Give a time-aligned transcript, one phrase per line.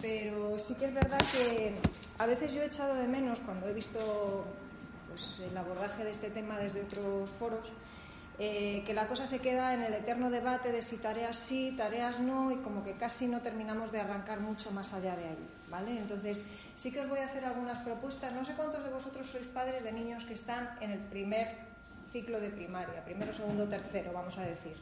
[0.00, 1.74] pero sí que es verdad que
[2.18, 4.44] a veces yo he echado de menos cuando he visto
[5.08, 7.72] pues, el abordaje de este tema desde otros foros,
[8.38, 12.20] eh, que la cosa se queda en el eterno debate de si tareas sí, tareas
[12.20, 15.48] no, y como que casi no terminamos de arrancar mucho más allá de ahí.
[15.70, 15.98] ¿vale?
[15.98, 16.44] Entonces,
[16.76, 18.32] sí que os voy a hacer algunas propuestas.
[18.32, 21.48] No sé cuántos de vosotros sois padres de niños que están en el primer
[22.12, 24.76] ciclo de primaria, primero, segundo, tercero, vamos a decir.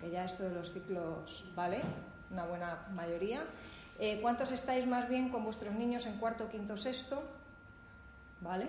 [0.00, 1.80] Que ya esto de los ciclos vale,
[2.30, 3.44] una buena mayoría.
[3.98, 7.22] Eh, ¿Cuántos estáis más bien con vuestros niños en cuarto, quinto, sexto?
[8.40, 8.66] ¿Vale?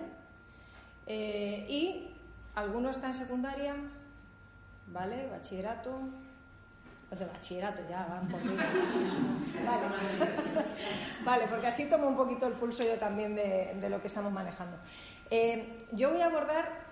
[1.06, 2.14] Eh, y
[2.54, 3.74] alguno está en secundaria,
[4.86, 5.28] ¿vale?
[5.28, 6.00] Bachillerato.
[7.10, 8.54] De bachillerato ya van por mí.
[9.64, 9.86] Vale.
[11.24, 14.76] vale, porque así tomo un poquito el pulso yo también de, lo que estamos manejando.
[15.30, 16.88] Eh, yo voy a abordar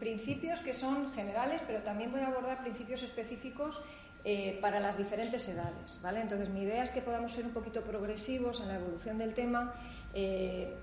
[0.00, 3.82] principios que son generales, pero también voy a abordar principios específicos
[4.26, 6.00] eh, para las diferentes edades.
[6.02, 6.20] ¿vale?
[6.20, 9.72] Entonces, mi idea es que podamos ser un poquito progresivos en la evolución del tema.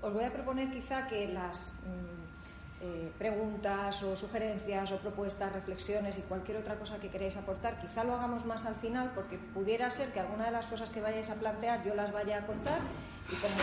[0.02, 1.74] os voy a proponer quizá que las.
[1.84, 2.24] Mm,
[2.86, 8.04] eh, preguntas o sugerencias o propuestas, reflexiones y cualquier otra cosa que queráis aportar, quizá
[8.04, 11.30] lo hagamos más al final porque pudiera ser que alguna de las cosas que vayáis
[11.30, 12.76] a plantear yo las vaya a contar
[13.32, 13.56] y como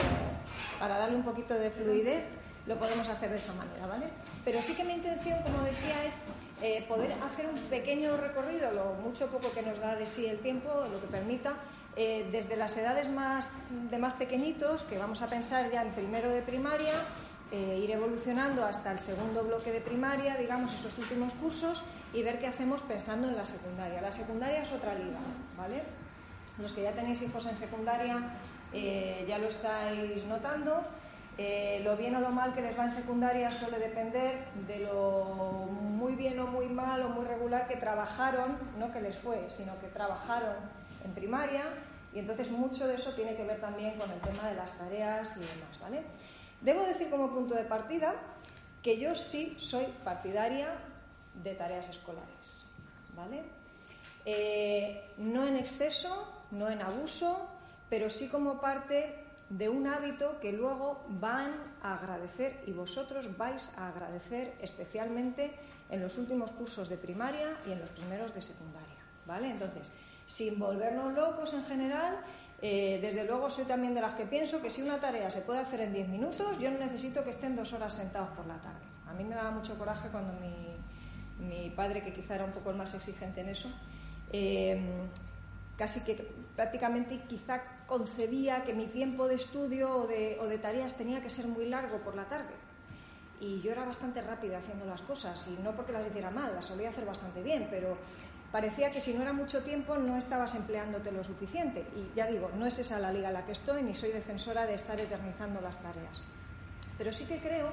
[0.80, 2.24] para darle un poquito de fluidez
[2.66, 4.08] lo podemos hacer de esa manera, ¿vale?
[4.44, 6.20] Pero sí que mi intención, como decía, es
[6.62, 10.40] eh, poder hacer un pequeño recorrido, lo mucho poco que nos da de sí el
[10.40, 11.54] tiempo, lo que permita,
[11.96, 16.30] eh, desde las edades más, de más pequeñitos, que vamos a pensar ya en primero
[16.30, 16.94] de primaria,
[17.52, 21.84] eh, ir evolucionando hasta el segundo bloque de primaria, digamos, esos últimos cursos,
[22.14, 24.02] y ver qué hacemos pensando en la secundaria.
[24.02, 25.20] La secundaria es otra liga,
[25.56, 25.84] ¿vale?
[26.58, 28.38] Los que ya tenéis hijos en secundaria
[29.28, 30.82] ya lo estáis notando.
[31.38, 35.68] Eh, lo bien o lo mal que les va en secundaria suele depender de lo
[35.72, 39.80] muy bien o muy mal o muy regular que trabajaron, no que les fue, sino
[39.80, 40.56] que trabajaron
[41.04, 41.64] en primaria
[42.14, 45.38] y entonces mucho de eso tiene que ver también con el tema de las tareas
[45.38, 46.04] y demás, ¿vale?
[46.60, 48.14] Debo decir como punto de partida
[48.84, 50.76] que yo sí soy partidaria
[51.42, 52.66] de tareas escolares,
[53.16, 53.44] ¿vale?
[54.26, 57.48] Eh, no en exceso, no en abuso,
[57.90, 59.21] pero sí como parte
[59.52, 61.52] de un hábito que luego van
[61.84, 65.52] a agradecer y vosotros vais a agradecer especialmente
[65.90, 69.50] en los últimos cursos de primaria y en los primeros de secundaria, ¿vale?
[69.50, 69.92] Entonces,
[70.26, 72.20] sin volvernos locos en general,
[72.62, 75.60] eh, desde luego soy también de las que pienso que si una tarea se puede
[75.60, 78.86] hacer en 10 minutos, yo no necesito que estén dos horas sentados por la tarde.
[79.06, 82.94] A mí me daba mucho coraje cuando mi, padre, que quizá era un poco más
[82.94, 83.70] exigente en eso,
[84.32, 84.80] eh,
[85.78, 86.16] casi que
[86.56, 91.66] prácticamente quizá concebía que mi tiempo de estudio o de, tareas tenía que ser muy
[91.66, 92.54] largo por la tarde.
[93.40, 96.66] Y yo era bastante rápida haciendo las cosas, y no porque las hiciera mal, las
[96.66, 97.98] solía hacer bastante bien, pero
[98.52, 101.86] parecía que si no era mucho tiempo no estabas empleándote lo suficiente.
[101.96, 104.66] Y ya digo, no es esa la liga en la que estoy, ni soy defensora
[104.66, 106.22] de estar eternizando las tareas.
[106.98, 107.72] Pero sí que creo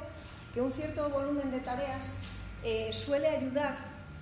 [0.55, 2.17] que un cierto volumen de tareas
[2.65, 3.77] eh, suele ayudar,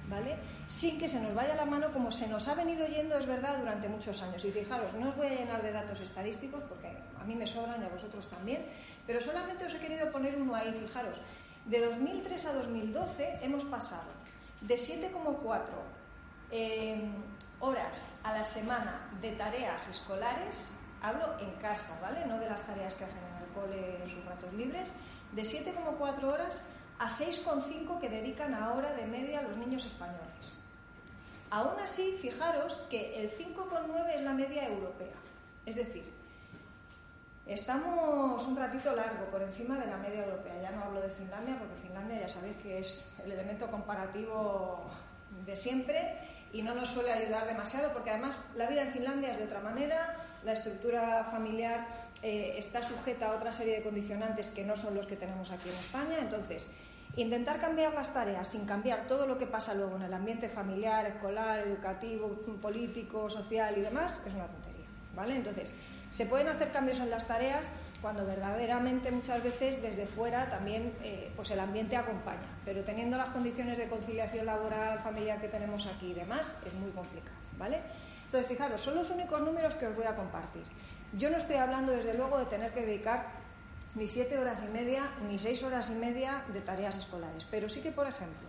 [0.08, 0.36] ¿vale?
[0.66, 3.58] Sin que se nos vaya la mano como se nos ha venido yendo, es verdad,
[3.58, 4.44] durante muchos años.
[4.44, 6.88] Y fijaros, no os voy a llenar de datos estadísticos porque
[7.20, 8.66] a mí me sobran y a vosotros también,
[9.06, 11.20] pero solamente os he querido poner uno ahí, fijaros.
[11.64, 14.10] De 2003 a 2012 hemos pasado
[14.60, 15.96] de 7,4
[16.50, 17.12] Em,
[17.58, 22.24] horas a la semana de tareas escolares, hablo en casa, ¿vale?
[22.26, 24.92] No de las tareas que hacen en el cole en sus ratos libres,
[25.32, 26.62] de 7,4 horas
[26.98, 30.62] a 6,5 que dedican ahora de media los niños españoles.
[31.50, 35.14] Aún así, fijaros que el 5,9 es la media europea.
[35.64, 36.04] Es decir,
[37.46, 40.60] estamos un ratito largo por encima de la media europea.
[40.60, 44.90] Ya no hablo de Finlandia, porque Finlandia ya sabéis que es el elemento comparativo
[45.44, 46.18] de siempre
[46.52, 49.60] y no nos suele ayudar demasiado porque además la vida en Finlandia es de otra
[49.60, 51.86] manera, la estructura familiar
[52.22, 55.68] eh, está sujeta a otra serie de condicionantes que no son los que tenemos aquí
[55.68, 56.18] en España.
[56.20, 56.66] Entonces,
[57.16, 61.06] intentar cambiar las tareas sin cambiar todo lo que pasa luego en el ambiente familiar,
[61.06, 62.28] escolar, educativo,
[62.60, 64.86] político, social y demás es una tontería.
[65.16, 65.34] ¿vale?
[65.34, 65.72] Entonces,
[66.10, 67.68] se pueden hacer cambios en las tareas
[68.00, 73.30] cuando verdaderamente muchas veces desde fuera también eh, pues el ambiente acompaña, pero teniendo las
[73.30, 77.80] condiciones de conciliación laboral, familiar que tenemos aquí y demás, es muy complicado, ¿vale?
[78.26, 80.62] Entonces, fijaros, son los únicos números que os voy a compartir.
[81.12, 83.26] Yo no estoy hablando, desde luego, de tener que dedicar
[83.96, 87.80] ni siete horas y media ni seis horas y media de tareas escolares, pero sí
[87.80, 88.46] que, por ejemplo,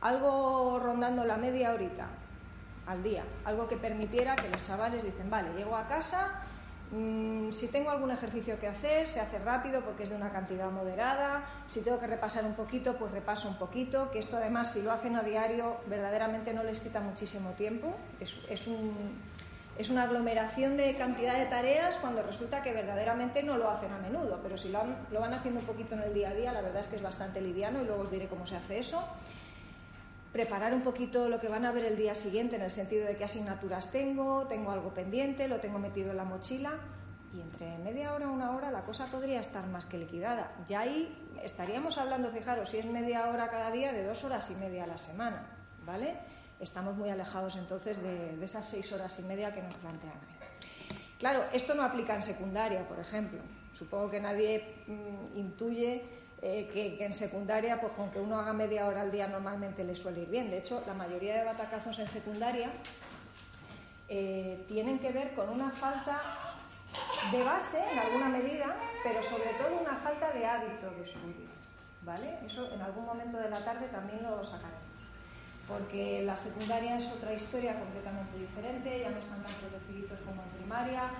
[0.00, 2.08] algo rondando la media horita
[2.86, 6.42] al día, algo que permitiera que los chavales dicen, vale, llego a casa,
[6.92, 10.70] Mm, si tengo algún ejercicio que hacer, se hace rápido porque es de una cantidad
[10.70, 11.44] moderada.
[11.66, 14.10] Si tengo que repasar un poquito, pues repaso un poquito.
[14.10, 17.96] Que esto además, si lo hacen a diario, verdaderamente no les quita muchísimo tiempo.
[18.20, 19.20] Es, un,
[19.78, 23.98] es una aglomeración de cantidad de tareas cuando resulta que verdaderamente no lo hacen a
[23.98, 24.80] menudo, pero si lo,
[25.20, 27.40] van haciendo un poquito en el día a día, la verdad es que es bastante
[27.40, 29.06] liviano y luego os diré cómo se hace eso.
[30.32, 33.16] Preparar un poquito lo que van a ver el día siguiente en el sentido de
[33.16, 36.72] qué asignaturas tengo, tengo algo pendiente, lo tengo metido en la mochila
[37.34, 40.52] y entre media hora una hora la cosa podría estar más que liquidada.
[40.68, 44.54] Ya ahí estaríamos hablando, fijaros, si es media hora cada día, de dos horas y
[44.54, 45.46] media a la semana,
[45.84, 46.16] ¿vale?
[46.58, 50.58] Estamos muy alejados entonces de, esas seis horas y media que nos plantean ahí.
[51.18, 53.40] Claro, esto no aplica en secundaria, por ejemplo.
[53.72, 56.02] Supongo que nadie mm, intuye
[56.42, 60.22] eh, que, en secundaria, pues aunque uno haga media hora al día, normalmente le suele
[60.22, 60.50] ir bien.
[60.50, 62.70] De hecho, la mayoría de batacazos en secundaria
[64.08, 66.20] eh, tienen que ver con una falta
[67.32, 71.48] de base, en alguna medida, pero sobre todo una falta de hábito de estudio.
[72.02, 72.38] ¿Vale?
[72.44, 74.85] Eso en algún momento de la tarde también lo sacaremos.
[75.68, 80.48] Porque la secundaria es otra historia completamente diferente, ya no están tan protegidos como en
[80.50, 81.10] primaria.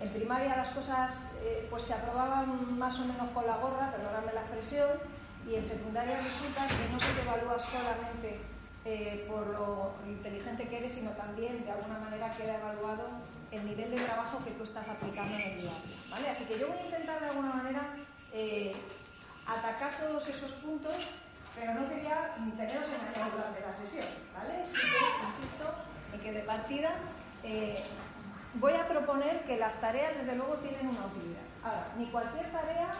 [0.00, 4.34] En primaria las cosas eh, pues se aprobaban más o menos con la gorra, perdóname
[4.34, 4.90] la expresión,
[5.48, 8.40] y en secundaria resulta que no se te evalúa solamente
[8.86, 13.08] eh, por lo inteligente que eres, sino también de alguna manera queda evaluado
[13.50, 15.72] el nivel de trabajo que tú estás aplicando en el día
[16.10, 16.28] ¿vale?
[16.28, 17.94] Así que yo voy a intentar de alguna manera
[18.32, 18.72] eh,
[19.46, 20.94] atacar todos esos puntos,
[21.54, 24.64] pero no quería teneros engañados durante la sesión, ¿vale?
[25.26, 25.64] insisto
[26.12, 26.92] en que de partida
[27.42, 27.82] eh,
[28.54, 31.42] voy a proponer que las tareas desde luego tienen una utilidad.
[31.62, 32.92] Ahora, ni cualquier tarea,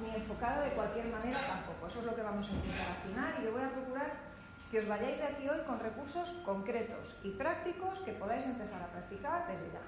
[0.00, 1.88] ni enfocada de cualquier manera tampoco.
[1.88, 4.12] Eso es lo que vamos a intentar afinar y yo voy a procurar
[4.70, 8.86] que os vayáis de aquí hoy con recursos concretos y prácticos que podáis empezar a
[8.86, 9.82] practicar desde ya.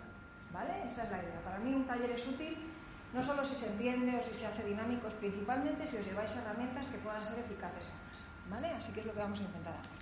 [0.53, 0.85] ¿Vale?
[0.85, 1.41] Esa es la idea.
[1.44, 2.74] Para mí un taller es útil
[3.14, 6.87] no solo si se entiende o si se hace dinámico, principalmente si os lleváis herramientas
[6.88, 8.26] que puedan ser eficaces en casa.
[8.50, 8.69] ¿Vale?
[8.75, 9.99] Así que es lo que vamos a intentar hacer.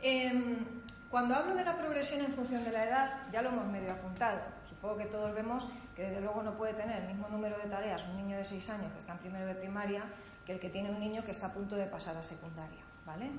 [0.00, 0.64] Em,
[1.10, 4.40] cuando hablo de la progresión en función de la edad, ya lo hemos medio apuntado.
[4.64, 8.06] Supongo que todos vemos que desde luego no puede tener el mismo número de tareas
[8.06, 10.04] un niño de 6 años que está en primero de primaria
[10.46, 12.82] que el que tiene un niño que está a punto de pasar a secundaria.
[13.04, 13.30] ¿vale?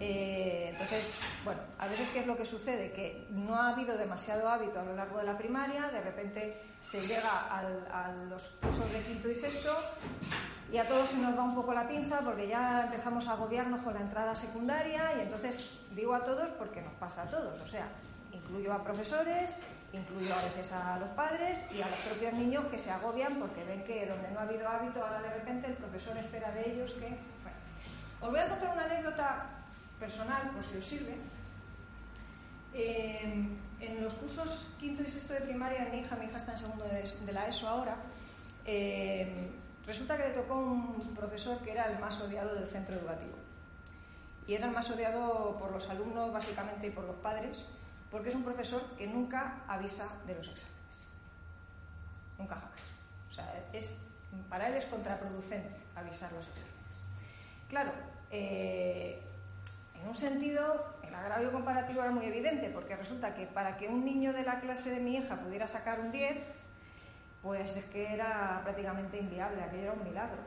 [0.00, 1.12] Eh, entonces,
[1.44, 4.84] bueno, a veces qué es lo que sucede, que no ha habido demasiado hábito a
[4.84, 9.34] lo largo de la primaria, de repente se llega a los cursos de quinto y
[9.34, 9.76] sexto
[10.70, 13.82] y a todos se nos va un poco la pinza porque ya empezamos a agobiarnos
[13.82, 17.66] con la entrada secundaria y entonces digo a todos porque nos pasa a todos, o
[17.66, 17.88] sea,
[18.32, 19.56] incluyo a profesores,
[19.92, 23.64] incluyo a veces a los padres y a los propios niños que se agobian porque
[23.64, 26.92] ven que donde no ha habido hábito ahora de repente el profesor espera de ellos
[26.92, 27.16] que
[28.20, 29.46] os voy a contar una anécdota
[29.98, 31.16] personal, por si os sirve.
[32.74, 33.48] Eh,
[33.80, 36.84] en los cursos quinto y sexto de primaria mi hija, mi hija está en segundo
[36.84, 37.96] de, la ESO ahora,
[38.64, 39.50] eh,
[39.86, 43.36] resulta que le tocó un profesor que era el más odiado del centro educativo.
[44.46, 47.66] Y era el más odiado por los alumnos, básicamente, y por los padres,
[48.10, 51.08] porque es un profesor que nunca avisa de los exámenes.
[52.38, 52.82] Nunca jamás.
[53.28, 53.94] O sea, es,
[54.48, 56.74] para él es contraproducente avisar los exámenes.
[57.68, 57.92] Claro,
[58.30, 59.22] eh,
[60.00, 64.04] en un sentido, el agravio comparativo era muy evidente, porque resulta que para que un
[64.04, 66.46] niño de la clase de mi hija pudiera sacar un 10,
[67.42, 70.38] pues es que era prácticamente inviable, aquello era un milagro.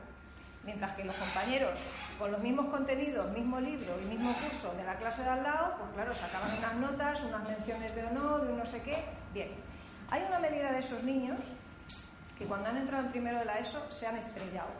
[0.64, 1.84] Mientras que los compañeros,
[2.18, 5.74] con los mismos contenidos, mismo libro y mismo curso de la clase de al lado,
[5.78, 8.96] pues claro, sacaban unas notas, unas menciones de honor y no sé qué.
[9.34, 9.48] Bien,
[10.10, 11.52] hay una medida de esos niños
[12.38, 14.70] que cuando han entrado en primero de la ESO se han estrellado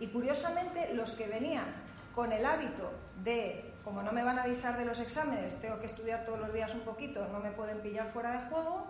[0.00, 1.66] y curiosamente, los que venían
[2.18, 2.90] con el hábito
[3.22, 6.52] de, como no me van a avisar de los exámenes, tengo que estudiar todos los
[6.52, 8.88] días un poquito, no me pueden pillar fuera de juego,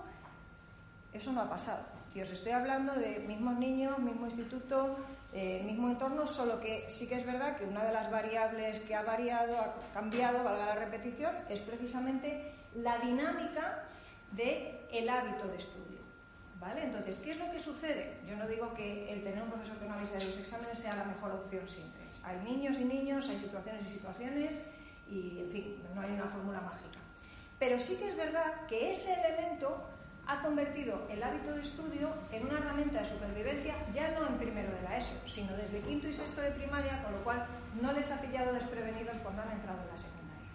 [1.13, 1.85] eso no ha pasado.
[2.15, 4.97] Y os estoy hablando de mismos niños, mismo instituto,
[5.35, 8.95] eh, mismo entorno, solo que sí que es verdad que una de las variables que
[8.95, 13.85] ha variado, ha cambiado, valga la repetición, es precisamente la dinámica
[14.33, 15.99] del el hábito de estudio.
[16.59, 16.83] ¿Vale?
[16.83, 18.21] Entonces, ¿qué es lo que sucede?
[18.27, 20.97] Yo no digo que el tener un profesor que no avise de los exámenes sea
[20.97, 21.98] la mejor opción siempre.
[22.29, 24.59] Hay niños y niños, hay situaciones y situaciones,
[25.09, 26.99] y en fin, no hay una fórmula mágica.
[27.59, 29.89] Pero sí que es verdad que ese elemento
[30.27, 34.71] ha convertido el hábito de estudio en una herramienta de supervivencia ya no en primero
[34.71, 37.47] de la ESO, sino desde quinto y sexto de primaria, con lo cual
[37.81, 40.49] no les ha pillado desprevenidos cuando han entrado en la secundaria.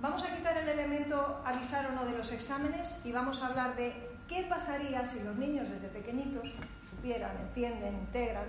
[0.00, 3.76] Vamos a quitar el elemento avisar o no de los exámenes y vamos a hablar
[3.76, 6.56] de ¿Qué pasaría si los niños desde pequeñitos
[6.88, 8.46] supieran, entienden, integran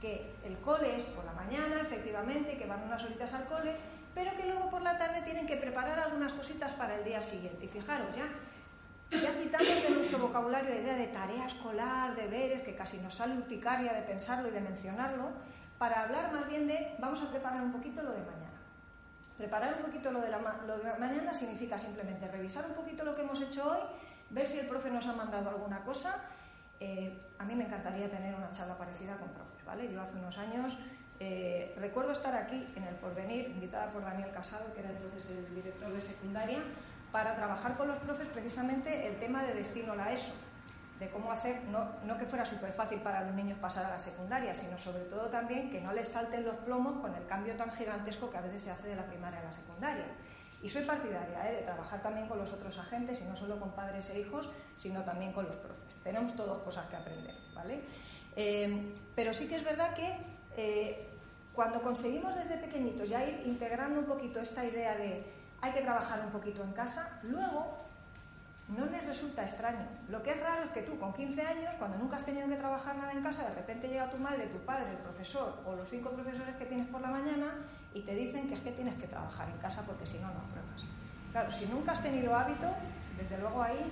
[0.00, 3.76] que el cole es por la mañana, efectivamente, que van unas horitas al cole,
[4.14, 7.64] pero que luego por la tarde tienen que preparar algunas cositas para el día siguiente?
[7.64, 8.28] Y fijaros, ya,
[9.10, 13.34] ya quitamos de nuestro vocabulario la idea de tarea escolar, deberes, que casi nos sale
[13.34, 15.30] urticaria de pensarlo y de mencionarlo,
[15.78, 18.48] para hablar más bien de vamos a preparar un poquito lo de mañana.
[19.36, 23.12] Preparar un poquito lo de, la, lo de mañana significa simplemente revisar un poquito lo
[23.12, 23.78] que hemos hecho hoy,
[24.30, 26.24] ver si el profe nos ha mandado alguna cosa.
[26.80, 30.78] Eh, a mí me encantaría tener una charla parecida con profes, Yo hace unos años
[31.20, 35.54] eh, recuerdo estar aquí en el Porvenir, invitada por Daniel Casado, que era entonces el
[35.54, 36.58] director de secundaria,
[37.12, 40.32] para trabajar con los profes precisamente el tema de destino a la ESO,
[40.98, 43.98] de cómo hacer, no, no que fuera súper fácil para los niños pasar a la
[43.98, 47.70] secundaria, sino sobre todo también que no les salten los plomos con el cambio tan
[47.70, 50.06] gigantesco que a veces se hace de la primaria a la secundaria.
[50.60, 51.56] Y soy partidaria ¿eh?
[51.56, 55.04] de trabajar también con los otros agentes, y no solo con padres e hijos, sino
[55.04, 55.96] también con los profes.
[56.02, 57.84] Tenemos todas cosas que aprender, ¿vale?
[58.40, 60.16] Eh, pero sí que es verdad que
[60.56, 61.08] eh,
[61.52, 65.24] cuando conseguimos desde pequeñitos ya ir integrando un poquito esta idea de
[65.60, 67.66] hay que trabajar un poquito en casa, luego
[68.68, 69.84] no les resulta extraño.
[70.08, 72.54] Lo que es raro es que tú, con 15 años, cuando nunca has tenido que
[72.54, 75.88] trabajar nada en casa, de repente llega tu madre, tu padre, el profesor o los
[75.88, 77.54] cinco profesores que tienes por la mañana
[77.92, 80.38] y te dicen que es que tienes que trabajar en casa porque si no, no
[80.38, 80.86] apruebas.
[81.32, 82.68] Claro, si nunca has tenido hábito,
[83.18, 83.90] desde luego ahí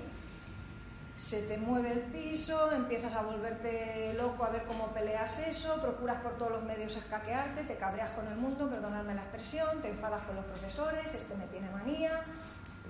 [1.16, 6.20] se te mueve el piso, empiezas a volverte loco a ver cómo peleas eso, procuras
[6.20, 10.22] por todos los medios escaquearte, te cabreas con el mundo, perdonadme la expresión, te enfadas
[10.22, 12.22] con los profesores, este me tiene manía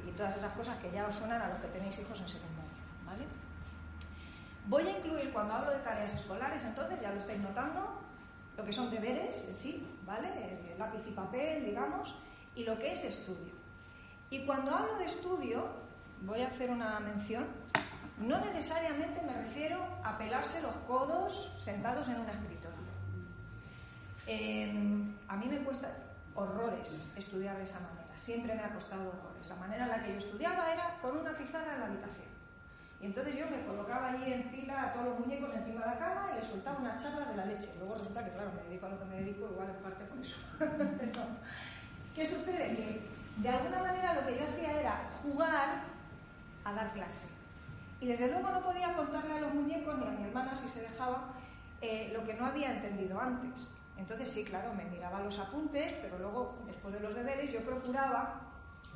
[0.06, 2.70] y todas esas cosas que ya os suenan a los que tenéis hijos en secundaria,
[3.06, 3.24] ¿vale?
[4.66, 8.00] Voy a incluir cuando hablo de tareas escolares, entonces ya lo estáis notando,
[8.56, 10.74] lo que son deberes sí, ¿vale?
[10.76, 12.16] Lápiz y papel, digamos,
[12.56, 13.54] y lo que es estudio.
[14.30, 15.86] Y cuando hablo de estudio,
[16.22, 17.46] voy a hacer una mención
[18.18, 22.76] no necesariamente me refiero a pelarse los codos sentados en un escritorio.
[24.26, 25.88] Em, a mí me cuesta
[26.34, 29.46] horrores estudiar de esa manera, siempre me ha costado horrores.
[29.48, 32.26] La manera en la que yo estudiaba era con una pizarra en la habitación.
[33.00, 35.98] Y entonces yo me colocaba allí en fila a todos los muñecos encima de la
[35.98, 37.74] cama y les soltaba una charla de la leche.
[37.78, 40.18] Luego resulta que, claro, me dedico a lo que me dedico, igual en parte por
[40.18, 40.36] eso.
[42.14, 42.74] ¿Qué sucede?
[42.74, 43.02] Que
[43.36, 45.82] de alguna manera lo que yo hacía era jugar
[46.64, 47.28] a dar clase.
[48.00, 50.82] Y desde luego no podía contarle a los muñecos ni a mi hermana si se
[50.82, 51.32] dejaba
[51.80, 53.74] eh, lo que no había entendido antes.
[53.96, 58.40] Entonces sí, claro, me miraba los apuntes, pero luego, después de los deberes, yo procuraba,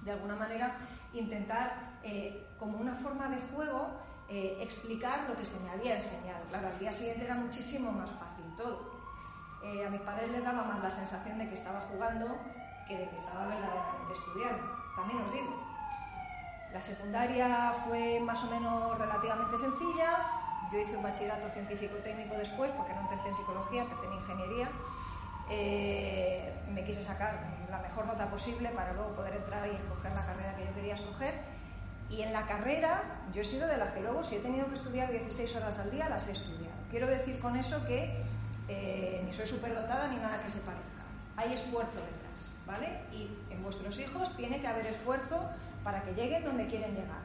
[0.02, 0.78] de alguna manera,
[1.14, 3.88] intentar, eh, como una forma de juego,
[4.28, 6.44] eh, explicar lo que se me había enseñado.
[6.50, 9.00] Claro, al día siguiente era muchísimo más fácil todo.
[9.86, 12.38] a mis padres les daba más la sensación de que estaba jugando
[12.88, 14.64] que de que estaba verdaderamente estudiando.
[14.96, 15.69] También os digo,
[16.72, 20.40] la secundaria fue más o menos relativamente sencilla.
[20.72, 24.70] Yo hice un bachillerato científico-técnico después, porque no empecé en psicología, empecé en ingeniería.
[25.50, 30.24] Eh, me quise sacar la mejor nota posible para luego poder entrar y escoger la
[30.24, 31.34] carrera que yo quería escoger.
[32.08, 34.74] Y en la carrera, yo he sido de las que luego, si he tenido que
[34.74, 36.74] estudiar 16 horas al día, las he estudiado.
[36.90, 38.20] Quiero decir con eso que
[38.68, 41.04] eh, ni soy superdotada ni nada que se parezca.
[41.36, 43.00] Hay esfuerzo detrás, ¿vale?
[43.12, 45.48] Y en vuestros hijos tiene que haber esfuerzo
[45.84, 47.22] para que lleguen donde quieren llegar.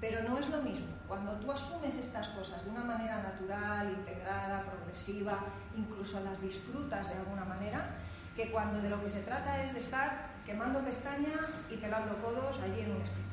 [0.00, 0.86] Pero no es lo mismo.
[1.08, 5.40] Cuando tú asumes estas cosas de una manera natural, integrada, progresiva,
[5.76, 7.96] incluso las disfrutas de alguna manera,
[8.36, 12.60] que cuando de lo que se trata es de estar quemando pestañas y pelando codos
[12.60, 13.28] allí en un escritorio.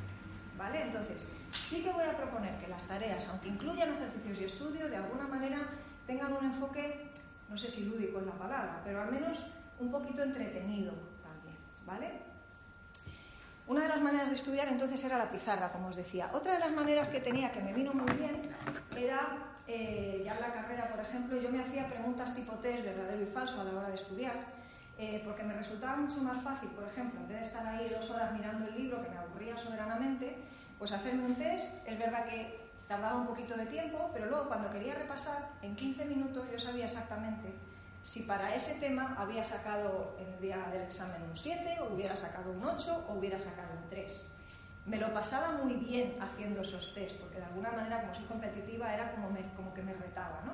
[0.58, 0.84] ¿Vale?
[0.84, 4.98] Entonces, sí que voy a proponer que las tareas, aunque incluyan ejercicios y estudio, de
[4.98, 5.60] alguna manera
[6.08, 7.12] tengan un enfoque,
[7.50, 9.46] no sé si lúdico es la palabra, pero al menos
[9.80, 11.58] un poquito entretenido también.
[11.86, 12.35] ¿Vale?
[13.68, 16.30] Una de las maneras de estudiar entonces era la pizarra, como os decía.
[16.34, 18.44] Otra de las maneras que tenía, que me vino muy bien,
[18.96, 23.24] era, eh, ya en la carrera, por ejemplo, yo me hacía preguntas tipo test, verdadero
[23.24, 24.36] y falso, a la hora de estudiar,
[25.00, 28.08] eh, porque me resultaba mucho más fácil, por ejemplo, en vez de estar ahí dos
[28.12, 30.38] horas mirando el libro, que me aburría soberanamente,
[30.78, 31.88] pues hacerme un test.
[31.88, 36.06] Es verdad que tardaba un poquito de tiempo, pero luego cuando quería repasar, en 15
[36.06, 37.52] minutos yo sabía exactamente
[38.06, 42.52] si para ese tema había sacado el día del examen un 7, o hubiera sacado
[42.52, 44.30] un 8, o hubiera sacado un 3.
[44.86, 48.94] Me lo pasaba muy bien haciendo esos test, porque de alguna manera, como soy competitiva,
[48.94, 50.44] era como, como que me retaba.
[50.46, 50.54] ¿no?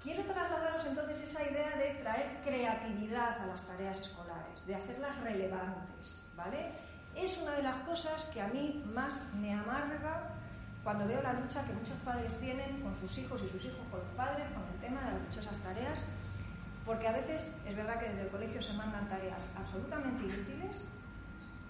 [0.00, 6.30] Quiero trasladaros entonces esa idea de traer creatividad a las tareas escolares, de hacerlas relevantes.
[6.36, 6.70] ¿vale?
[7.16, 10.36] Es una de las cosas que a mí más me amarga
[10.84, 14.00] cuando veo la lucha que muchos padres tienen con sus hijos y sus hijos con
[14.00, 16.04] los padres, con el tema de las dichosas tareas,
[16.84, 20.88] porque a veces es verdad que desde el colegio se mandan tareas absolutamente inútiles,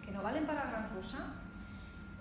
[0.04, 1.26] que no valen para gran cosa.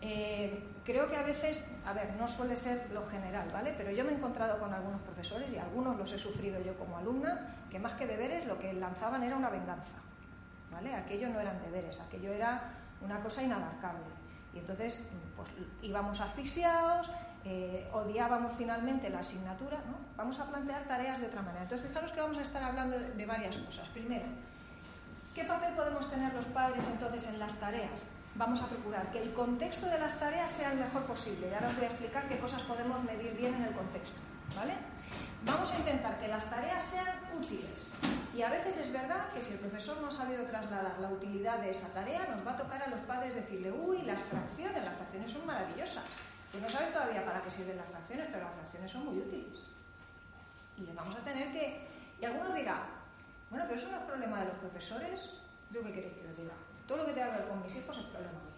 [0.01, 3.73] Eh, creo que a veces, a ver, no suele ser lo general, ¿vale?
[3.77, 6.97] Pero yo me he encontrado con algunos profesores y algunos los he sufrido yo como
[6.97, 9.97] alumna, que más que deberes lo que lanzaban era una venganza,
[10.71, 10.93] ¿vale?
[10.93, 14.20] Aquello no eran deberes, aquello era una cosa inabarcable.
[14.53, 15.01] Y entonces
[15.35, 15.49] pues,
[15.81, 17.09] íbamos asfixiados,
[17.43, 19.77] eh, odiábamos finalmente la asignatura.
[19.87, 19.97] ¿no?
[20.15, 21.63] Vamos a plantear tareas de otra manera.
[21.63, 23.87] Entonces, fijaros que vamos a estar hablando de, varias cosas.
[23.89, 24.25] Primero,
[25.33, 28.05] ¿Qué papel podemos tener los padres entonces en las tareas?
[28.35, 31.47] Vamos a procurar que el contexto de las tareas sea el mejor posible.
[31.49, 34.19] Y ahora os voy a explicar qué cosas podemos medir bien en el contexto.
[34.57, 34.73] ¿vale?
[35.45, 37.07] Vamos a intentar que las tareas sean
[37.41, 37.91] útiles.
[38.33, 41.59] Y a veces es verdad que si el profesor no ha sabido trasladar la utilidad
[41.59, 44.95] de esa tarea, nos va a tocar a los padres decirle, uy, las fracciones, las
[44.95, 46.05] fracciones son maravillosas.
[46.51, 49.69] Pues no sabes todavía para qué sirven las fracciones, pero las fracciones son muy útiles.
[50.77, 51.87] Y le vamos a tener que...
[52.19, 52.85] Y alguno dirá,
[53.49, 55.31] bueno, pero eso no es problema de los profesores.
[55.71, 56.53] ¿Yo qué queréis que os diga?
[56.87, 58.51] Todo lo que tenga que ver con mis hijos es problema mío.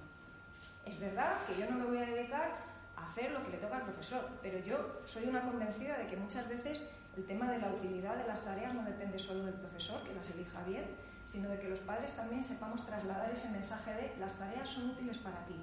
[0.86, 2.58] Es verdad que yo no me voy a dedicar
[2.96, 6.18] a hacer lo que le toca al profesor, pero yo soy una convencida de que
[6.18, 6.84] muchas veces
[7.16, 10.30] el tema de la utilidad de las tareas no depende solo del profesor, que las
[10.30, 10.86] elija bien,
[11.26, 15.18] sino de que los padres también sepamos trasladar ese mensaje de las tareas son útiles
[15.20, 15.56] para ti.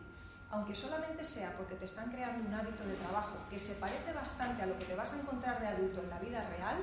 [0.50, 4.62] Aunque solamente sea porque te están creando un hábito de trabajo que se parece bastante
[4.62, 6.78] a lo que te vas a encontrar de adulto en la vida real,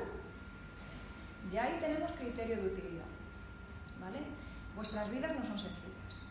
[1.52, 3.06] ya ahí tenemos criterio de utilidad.
[4.00, 4.20] ¿Vale?
[4.76, 6.28] Vuestras vidas no son sencillas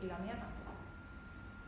[0.00, 0.72] y la mía tampoco.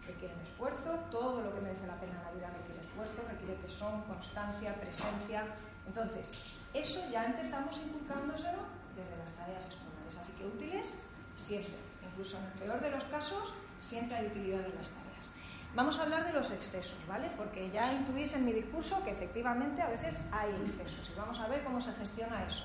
[0.07, 4.03] Requieren esfuerzo, todo lo que merece la pena en la vida requiere esfuerzo, requiere tesón,
[4.03, 5.45] constancia, presencia.
[5.87, 6.31] Entonces,
[6.75, 8.63] eso ya empezamos inculcándoselo
[8.97, 10.17] desde las tareas escolares.
[10.19, 11.03] Así que útiles
[11.37, 11.75] siempre,
[12.09, 15.33] incluso en el peor de los casos, siempre hay utilidad en las tareas.
[15.75, 17.31] Vamos a hablar de los excesos, ¿vale?
[17.37, 21.49] Porque ya intuís en mi discurso que efectivamente a veces hay excesos y vamos a
[21.49, 22.65] ver cómo se gestiona eso.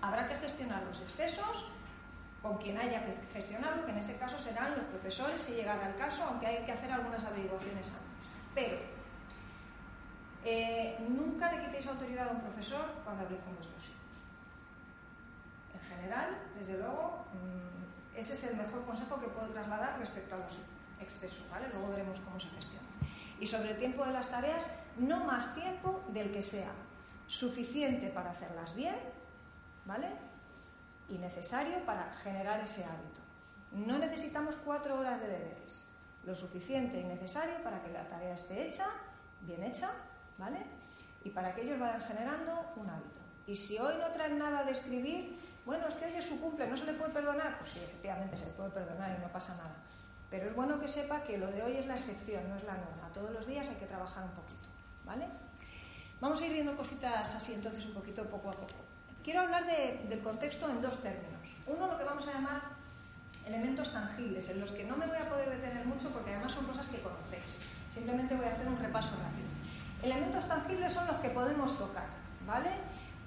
[0.00, 1.66] Habrá que gestionar los excesos
[2.40, 5.96] con quien haya que gestionarlo, que en ese caso serán los profesores si llegara el
[5.96, 8.30] caso, aunque hay que hacer algunas averiguaciones antes.
[8.54, 8.76] Pero
[10.44, 14.16] eh, nunca le quitéis autoridad a un profesor cuando habléis con vuestros hijos.
[15.74, 20.38] En general, desde luego, mm, ese es el mejor consejo que puedo trasladar respecto a
[20.38, 20.58] los
[21.00, 21.68] excesos, ¿vale?
[21.72, 22.86] Luego veremos cómo se gestiona.
[23.40, 26.70] Y sobre el tiempo de las tareas, no más tiempo del que sea
[27.26, 28.96] suficiente para hacerlas bien,
[29.86, 30.08] ¿vale?
[31.08, 33.20] y necesario para generar ese hábito.
[33.72, 35.86] No necesitamos cuatro horas de deberes,
[36.24, 38.86] lo suficiente y necesario para que la tarea esté hecha,
[39.42, 39.90] bien hecha,
[40.38, 40.58] ¿vale?
[41.24, 43.22] Y para que ellos vayan generando un hábito.
[43.46, 46.66] Y si hoy no traen nada de escribir, bueno, es que hoy es su cumple,
[46.66, 47.58] ¿no se le puede perdonar?
[47.58, 49.74] Pues sí, efectivamente se le puede perdonar y no pasa nada.
[50.30, 52.72] Pero es bueno que sepa que lo de hoy es la excepción, no es la
[52.72, 53.10] norma.
[53.12, 54.68] Todos los días hay que trabajar un poquito,
[55.04, 55.26] ¿vale?
[56.20, 58.74] Vamos a ir viendo cositas así entonces un poquito poco a poco.
[59.22, 61.56] Quiero hablar del contexto en dos términos.
[61.66, 62.62] Uno, lo que vamos a llamar
[63.46, 66.66] elementos tangibles, en los que no me voy a poder detener mucho porque además son
[66.66, 67.58] cosas que conocéis.
[67.92, 69.48] Simplemente voy a hacer un repaso rápido.
[70.04, 72.04] Elementos tangibles son los que podemos tocar,
[72.46, 72.68] ¿vale?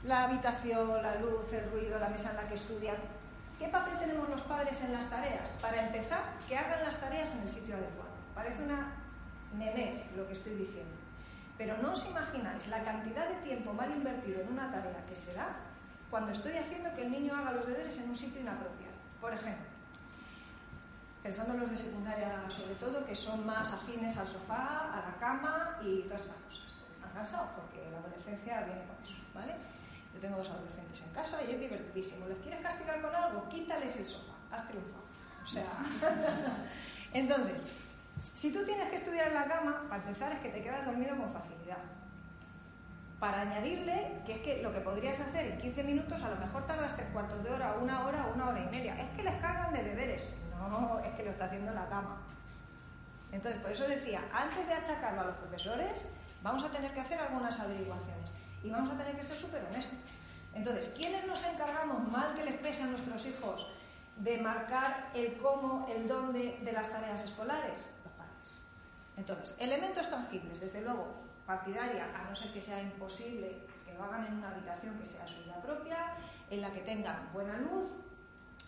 [0.03, 2.97] La habitación, la luz, el ruido, la mesa en la que estudian.
[3.57, 5.49] ¿Qué papel tenemos los padres en las tareas?
[5.59, 8.11] Para empezar, que hagan las tareas en el sitio adecuado.
[8.35, 8.93] Parece una
[9.57, 10.93] memez lo que estoy diciendo.
[11.57, 15.33] Pero no os imagináis la cantidad de tiempo mal invertido en una tarea que se
[15.33, 15.49] da
[16.11, 18.93] cuando estoy haciendo que el niño haga los deberes en un sitio inapropiado.
[19.19, 19.65] Por ejemplo,
[21.27, 25.17] pensando en los de secundaria sobre todo, que son más afines al sofá, a la
[25.19, 26.73] cama y todas estas cosas.
[26.89, 29.53] Están cansados porque la adolescencia viene con eso, ¿vale?
[30.13, 32.29] Yo tengo dos adolescentes en casa y es divertidísimo.
[32.29, 33.49] ¿Les quieres castigar con algo?
[33.49, 34.31] Quítales el sofá.
[34.53, 35.03] Has triunfado.
[35.43, 35.67] O sea,
[37.11, 37.65] entonces,
[38.31, 41.17] si tú tienes que estudiar en la cama, para empezar es que te quedas dormido
[41.17, 41.83] con facilidad
[43.19, 46.67] para añadirle que es que lo que podrías hacer en 15 minutos a lo mejor
[46.67, 48.95] tardas tres cuartos de hora, una hora una hora y media.
[49.01, 50.31] Es que les cargan de deberes.
[50.57, 52.17] No, es que lo está haciendo en la cama.
[53.31, 56.07] Entonces, por eso decía, antes de achacarlo a los profesores,
[56.41, 59.99] vamos a tener que hacer algunas averiguaciones y vamos a tener que ser súper honestos.
[60.53, 63.71] Entonces, ¿quiénes nos encargamos, mal que les pese a nuestros hijos,
[64.17, 67.91] de marcar el cómo, el dónde de las tareas escolares?
[68.03, 68.63] Los padres.
[69.17, 71.07] Entonces, elementos tangibles, desde luego,
[71.45, 75.27] partidaria, a no ser que sea imposible que lo hagan en una habitación que sea
[75.27, 76.15] suya propia,
[76.49, 77.91] en la que tengan buena luz,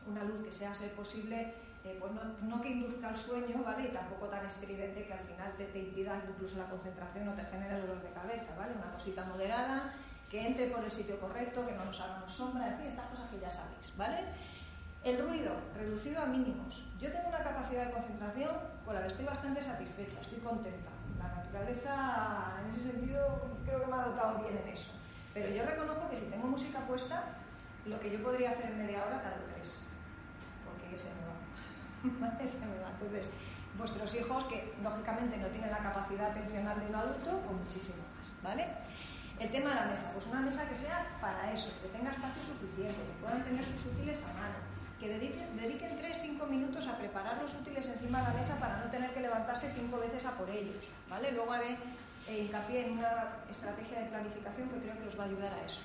[0.05, 1.53] una luz que sea ser posible,
[1.85, 2.11] eh, pues
[2.41, 3.85] no, que induzca al sueño, ¿vale?
[3.85, 7.79] Y tampoco tan estridente que al final te, impida incluso la concentración o te genere
[7.79, 8.73] dolor de cabeza, ¿vale?
[8.75, 9.93] Una cosita moderada,
[10.29, 13.29] que entre por el sitio correcto, que no nos hagamos sombra, en fin, estas cosas
[13.29, 14.25] que ya sabéis, ¿vale?
[15.03, 16.85] El ruido, reducido a mínimos.
[16.99, 18.51] Yo tengo una capacidad de concentración
[18.83, 23.87] con la que estoy bastante satisfecha, estoy contenta la naturaleza, en ese sentido, creo que
[23.87, 24.91] me ha dotado bien en eso.
[25.33, 27.23] Pero yo reconozco que si tengo música puesta,
[27.85, 29.85] lo que yo podría hacer en media hora, tardo tres,
[30.65, 31.38] porque se me va.
[32.45, 32.91] se me va.
[32.91, 33.29] Entonces,
[33.77, 38.33] vuestros hijos, que lógicamente no tienen la capacidad atencional de un adulto, pues muchísimo más,
[38.43, 38.67] ¿vale?
[39.39, 42.43] El tema de la mesa, pues una mesa que sea para eso, que tenga espacio
[42.43, 44.59] suficiente, que puedan tener sus útiles a mano,
[44.99, 48.91] que dediquen, dediquen 3-5 minutos a preparar los útiles encima de la mesa para no
[48.91, 50.83] tener que levantarse cinco veces a por ellos.
[51.09, 51.31] ¿vale?
[51.31, 51.77] Luego haré
[52.27, 55.65] eh, hincapié en una estrategia de planificación que creo que os va a ayudar a
[55.65, 55.81] eso.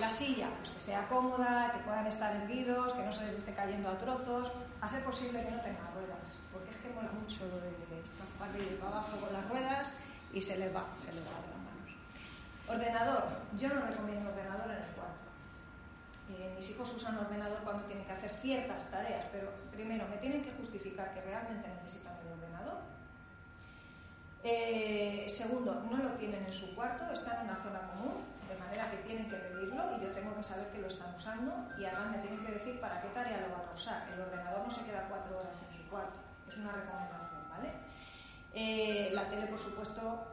[0.00, 3.52] La silla, pues que sea cómoda, que puedan estar erguidos, que no se les esté
[3.52, 7.46] cayendo a trozos, a ser posible que no tenga ruedas, porque es que mola mucho
[7.46, 7.70] lo de
[8.50, 9.92] arriba y para abajo con las ruedas
[10.32, 11.90] y se les va, se les va de las manos.
[12.68, 13.24] Ordenador,
[13.58, 15.28] yo no recomiendo ordenador en el cuarto.
[16.30, 20.42] Eh, mis hijos usan ordenador cuando tienen que hacer ciertas tareas, pero primero me tienen
[20.42, 22.78] que justificar que realmente necesitan el ordenador.
[24.42, 28.90] Eh, segundo, no lo tienen en su cuarto, están en una zona común, de manera
[28.90, 32.16] que tienen que pedirlo y yo tengo que saber que lo están usando y además
[32.16, 34.08] me tienen que decir para qué tarea lo van a usar.
[34.12, 37.70] El ordenador no se queda cuatro horas en su cuarto, es una recomendación, ¿vale?
[38.52, 40.26] Eh, la tele, por supuesto,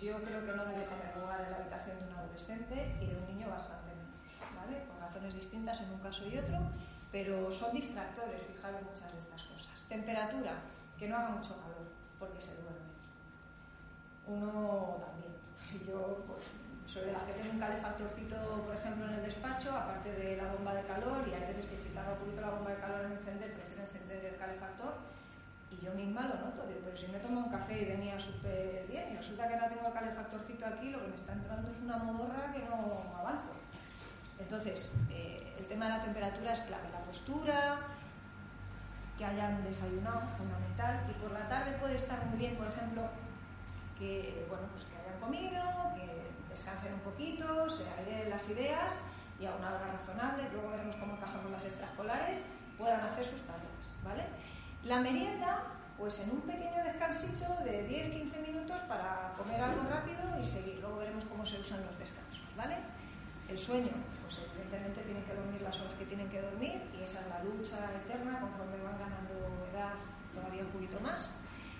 [0.00, 3.16] yo creo que no debe tener lugar en la habitación de un adolescente y de
[3.16, 4.12] un niño bastante menos,
[4.56, 4.80] ¿vale?
[4.80, 6.58] Por razones distintas en un caso y otro,
[7.12, 9.84] pero son distractores, fijaros muchas de estas cosas.
[9.88, 10.54] Temperatura,
[10.98, 11.86] que no haga mucho calor,
[12.18, 12.90] porque se duerme.
[14.26, 15.36] Uno también.
[15.86, 16.44] Yo, pues,
[16.86, 20.72] soy de la tiene un calefactorcito, por ejemplo, en el despacho, aparte de la bomba
[20.74, 23.12] de calor, y hay veces que si tarda un poquito la bomba de calor en
[23.12, 24.94] encender, prefiero encender el calefactor,
[25.70, 29.12] y yo misma lo noto, pero si me tomo un café y venía súper bien,
[29.12, 31.96] y resulta que ahora tengo el calefactorcito aquí, lo que me está entrando es una
[31.98, 33.50] modorra que no avanzo.
[34.38, 37.78] Entonces, eh, el tema de la temperatura es clave, la postura,
[39.18, 43.02] que hayan desayunado, fundamental, y por la tarde puede estar muy bien, por ejemplo,
[43.98, 45.62] que, bueno, pues que hayan comido,
[45.96, 46.15] que
[46.66, 48.98] descansen un poquito, se aireen las ideas
[49.38, 52.42] y a una hora razonable, luego veremos cómo encajamos las extraescolares,
[52.76, 54.24] puedan hacer sus tareas, ¿vale?
[54.82, 55.62] La merienda,
[55.96, 60.78] pues en un pequeño descansito de 10-15 minutos para comer algo rápido y seguir.
[60.80, 62.78] Luego veremos cómo se usan los descansos, ¿vale?
[63.48, 67.20] El sueño, pues evidentemente tienen que dormir las horas que tienen que dormir y esa
[67.20, 69.94] es la lucha eterna conforme van ganando edad
[70.34, 71.32] todavía un poquito más.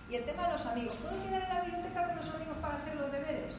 [0.09, 0.95] Y el tema de los amigos.
[0.95, 3.59] ¿Puedo quedar en la biblioteca con los amigos para hacer los deberes?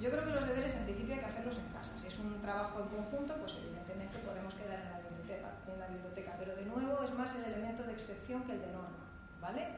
[0.00, 1.96] Yo creo que los deberes en principio hay que hacerlos en casa.
[1.96, 5.86] Si es un trabajo en conjunto, pues evidentemente podemos quedar en la biblioteca, en la
[5.86, 6.34] biblioteca.
[6.38, 9.06] Pero de nuevo es más el elemento de excepción que el de norma,
[9.40, 9.68] ¿vale?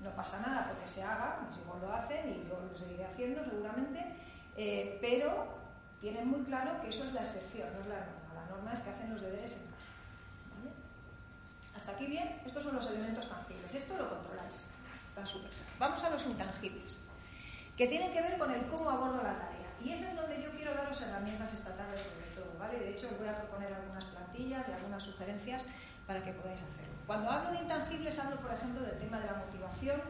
[0.00, 3.42] No pasa nada porque se haga, pues igual lo hacen y yo lo seguiré haciendo
[3.42, 4.16] seguramente,
[4.56, 5.58] eh, pero
[6.00, 8.34] tienen muy claro que eso es la excepción, no es la norma.
[8.34, 9.94] La norma es que hacen los deberes en casa.
[11.74, 13.74] Hasta aquí bien, estos son los elementos tangibles.
[13.74, 14.70] Esto lo controláis.
[15.08, 17.00] Está súper Vamos a los intangibles
[17.76, 19.53] que tienen que ver con el cómo abordo la tarea.
[19.84, 22.78] Y es en donde yo quiero daros herramientas estatales sobre todo, ¿vale?
[22.78, 25.66] De hecho, os voy a proponer algunas plantillas y algunas sugerencias
[26.06, 26.94] para que podáis hacerlo.
[27.06, 30.00] Cuando hablo de intangibles, hablo, por ejemplo, del tema de la motivación,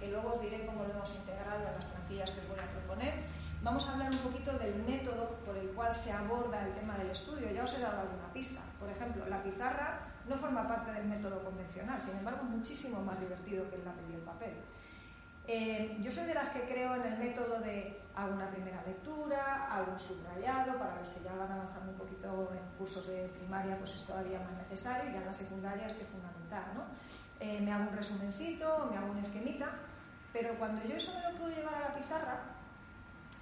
[0.00, 2.66] que luego os diré cómo lo hemos integrado en las plantillas que os voy a
[2.72, 3.14] proponer.
[3.62, 7.10] Vamos a hablar un poquito del método por el cual se aborda el tema del
[7.10, 7.52] estudio.
[7.52, 8.60] Ya os he dado alguna pista.
[8.80, 13.20] Por ejemplo, la pizarra no forma parte del método convencional, sin embargo, es muchísimo más
[13.20, 14.54] divertido que el lápiz el papel.
[15.46, 19.66] Eh, yo soy de las que creo en el método de hago una primera lectura,
[19.70, 23.76] hago un subrayado, para los que ya van avanzando un poquito en cursos de primaria,
[23.78, 26.84] pues es todavía más necesario, y ya en la secundaria es que es fundamental, ¿no?
[27.40, 29.70] Eh, me hago un resumencito, me hago un esquemita,
[30.32, 32.40] pero cuando yo eso me lo puedo llevar a la pizarra,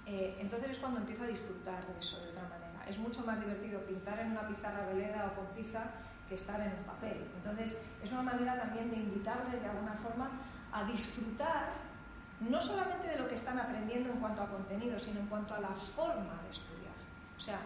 [0.05, 2.85] eh, entonces es cuando empiezo a disfrutar de eso de otra manera.
[2.87, 5.83] Es mucho más divertido pintar en una pizarra veleda o con tiza
[6.27, 7.29] que estar en un papel.
[7.35, 10.31] Entonces es una manera también de invitarles de alguna forma
[10.71, 11.69] a disfrutar
[12.39, 15.59] no solamente de lo que están aprendiendo en cuanto a contenido, sino en cuanto a
[15.59, 16.95] la forma de estudiar.
[17.37, 17.59] O sea,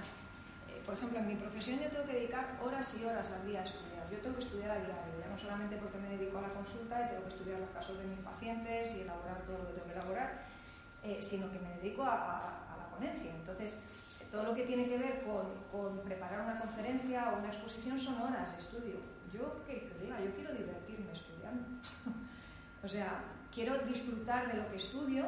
[0.69, 3.62] eh, por ejemplo, en mi profesión yo tengo que dedicar horas y horas al día
[3.62, 4.09] a estudiar.
[4.09, 7.05] Yo tengo que estudiar a diario, ya no solamente porque me dedico a la consulta
[7.05, 9.88] y tengo que estudiar los casos de mis pacientes y elaborar todo lo que tengo
[9.88, 10.45] que elaborar,
[11.03, 13.31] eh, sino que me dedico a, la ponencia.
[13.31, 13.77] Entonces,
[14.31, 18.19] todo lo que tiene que ver con, con, preparar una conferencia o una exposición son
[18.21, 18.95] horas de estudio.
[19.31, 20.19] Yo, ¿qué diga?
[20.19, 21.65] Yo quiero divertirme estudiando.
[22.83, 23.21] o sea,
[23.53, 25.25] quiero disfrutar de lo que estudio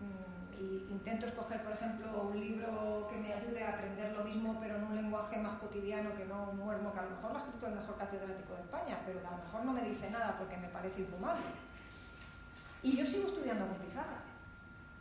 [0.00, 4.58] mm, y intento escoger, por ejemplo, un libro que me ayude a aprender lo mismo,
[4.60, 7.38] pero en un lenguaje más cotidiano que no un muermo, que a lo mejor lo
[7.38, 10.36] ha escrito el mejor catedrático de España, pero a lo mejor no me dice nada
[10.36, 11.46] porque me parece infumable.
[12.82, 14.22] Y yo sigo estudiando con pizarra.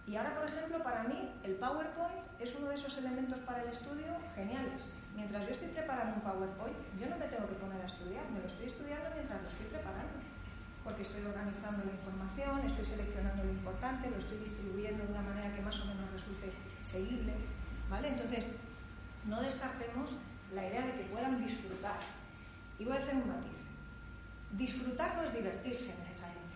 [0.06, 3.70] Y ahora, por ejemplo, para mí el PowerPoint es uno de esos elementos para el
[3.70, 4.94] estudio geniales.
[5.16, 8.40] Mientras yo estoy preparando un PowerPoint, yo no me tengo que poner a estudiar, me
[8.40, 10.27] lo estoy estudiando mientras lo estoy preparando
[10.88, 15.54] porque estoy organizando la información, estoy seleccionando lo importante, lo estoy distribuyendo de una manera
[15.54, 17.34] que más o menos resulte seguible.
[17.90, 18.08] ¿vale?
[18.08, 18.54] Entonces,
[19.26, 20.16] no descartemos
[20.56, 22.00] la idea de que puedan disfrutar.
[22.80, 23.68] Y voy a hacer un matiz.
[24.52, 26.56] Disfrutar no es divertirse necesariamente.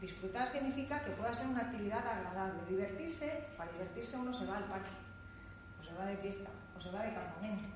[0.00, 2.62] Disfrutar significa que pueda ser una actividad agradable.
[2.66, 4.96] Divertirse, para divertirse uno se va al parque,
[5.78, 7.68] o se va de fiesta, o se va de campamento.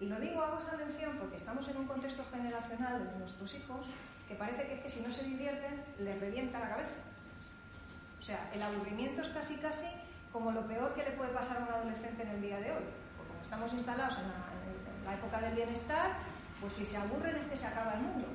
[0.00, 3.86] Y lo digo, hago esa mención porque estamos en un contexto generacional de nuestros hijos
[4.28, 6.96] que parece que es que si no se divierten les revienta la cabeza.
[8.18, 9.86] O sea, el aburrimiento es casi casi
[10.32, 12.84] como lo peor que le puede pasar a un adolescente en el día de hoy.
[13.16, 16.18] Porque como estamos instalados en la, época del bienestar,
[16.60, 18.26] pues si se aburren es que se acaba el mundo.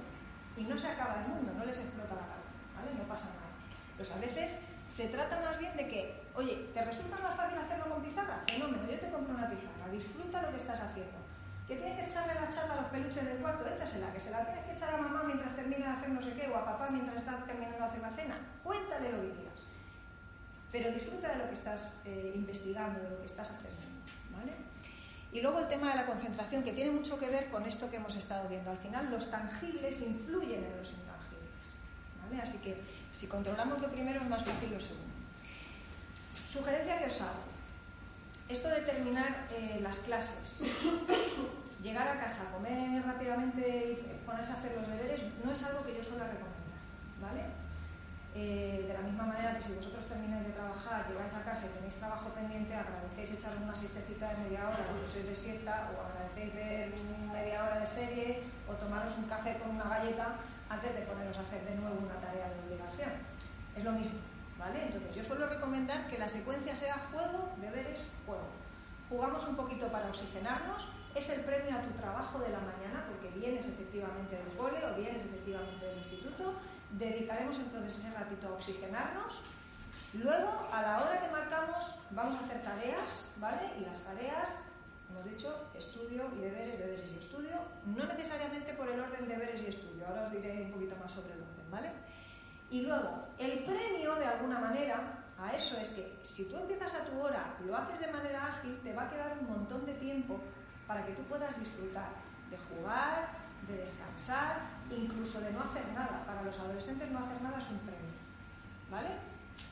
[0.57, 2.97] Y no se acaba el mundo, no les explota la cabeza, ¿vale?
[2.97, 3.53] No pasa nada.
[3.95, 7.93] Pues a veces se trata más bien de que, oye, ¿te resulta más fácil hacerlo
[7.93, 8.43] con pizarra?
[8.47, 11.22] Fenómeno, yo te compro una pizarra, disfruta lo que estás haciendo.
[11.67, 13.65] ¿Que tienes que echarle la chapa a los peluches del cuarto?
[13.67, 16.33] Échasela, que se la tienes que echar a mamá mientras termina de hacer no sé
[16.33, 18.37] qué, o a papá mientras está terminando de hacer la cena.
[18.63, 19.43] Cuéntale lo que.
[20.71, 24.01] Pero disfruta de lo que estás eh, investigando, de lo que estás aprendiendo.
[24.35, 24.53] ¿vale?
[25.31, 27.97] Y luego el tema de la concentración, que tiene mucho que ver con esto que
[27.97, 28.71] hemos estado viendo.
[28.71, 31.63] Al final, los tangibles influyen en los intangibles.
[32.23, 32.41] ¿vale?
[32.41, 35.13] Así que si controlamos lo primero, es más fácil lo segundo.
[36.49, 37.52] Sugerencia que os hago
[38.49, 40.67] esto de terminar eh, las clases,
[41.81, 45.95] llegar a casa, comer rápidamente y ponerse a hacer los deberes, no es algo que
[45.95, 46.83] yo suelo recomendar,
[47.21, 47.43] ¿vale?
[48.35, 51.69] Eh, de la misma manera que si vosotros termináis de trabajar, llegáis a casa y
[51.69, 56.01] tenéis trabajo pendiente, agradecéis echar una siestecita de media hora o sois de siesta, o
[56.01, 56.89] agradecéis ver
[57.31, 61.41] media hora de serie, o tomaros un café con una galleta antes de poneros a
[61.41, 63.11] hacer de nuevo una tarea de obligación.
[63.77, 64.32] Es lo mismo.
[64.71, 68.47] Entonces yo suelo recomendar que la secuencia sea juego, deberes, juego.
[69.09, 73.29] Jugamos un poquito para oxigenarnos, es el premio a tu trabajo de la mañana, porque
[73.37, 76.53] vienes efectivamente del cole o vienes efectivamente del instituto,
[76.91, 79.41] dedicaremos entonces ese ratito a oxigenarnos.
[80.13, 83.69] Luego, a la hora que marcamos, vamos a hacer tareas, ¿vale?
[83.79, 84.63] Y las tareas,
[85.09, 89.67] hemos dicho, estudio y deberes, deberes y estudio, no necesariamente por el orden deberes y
[89.67, 91.91] estudio, ahora os diré un poquito más sobre el orden, ¿vale?
[92.73, 94.97] Y luego, el premio, de alguna manera,
[95.37, 98.79] a eso es que si tú empiezas a tu hora lo haces de manera ágil,
[98.81, 100.39] te va a quedar un montón de tiempo
[100.87, 102.09] para que tú puedas disfrutar
[102.49, 103.29] de jugar,
[103.67, 106.25] de descansar, incluso de no hacer nada.
[106.25, 108.17] Para los adolescentes no hacer nada es un premio.
[108.89, 109.09] ¿Vale?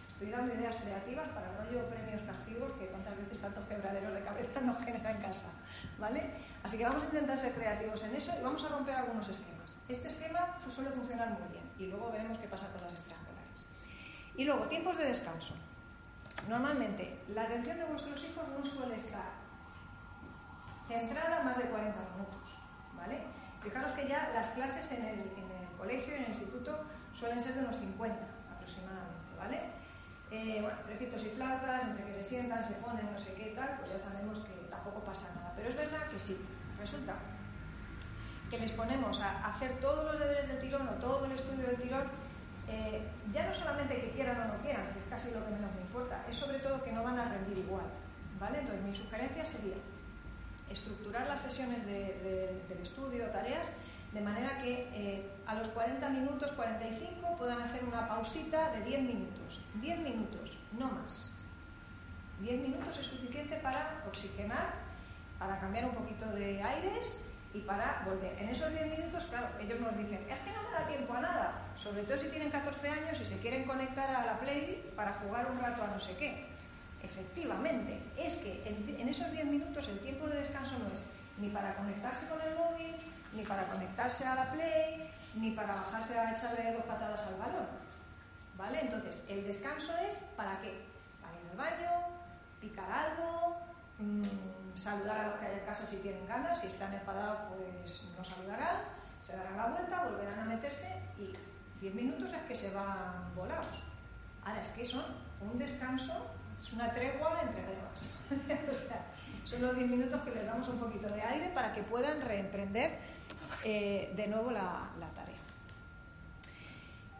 [0.07, 4.61] Estoy dando ideas creativas para rollo premios castigos que cuántas veces tantos quebraderos de cabeza
[4.63, 5.51] nos genera en casa.
[5.97, 6.29] ¿Vale?
[6.61, 9.75] Así que vamos a intentar ser creativos en eso y vamos a romper algunos esquemas.
[9.89, 13.65] Este esquema suele funcionar muy bien y luego veremos qué pasa con las extraescolares.
[14.35, 15.55] Y luego, tiempos de descanso.
[16.47, 19.31] Normalmente, la atención de vuestros hijos no suele estar
[20.87, 22.61] centrada más de 40 minutos.
[22.95, 23.23] ¿vale?
[23.63, 27.55] Fijaros que ya las clases en el, en el colegio, en el instituto, suelen ser
[27.55, 29.35] de unos 50 aproximadamente.
[29.37, 29.61] ¿vale?
[30.29, 33.97] Eh, y flautas, entre que se sientan, se ponen, no sé qué tal, pues ya
[33.97, 35.53] sabemos que tampoco pasa nada.
[35.55, 36.37] Pero es verdad que sí,
[36.77, 37.15] resulta
[38.51, 41.77] que les ponemos a hacer todos los deberes del tirón o todo el estudio del
[41.77, 42.03] tirón,
[42.67, 43.01] eh,
[43.33, 45.81] ya no solamente que quieran o no quieran, que es casi lo que menos me
[45.81, 47.85] importa, es sobre todo que no van a rendir igual.
[48.39, 48.59] ¿vale?
[48.59, 49.75] Entonces, mi sugerencia sería
[50.69, 53.73] estructurar las sesiones del estudio, tareas,
[54.11, 59.01] de manera que eh, a los 40 minutos, 45, puedan hacer una pausita de 10
[59.03, 59.61] minutos.
[59.75, 61.33] 10 minutos, no más.
[62.41, 64.73] 10 minutos es suficiente para oxigenar,
[65.39, 67.21] para cambiar un poquito de aires
[67.53, 68.37] y para volver.
[68.39, 71.21] En esos 10 minutos, claro, ellos nos dicen, es que no me da tiempo a
[71.21, 75.13] nada, sobre todo si tienen 14 años y se quieren conectar a la Play para
[75.13, 76.47] jugar un rato a no sé qué.
[77.03, 81.05] Efectivamente, es que en, esos 10 minutos el tiempo de descanso no es
[81.37, 82.95] ni para conectarse con el móvil,
[83.33, 87.67] ni para conectarse a la Play, ni para bajarse a echarle dos patadas al balón.
[88.57, 88.81] ¿Vale?
[88.81, 90.81] Entonces, el descanso es para qué?
[91.21, 91.91] Para ir al baño,
[92.59, 93.57] picar algo,
[94.01, 94.21] mmm,
[94.75, 98.23] saludar a los que hay en casa si tienen ganas, si están enfadados pues no
[98.23, 98.81] saludarán,
[99.23, 101.33] se darán la vuelta, volverán a meterse y
[101.81, 103.83] 10 minutos es que se van volados.
[104.43, 105.03] Ahora es que son
[105.39, 106.27] un descanso,
[106.61, 108.07] es una tregua entre guerras.
[108.69, 109.05] o sea,
[109.45, 112.99] son los 10 minutos que les damos un poquito de aire para que puedan reemprender
[113.63, 115.39] eh, de nuevo la, la tarea.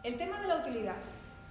[0.02, 0.96] El tema de la utilidad.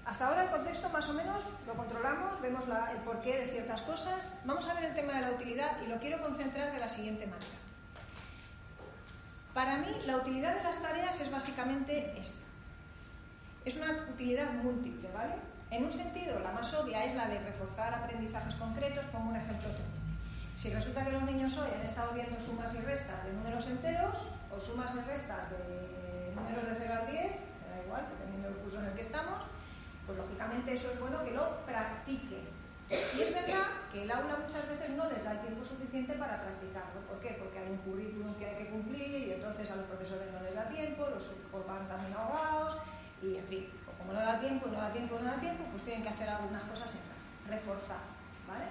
[0.06, 4.40] Hasta ahora el contexto más o menos lo controlamos, vemos el porqué de ciertas cosas.
[4.46, 7.28] Vamos a ver el tema de la utilidad y lo quiero concentrar de la siguiente
[7.28, 7.46] manera.
[9.54, 12.46] Para mí la utilidad de las tareas es básicamente esta.
[13.64, 15.36] Es una utilidad múltiple, ¿vale?
[15.70, 19.06] En un sentido, la más obvia es la de reforzar aprendizajes concretos.
[19.06, 20.02] Pongo un ejemplo tonto.
[20.58, 24.18] Si resulta que los niños hoy han estado viendo sumas y restas de números enteros
[24.54, 28.58] o sumas y restas de números de 0 al 10, me da igual, dependiendo del
[28.58, 29.46] curso en el que estamos,
[30.06, 32.62] pues lógicamente eso es bueno que lo practiquen.
[32.92, 36.42] Y es verdad que el aula muchas veces no les da el tiempo suficiente para
[36.42, 37.00] practicarlo.
[37.08, 37.38] ¿Por qué?
[37.40, 40.56] Porque hay un currículum que hay que cumplir y entonces a los profesores no les
[40.56, 42.78] da tiempo, los hijos van también ahogados
[43.22, 45.84] y en fin, pues como no da tiempo, no da tiempo, no da tiempo, pues
[45.84, 48.04] tienen que hacer algunas cosas en casa, reforzar,
[48.48, 48.66] ¿vale?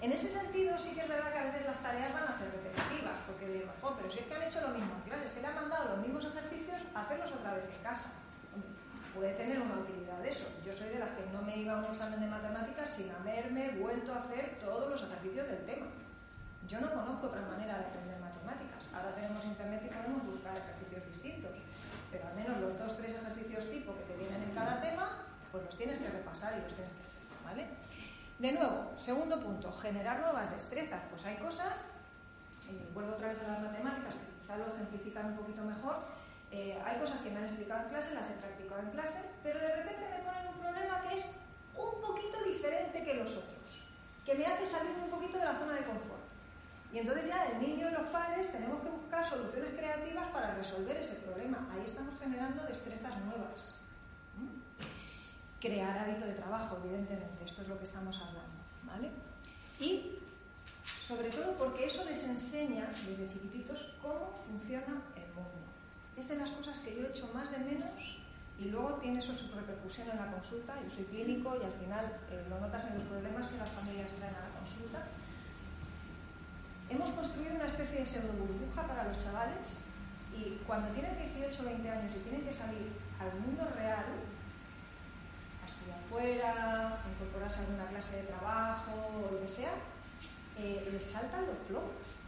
[0.00, 2.52] En ese sentido sí que es verdad que a veces las tareas van a ser
[2.52, 5.30] repetitivas, porque digo, oh, pero si es que han hecho lo mismo en clase, es
[5.30, 8.12] que le han mandado los mismos ejercicios, hacerlos otra vez en casa
[9.14, 10.44] puede tener una utilidad eso.
[10.66, 13.70] Yo soy de las que no me iba a un examen de matemáticas sin haberme
[13.78, 15.86] vuelto a hacer todos los ejercicios del tema.
[16.66, 18.88] Yo no conozco otra manera de aprender matemáticas.
[18.92, 21.58] Ahora tenemos internet y podemos buscar ejercicios distintos,
[22.10, 25.22] pero al menos los dos, tres ejercicios tipo que te vienen en cada tema,
[25.52, 27.68] pues los tienes que repasar y los tienes que hacer, ¿vale?
[28.38, 31.02] De nuevo, segundo punto, generar nuevas destrezas.
[31.10, 31.82] Pues hay cosas,
[32.92, 36.02] vuelvo otra vez a las matemáticas, que quizá lo ejemplifican un poquito mejor,
[36.54, 39.58] eh, hay cosas que me han explicado en clase, las he practicado en clase, pero
[39.58, 41.34] de repente me ponen un problema que es
[41.76, 43.82] un poquito diferente que los otros,
[44.24, 46.22] que me hace salir un poquito de la zona de confort.
[46.92, 50.96] Y entonces ya el niño y los padres tenemos que buscar soluciones creativas para resolver
[50.96, 51.68] ese problema.
[51.72, 53.80] Ahí estamos generando destrezas nuevas.
[55.58, 58.62] Crear hábito de trabajo, evidentemente, esto es lo que estamos hablando.
[58.84, 59.10] ¿vale?
[59.80, 60.18] Y
[61.02, 65.02] sobre todo porque eso les enseña desde chiquititos cómo funciona.
[66.16, 68.18] Es de las cosas que yo he hecho más de menos
[68.58, 70.74] y luego tiene eso su repercusión en la consulta.
[70.82, 74.12] Yo soy clínico y al final eh, lo notas en los problemas que las familias
[74.12, 75.02] traen a la consulta.
[76.88, 79.80] Hemos construido una especie de pseudo burbuja para los chavales
[80.36, 84.04] y cuando tienen 18 o 20 años y tienen que salir al mundo real,
[85.62, 89.72] a estudiar fuera, a incorporarse a alguna clase de trabajo o lo que sea,
[90.58, 92.22] eh, les saltan los plomos.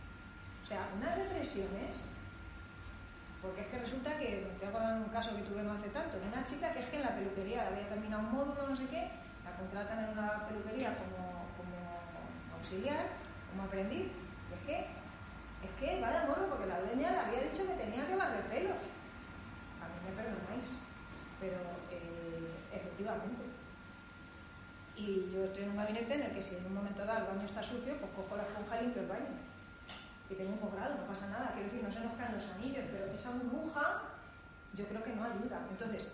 [0.62, 2.02] O sea, unas depresiones,
[3.42, 5.88] porque es que resulta que, me estoy acordando de un caso que tuve no hace
[5.90, 8.76] tanto, de una chica que es que en la peluquería había terminado un módulo, no
[8.76, 9.10] sé qué,
[9.44, 11.76] la contratan en una peluquería como, como
[12.56, 13.06] auxiliar,
[13.50, 14.10] como aprendiz,
[14.50, 14.78] y es que,
[15.62, 18.82] es que vaya morro, porque la dueña le había dicho que tenía que barrer pelos.
[19.80, 20.66] A mí me perdonáis,
[21.40, 21.58] pero
[21.90, 23.44] eh, efectivamente.
[24.96, 27.36] Y yo estoy en un gabinete en el que si en un momento dado el
[27.36, 29.55] baño está sucio, pues cojo la esponja y limpio el baño.
[30.28, 31.52] Y tengo un posgrado, no pasa nada.
[31.52, 34.02] Quiero decir, no se nos caen los anillos, pero esa burbuja
[34.74, 35.66] yo creo que no ayuda.
[35.70, 36.12] Entonces,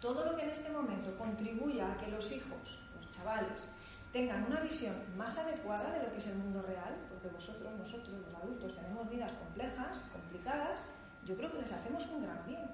[0.00, 3.68] todo lo que en este momento contribuya a que los hijos, los chavales,
[4.12, 8.16] tengan una visión más adecuada de lo que es el mundo real, porque vosotros, nosotros,
[8.26, 10.84] los adultos, tenemos vidas complejas, complicadas,
[11.24, 12.70] yo creo que les hacemos un gran bien.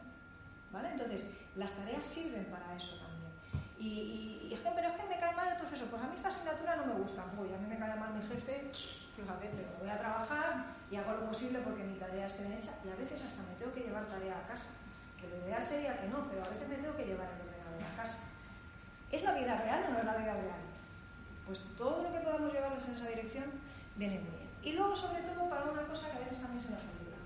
[0.70, 0.90] ¿Vale?
[0.90, 3.30] Entonces, las tareas sirven para eso también.
[3.78, 6.28] Y, es que, pero es que me cae mal el profesor, pues a mí esta
[6.28, 8.70] asignatura no me gusta, uy, a mí me cae mal mi jefe,
[9.16, 12.72] fíjate, pero voy a trabajar y hago lo posible porque mi tarea esté bien hecha
[12.84, 14.70] y a veces hasta me tengo que llevar tarea a casa,
[15.20, 17.82] que lo ideal sería que no, pero a veces me tengo que llevar el ordenador
[17.82, 18.20] a casa.
[19.10, 20.62] ¿Es la vida real o no es la vida real?
[21.46, 23.44] Pues todo lo que podamos llevarles en esa dirección
[23.96, 24.50] viene muy bien.
[24.62, 27.20] Y luego, sobre todo, para una cosa que a veces también se nos olvida.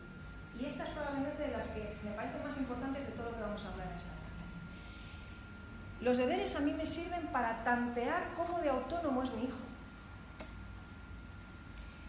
[0.59, 3.42] Y esta es probablemente de las que me parecen más importantes de todo lo que
[3.42, 4.29] vamos a hablar en esta tarde.
[6.01, 9.67] Los deberes a mí me sirven para tantear cómo de autónomo es mi hijo.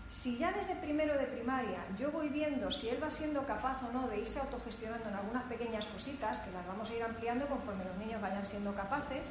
[0.09, 3.93] Si ya desde primero de primaria yo voy viendo si él va siendo capaz o
[3.93, 7.85] no de irse autogestionando en algunas pequeñas cositas, que las vamos a ir ampliando conforme
[7.85, 9.29] los niños vayan siendo capaces,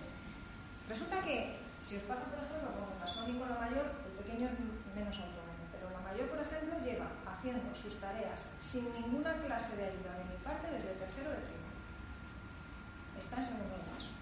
[0.89, 4.23] resulta que si os pasa, por ejemplo, como pasó a mí con la mayor, el
[4.23, 4.55] pequeño es
[4.95, 9.83] menos autónomo, pero la mayor, por ejemplo, lleva haciendo sus tareas sin ninguna clase de
[9.83, 11.83] ayuda de mi parte desde tercero de primaria.
[13.19, 14.15] Está en segundo paso.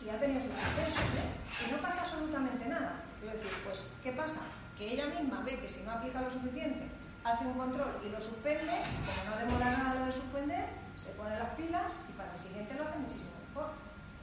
[0.00, 1.68] Y ha tenido sus sucesos, ¿eh?
[1.68, 3.04] Y no pasa absolutamente nada.
[3.24, 4.42] Quiero decir, pues, ¿qué pasa?
[4.76, 6.90] Que ella misma ve que si no aplica lo suficiente,
[7.24, 10.66] hace un control y lo suspende, como no le mola nada lo de suspender,
[10.98, 13.70] se pone las pilas y para el siguiente lo hace muchísimo mejor.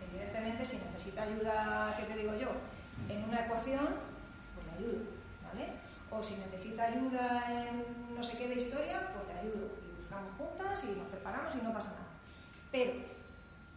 [0.08, 2.50] Evidentemente, si necesita ayuda, ¿qué te digo yo?
[3.10, 3.90] En una ecuación,
[4.54, 5.04] pues le ayudo,
[5.48, 5.74] ¿vale?
[6.12, 9.66] O si necesita ayuda en no sé qué de historia, pues le ayudo.
[9.82, 12.06] Y buscamos juntas y nos preparamos y no pasa nada.
[12.72, 12.94] Pero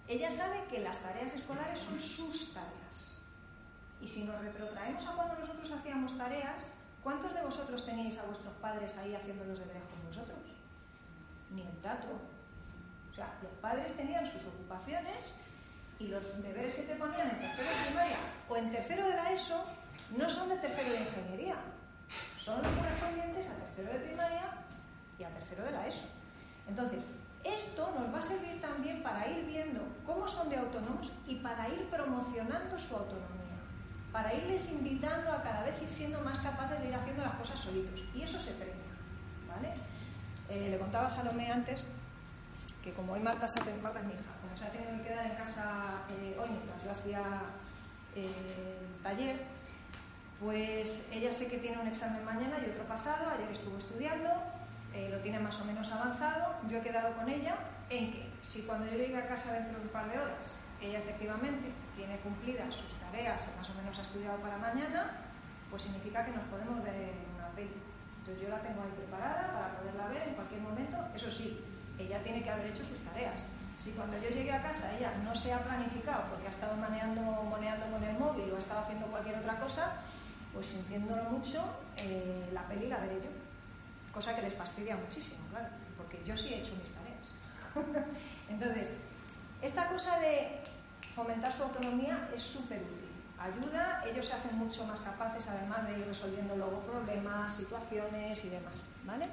[0.07, 3.13] ella sabe que las tareas escolares son sus tareas.
[4.01, 8.55] Y si nos retrotraemos a cuando nosotros hacíamos tareas, ¿cuántos de vosotros teníais a vuestros
[8.55, 10.39] padres ahí haciendo los deberes con vosotros?
[11.51, 12.09] Ni el tato.
[13.11, 15.35] O sea, los padres tenían sus ocupaciones
[15.99, 19.33] y los deberes que te ponían en tercero de primaria o en tercero de la
[19.33, 19.65] ESO
[20.17, 21.57] no son de tercero de ingeniería,
[22.37, 24.51] son los correspondientes a tercero de primaria
[25.19, 26.07] y a tercero de la ESO.
[26.69, 27.11] Entonces,
[27.45, 31.69] esto nos va a servir también para ir viendo cómo son de autónomos y para
[31.69, 33.54] ir promocionando su autonomía,
[34.14, 37.59] para irles invitando a cada vez ir siendo más capaces de ir haciendo las cosas
[37.59, 38.05] solitos.
[38.14, 38.94] Y eso se premia.
[39.48, 39.75] ¿vale?
[40.50, 41.88] Eh, le contaba a Salomé antes
[42.85, 44.23] que como hoy Marta, se, Marta es mi hija,
[44.54, 47.23] se ha tenido que quedar en casa eh, hoy mientras yo hacía
[48.15, 49.40] eh, taller,
[50.38, 54.31] pues ella sé que tiene un examen mañana y otro pasado, ayer estuvo estudiando,
[54.95, 57.59] eh, lo tiene más o menos avanzado, yo he quedado con ella
[57.90, 60.99] en que si cuando yo llegue a casa dentro de un par de horas, ella
[61.01, 65.19] efectivamente tiene cumplidas sus tareas y más o menos ha estudiado para mañana,
[65.69, 67.75] pues significa que nos podemos ver en una peli.
[68.21, 71.61] Entonces yo la tengo ahí preparada para poderla ver en cualquier momento, eso sí,
[71.99, 73.42] ella tiene que haber hecho sus tareas.
[73.77, 77.21] Si cuando yo llegué a casa ella no se ha planificado porque ha estado maneando,
[77.21, 79.97] moneando con el móvil o ha estado haciendo cualquier otra cosa,
[80.53, 81.65] pues sintiéndolo mucho,
[81.99, 83.44] eh, la peli la veré yo.
[84.15, 87.35] Cosa que les fastidia muchísimo, claro, porque yo sí he hecho mis tareas.
[88.48, 88.92] Entonces,
[89.60, 90.60] esta cosa de
[91.17, 93.08] fomentar su autonomía es súper útil.
[93.38, 98.48] Ayuda, ellos se hacen mucho más capaces además de ir resolviendo luego problemas, situaciones y
[98.50, 98.88] demás.
[99.04, 99.27] ¿vale?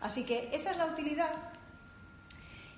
[0.00, 1.30] Así que esa es la utilidad.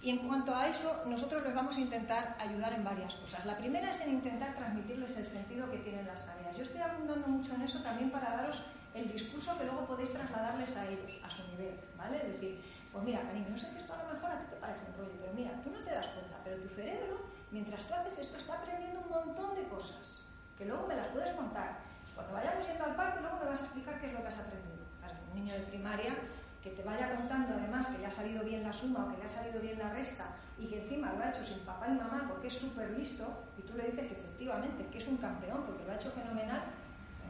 [0.03, 3.45] Y en cuanto a eso, nosotros les vamos a intentar ayudar en varias cosas.
[3.47, 6.57] La primera es en intentar transmitirles el sentido que tienen las tareas.
[6.57, 8.63] Yo estoy abundando mucho en eso también para daros
[8.97, 12.17] el discurso que luego podéis trasladarles a ellos, a su nivel, ¿vale?
[12.17, 12.61] Es decir,
[12.93, 14.97] pues mira, cariño, yo sé que esto a lo mejor a ti te parece un
[14.97, 17.21] rollo, pero mira, tú no te das cuenta, pero tu cerebro,
[17.51, 20.25] mientras tú haces esto, está aprendiendo un montón de cosas,
[20.57, 21.79] que luego me las puedes contar.
[22.15, 24.39] Cuando vayamos yendo al parque, luego me vas a explicar qué es lo que has
[24.39, 24.81] aprendido.
[25.03, 26.17] Para un niño de primaria
[26.63, 29.25] que te vaya contando además que le ha salido bien la suma o que le
[29.25, 30.25] ha salido bien la resta
[30.59, 33.25] y que encima lo ha hecho sin papá y mamá porque es súper listo
[33.57, 36.65] y tú le dices que efectivamente que es un campeón porque lo ha hecho fenomenal,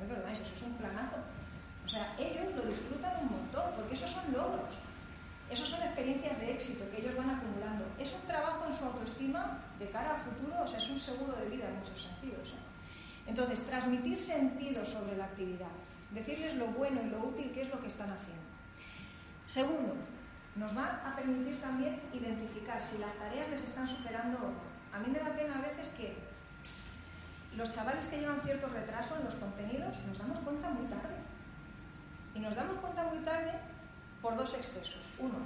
[0.01, 1.17] no me eso es un planazo.
[1.87, 4.75] O sea, ellos lo disfrutan un montón porque esos son logros.
[5.49, 7.85] Esas son experiencias de éxito que ellos van acumulando.
[7.97, 11.33] Es un trabajo en su autoestima de cara a futuro, o sea, es un seguro
[11.37, 12.51] de vida en muchos sentidos.
[12.51, 13.29] ¿eh?
[13.29, 15.71] Entonces, transmitir sentido sobre la actividad,
[16.11, 18.43] decirles lo bueno y lo útil que es lo que están haciendo.
[19.47, 19.95] Segundo,
[20.57, 24.67] nos va a permitir también identificar si las tareas les están superando o no.
[24.93, 26.17] A mí me da pena a veces que
[27.55, 31.26] los chavales que llevan cierto retraso en los contenidos nos damos cuenta muy tarde.
[32.37, 33.53] Y nos damos cuenta muy tarde
[34.21, 35.01] por dos excesos.
[35.19, 35.39] Uno,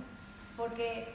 [0.57, 1.15] porque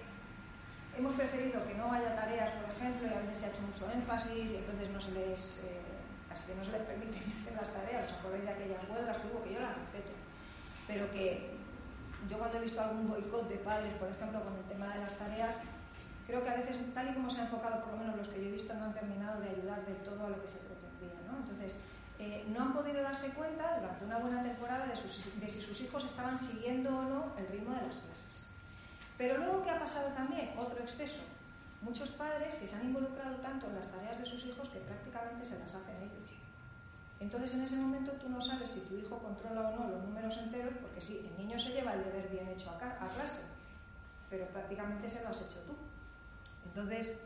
[0.97, 3.91] hemos preferido que no haya tareas, por ejemplo, y a veces se ha hecho mucho
[3.91, 8.09] énfasis y entonces no se les, eh, no se les permite hacer las tareas.
[8.09, 9.43] ¿Os acordáis de aquellas huelgas que hubo?
[9.43, 10.11] Que yo las respeto.
[10.87, 11.51] Pero que
[12.29, 15.15] yo cuando he visto algún boicot de padres, por ejemplo, con el tema de las
[15.15, 15.59] tareas,
[16.25, 18.41] creo que a veces, tal y como se ha enfocado, por lo menos los que
[18.41, 20.84] yo he visto, no han terminado de ayudar de todo a lo que se pretendía.
[22.17, 26.37] Eh, no han podido darse cuenta durante una buena temporada de, si sus hijos estaban
[26.37, 28.45] siguiendo o no el ritmo de las clases.
[29.17, 30.53] Pero luego, ¿qué ha pasado también?
[30.57, 31.21] Otro exceso.
[31.81, 35.45] Muchos padres que se han involucrado tanto en las tareas de sus hijos que prácticamente
[35.45, 36.37] se las hacen ellos.
[37.19, 40.37] Entonces, en ese momento tú no sabes si tu hijo controla o no los números
[40.37, 43.43] enteros, porque sí, el niño se lleva el deber bien hecho a, a clase,
[44.29, 45.75] pero prácticamente se lo has hecho tú.
[46.65, 47.19] Entonces,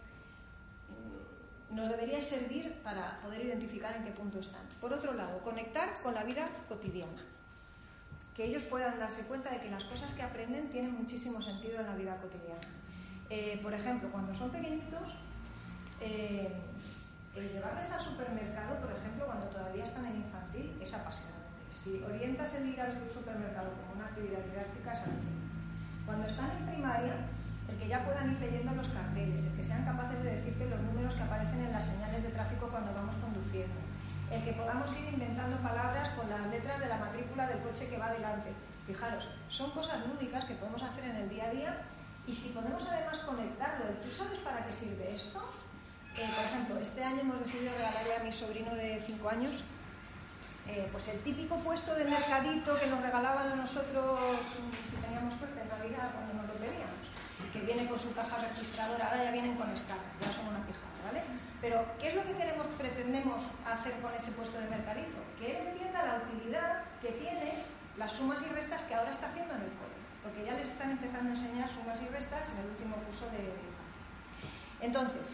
[1.72, 4.62] nos debería servir para poder identificar en qué punto están.
[4.82, 7.24] Por otro lado, conectar con la vida cotidiana.
[8.36, 11.86] Que ellos puedan darse cuenta de que las cosas que aprenden tienen muchísimo sentido en
[11.86, 12.62] la vida cotidiana.
[13.30, 15.16] Eh, por ejemplo, cuando son pequeñitos,
[16.02, 16.52] eh,
[17.36, 21.40] el llevarles al supermercado, por ejemplo, cuando todavía están en infantil, es apasionante.
[21.72, 25.50] Si orientas el ir al supermercado como una actividad didáctica, es alucinante.
[26.06, 27.16] Cuando están en primaria,
[27.70, 30.82] el que ya puedan ir leyendo los carteles, el que sean capaces de decirte los
[30.82, 33.76] números que aparecen en las señales de tráfico cuando vamos conduciendo,
[34.32, 37.98] el que podamos ir inventando palabras con las letras de la matrícula del coche que
[37.98, 38.52] va delante.
[38.86, 41.82] Fijaros, son cosas lúdicas que podemos hacer en el día a día
[42.26, 45.40] y si podemos además conectarlo, ¿tú sabes para qué sirve esto?
[46.18, 49.64] Eh, por ejemplo, este año hemos decidido regalarle a mi sobrino de 5 años
[50.70, 54.20] eh, pues el típico puesto de mercadito que nos regalaban a nosotros
[54.86, 56.49] si teníamos suerte en Navidad cuando nos
[57.52, 61.00] que viene con su caja registradora, ahora ya vienen con escala, ya son una fijada,
[61.06, 61.24] ¿vale?
[61.62, 65.18] Pero, ¿qué es lo que queremos, pretendemos hacer con ese puesto de mercadito?
[65.38, 67.64] Que él entienda la utilidad que tiene
[67.98, 70.92] las sumas y restas que ahora está haciendo en el cole, porque ya les están
[70.92, 73.80] empezando a enseñar sumas y restas en el último curso de infancia.
[74.82, 75.34] Entonces,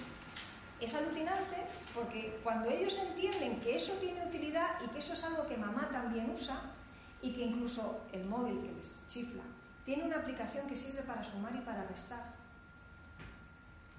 [0.79, 1.57] es alucinante
[1.93, 5.89] porque cuando ellos entienden que eso tiene utilidad y que eso es algo que mamá
[5.91, 6.59] también usa
[7.21, 9.43] y que incluso el móvil que les chifla
[9.85, 12.23] tiene una aplicación que sirve para sumar y para restar.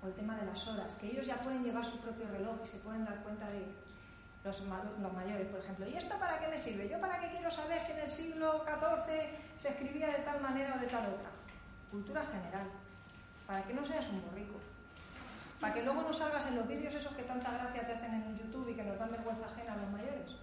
[0.02, 2.66] O el tema de las horas, que ellos ya pueden llevar su propio reloj y
[2.66, 3.64] se pueden dar cuenta de
[4.44, 4.62] los,
[5.14, 5.88] mayores, por ejemplo.
[5.88, 6.88] ¿Y esto para qué me sirve?
[6.88, 9.28] ¿Yo para qué quiero saber si en el siglo XIV
[9.58, 11.30] se escribía de tal manera o de tal otra?
[11.90, 12.68] Cultura general.
[13.46, 14.58] Para que no seas un borrico.
[15.60, 18.38] Para que luego no salgas en los vídeos esos que tanta gracia te hacen en
[18.38, 20.36] YouTube y que nos dan vergüenza ajena a los mayores.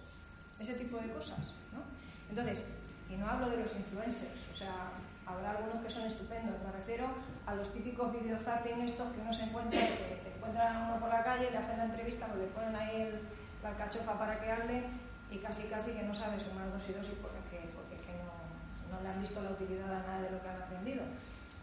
[0.58, 1.54] Ese tipo de cosas.
[1.72, 1.80] ¿no?
[2.28, 2.64] Entonces,
[3.08, 4.90] y no hablo de los influencers, o sea,
[5.26, 7.06] Habrá algunos que son estupendos, me refiero
[7.46, 11.08] a los típicos videozapping estos que uno se encuentra, que te encuentran a uno por
[11.08, 13.20] la calle, le hacen la entrevista, pues le ponen ahí el,
[13.62, 14.84] la cachofa para que hable
[15.30, 18.94] y casi casi que no sabe sumar dos y dos y porque, porque que no,
[18.94, 21.02] no, le han visto la utilidad a nada de lo que han aprendido.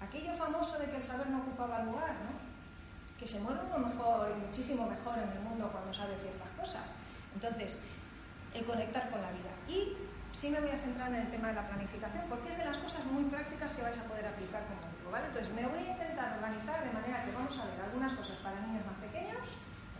[0.01, 2.15] Aquello famoso de que el saber no ocupaba lugar,
[3.19, 6.89] que se mueve uno mejor y muchísimo mejor en el mundo cuando sabe ciertas cosas.
[7.35, 7.77] Entonces,
[8.53, 9.53] el conectar con la vida.
[9.67, 9.95] Y
[10.31, 12.77] sí me voy a centrar en el tema de la planificación, porque es de las
[12.77, 15.27] cosas muy prácticas que vais a poder aplicar como digo, ¿vale?
[15.27, 18.59] Entonces, me voy a intentar organizar de manera que vamos a ver algunas cosas para
[18.61, 19.57] niños más pequeños,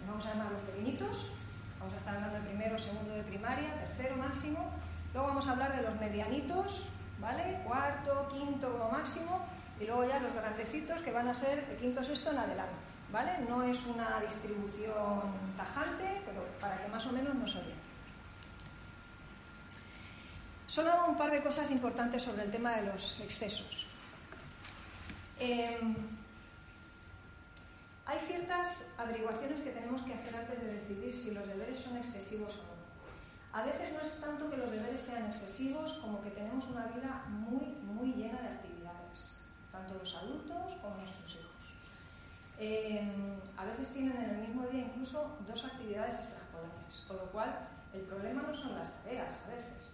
[0.08, 1.34] vamos a llamar los pequeñitos,
[1.80, 4.72] vamos a estar hablando de primero, segundo de primaria, tercero máximo,
[5.14, 7.62] luego vamos a hablar de los medianitos, ¿vale?
[7.66, 9.46] Cuarto, quinto como máximo,
[9.80, 12.74] y luego ya los grandecitos que van a ser de quinto, sexto en adelante,
[13.12, 13.40] ¿vale?
[13.50, 15.22] No es una distribución
[15.58, 17.81] tajante, pero para que más o menos nos oriente.
[20.72, 23.88] Solo un par de cosas importantes sobre el tema de los excesos.
[25.38, 25.98] Em,
[28.06, 32.60] hay ciertas averiguaciones que tenemos que hacer antes de decidir si los deberes son excesivos
[32.60, 32.80] o no.
[33.52, 37.26] A veces no es tanto que los deberes sean excesivos como que tenemos una vida
[37.28, 39.44] muy, muy llena de actividades,
[39.74, 41.76] tanto los adultos como nuestros hijos.
[42.58, 47.68] Em, a veces tienen en el mismo día incluso dos actividades extraescolares, con lo cual
[47.92, 49.91] el problema no son las tareas a veces,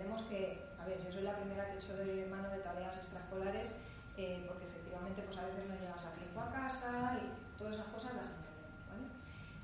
[0.00, 2.96] entendemos que, a ver, yo soy la primera que he hecho de mano de tareas
[2.96, 3.76] extraescolares
[4.16, 7.28] eh, porque efectivamente pues a veces no llevas a tiempo a casa y
[7.60, 9.04] todas esas cosas las entendemos, ¿vale?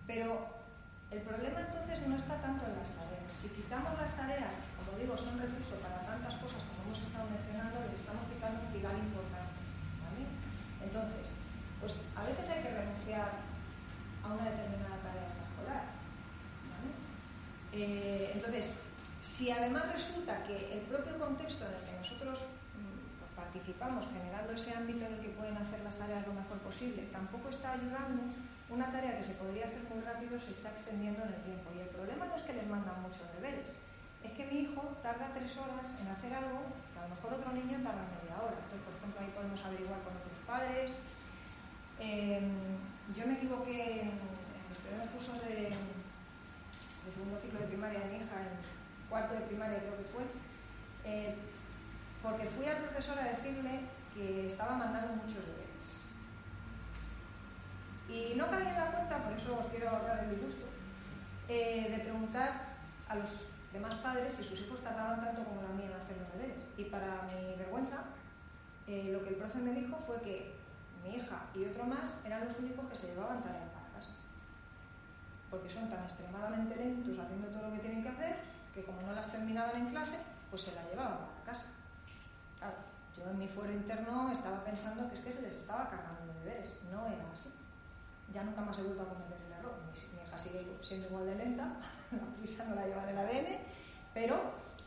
[0.04, 0.60] Pero
[1.08, 3.32] el problema entonces no está tanto en las tareas.
[3.32, 7.80] Si quitamos las tareas, como digo, son recursos para tantas cosas como hemos estado mencionando,
[7.88, 9.56] les estamos quitando un pilar importante,
[10.04, 10.20] ¿vale?
[10.84, 11.32] Entonces,
[11.80, 13.40] pues a veces hay que renunciar
[14.20, 15.84] a una determinada tarea extraescolar,
[16.68, 16.92] ¿vale?
[17.72, 18.76] Eh, entonces,
[19.26, 22.46] si además resulta que el propio contexto en el que nosotros
[22.78, 26.62] mm, pues, participamos, generando ese ámbito en el que pueden hacer las tareas lo mejor
[26.62, 28.22] posible, tampoco está ayudando,
[28.70, 31.74] una tarea que se podría hacer muy rápido se está extendiendo en el tiempo.
[31.74, 33.74] Y el problema no es que les mandan muchos deberes,
[34.22, 36.62] es que mi hijo tarda tres horas en hacer algo
[36.94, 38.54] que a lo mejor otro niño tarda media hora.
[38.62, 40.88] Entonces, por ejemplo, ahí podemos averiguar con otros padres.
[41.98, 42.78] Em,
[43.10, 44.14] yo me equivoqué en,
[44.70, 48.75] los primeros cursos de, de segundo ciclo de primaria de mi hija en
[49.08, 50.22] cuarto de primaria creo que fue,
[51.04, 51.34] eh,
[52.22, 53.80] porque fui al profesor a decirle
[54.14, 55.66] que estaba mandando muchos deberes.
[58.08, 60.66] Y no caí en la cuenta, por eso os quiero hablar de mi gusto,
[61.48, 62.76] eh, de preguntar
[63.08, 66.32] a los demás padres si sus hijos tardaban tanto como la mía en hacer los
[66.32, 66.64] deberes.
[66.76, 68.04] Y para mi vergüenza,
[68.86, 70.54] eh, lo que el profe me dijo fue que
[71.02, 74.12] mi hija y otro más eran los únicos que se llevaban tareas para casa.
[75.50, 79.12] Porque son tan extremadamente lentos haciendo todo lo que tienen que hacer que como no
[79.14, 80.18] las terminaban en clase,
[80.50, 81.68] pues se la llevaban a casa.
[82.58, 82.76] Claro,
[83.16, 86.40] yo en mi fuero interno estaba pensando que es que se les estaba cargando de
[86.40, 86.82] deberes.
[86.92, 87.50] No era así.
[88.34, 89.72] Ya nunca más he vuelto a cometer el error.
[89.86, 91.64] Mi, hija sigue siendo igual de lenta,
[92.12, 93.58] la prisa no la lleva en el ADN,
[94.12, 94.36] pero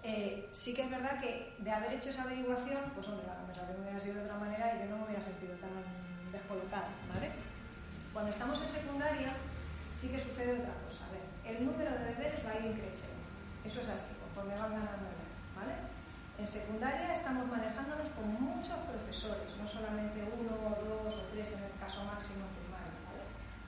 [0.04, 3.82] eh, sí que es verdad que de haber hecho esa averiguación, pues hombre, la conversación
[3.82, 5.72] hubiera sido de otra manera y yo no me hubiera sentido tan
[6.32, 7.32] descolocada, ¿vale?
[8.14, 9.34] Cuando estamos en secundaria,
[9.92, 11.06] sí que sucede otra cosa.
[11.08, 13.29] A ver, el número de deberes va a ir creciendo
[13.66, 15.34] eso es así, conforme van ganando edad.
[15.56, 15.76] ¿vale?
[16.38, 20.56] En secundaria estamos manejándonos con muchos profesores, no solamente uno
[21.04, 22.96] dos o tres en el caso máximo en primaria.
[23.12, 23.24] ¿vale?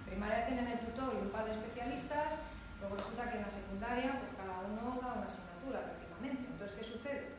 [0.06, 2.40] Primaria tienen el tutor y un par de especialistas,
[2.80, 6.48] luego resulta que en la secundaria pues cada uno da una asignatura prácticamente.
[6.48, 7.36] Entonces, ¿qué sucede?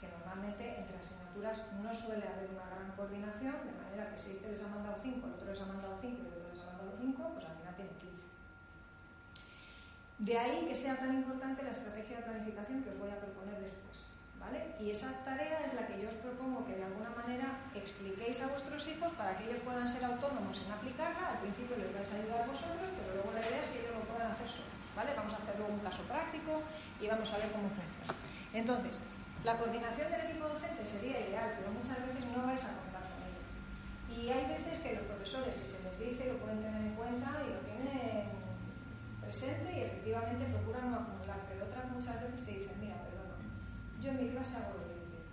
[0.00, 4.50] Que normalmente entre asignaturas no suele haber una gran coordinación, de manera que si este
[4.52, 6.66] les ha mandado cinco, el otro les ha mandado cinco y el otro les ha
[6.66, 8.13] mandado cinco, pues al final tienen 15.
[10.18, 13.58] De ahí que sea tan importante la estrategia de planificación que os voy a proponer
[13.58, 14.14] después.
[14.38, 14.74] ¿vale?
[14.78, 18.48] Y esa tarea es la que yo os propongo que de alguna manera expliquéis a
[18.48, 21.34] vuestros hijos para que ellos puedan ser autónomos en aplicarla.
[21.34, 24.04] Al principio les vais a ayudar vosotros, pero luego la idea es que ellos lo
[24.06, 24.84] puedan hacer solos.
[24.94, 25.10] ¿vale?
[25.16, 26.62] Vamos a hacer luego un caso práctico
[27.00, 28.14] y vamos a ver cómo funciona.
[28.54, 29.02] Entonces,
[29.42, 33.18] la coordinación del equipo docente sería ideal, pero muchas veces no vais a contar con
[33.26, 33.42] ello.
[34.14, 37.28] Y hay veces que los profesores, si se les dice, lo pueden tener en cuenta
[37.42, 38.13] y lo tienen
[39.34, 43.34] presente y efectivamente procuran no acumular, pero otras muchas veces te dicen, mira, perdona,
[43.98, 45.26] yo en mi clase hago lo quiero.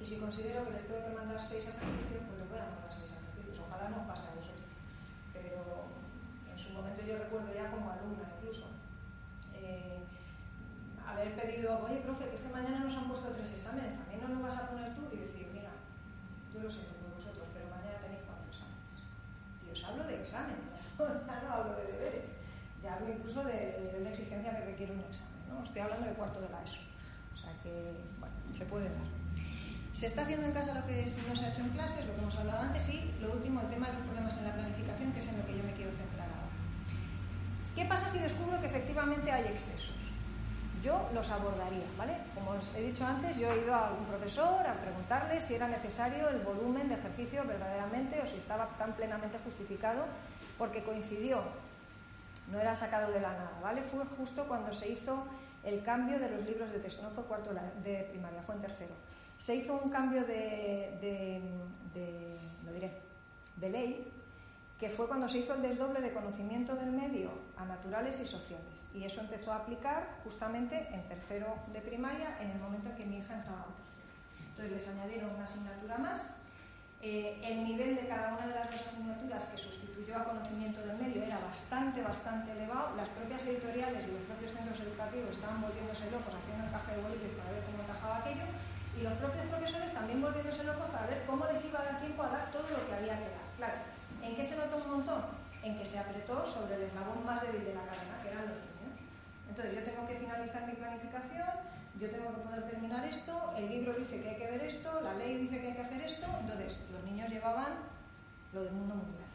[0.00, 2.88] Y si considero que les tengo que mandar seis ejercicios, pues les voy a mandar
[2.88, 3.60] seis ejercicios.
[3.68, 4.72] Ojalá no pase a vosotros.
[5.36, 5.60] Pero
[6.48, 8.72] en su momento yo recuerdo ya como alumna incluso.
[9.52, 10.00] Eh,
[11.04, 14.40] haber pedido, oye, profe, que es que mañana nos han puesto tres exámenes, también no
[14.40, 15.76] nos vas a poner tú y decir, mira,
[16.48, 19.04] yo lo siento por vosotros, pero mañana tenéis cuatro exámenes.
[19.60, 20.64] Y os hablo de exámenes,
[21.28, 22.39] ya no hablo de deberes.
[22.82, 25.40] Ya hablo incluso del nivel de exigencia que requiere un examen.
[25.48, 25.62] ¿no?
[25.64, 26.80] Estoy hablando de cuarto de la ESO.
[27.34, 29.20] O sea que, bueno, se puede dar.
[29.92, 32.20] Se está haciendo en casa lo que no se ha hecho en clases, lo que
[32.20, 35.18] hemos hablado antes, y lo último, el tema de los problemas en la planificación, que
[35.18, 36.40] es en lo que yo me quiero centrar ahora.
[37.74, 40.12] ¿Qué pasa si descubro que efectivamente hay excesos?
[40.82, 42.16] Yo los abordaría, ¿vale?
[42.34, 45.68] Como os he dicho antes, yo he ido a algún profesor a preguntarle si era
[45.68, 50.06] necesario el volumen de ejercicio verdaderamente o si estaba tan plenamente justificado,
[50.56, 51.42] porque coincidió
[52.50, 53.82] no era sacado de la nada, ¿vale?
[53.82, 55.18] Fue justo cuando se hizo
[55.62, 57.02] el cambio de los libros de texto.
[57.02, 58.94] No fue cuarto de primaria, fue en tercero.
[59.38, 61.40] Se hizo un cambio de,
[62.64, 62.92] lo diré,
[63.56, 64.12] de ley
[64.78, 68.88] que fue cuando se hizo el desdoble de conocimiento del medio a naturales y sociales.
[68.94, 73.06] Y eso empezó a aplicar justamente en tercero de primaria, en el momento en que
[73.06, 73.90] mi hija entraba en tercero.
[74.48, 76.34] Entonces les añadieron una asignatura más.
[77.02, 80.98] Eh, el nivel de cada una de las dos asignaturas que sustituyó a conocimiento del
[80.98, 82.94] medio era bastante, bastante elevado.
[82.96, 87.02] Las propias editoriales y los propios centros educativos estaban volviéndose locos haciendo el café de
[87.02, 88.46] bolígrafo para ver cómo encajaba aquello.
[88.98, 92.22] Y los propios profesores también volviéndose locos para ver cómo les iba a dar tiempo
[92.22, 93.48] a dar todo lo que había que dar.
[93.56, 93.80] Claro,
[94.22, 95.22] ¿En qué se notó un montón?
[95.62, 98.58] En que se apretó sobre el eslabón más débil de la cadena, que eran los
[98.58, 99.00] niños.
[99.48, 101.48] Entonces yo tengo que finalizar mi planificación,
[102.00, 105.14] yo tengo que poder terminar esto, el libro dice que hay que ver esto, la
[105.14, 107.74] ley dice que hay que hacer esto, entonces los niños llevaban
[108.54, 109.28] lo del mundo mundial.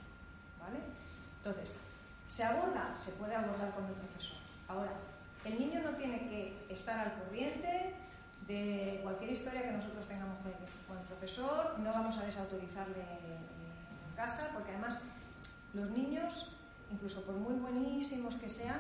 [0.60, 0.80] ¿Vale?
[1.38, 1.78] Entonces,
[2.28, 2.98] ¿se aborda?
[2.98, 4.38] Se puede abordar con el profesor.
[4.68, 4.94] Ahora,
[5.46, 7.94] el niño no tiene que estar al corriente
[8.48, 10.38] de cualquier historia que nosotros tengamos
[10.88, 13.06] con el profesor, no vamos a desautorizarle
[14.16, 15.02] casa, porque además
[15.74, 16.56] los niños,
[16.92, 18.80] incluso por muy buenísimos que sean,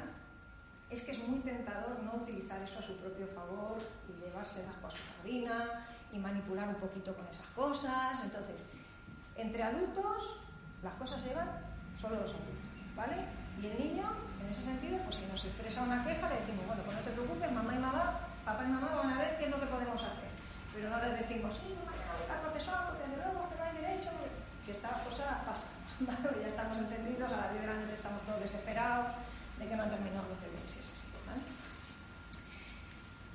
[0.89, 3.77] es que es muy tentador no utilizar eso a su propio favor
[4.07, 8.23] y llevarse las cosas a harina y manipular un poquito con esas cosas.
[8.23, 8.65] Entonces,
[9.35, 10.39] entre adultos,
[10.83, 11.49] las cosas se van
[11.99, 13.15] solo los adultos, ¿vale?
[13.61, 14.05] Y el niño,
[14.41, 17.11] en ese sentido, pues si nos expresa una queja, le decimos, bueno, pues no te
[17.11, 20.01] preocupes, mamá y mamá, papá y mamá van a ver qué es lo que podemos
[20.01, 20.29] hacer.
[20.73, 24.09] Pero no le decimos, sí, no vaya a profesor, porque de que no hay derecho
[24.65, 25.67] que esta cosa pasa.
[26.41, 29.15] ya estamos entendidos, a las 10 de la noche estamos todos desesperados
[29.59, 31.07] de que no han terminado los deberes y es así.
[31.25, 31.41] ¿vale?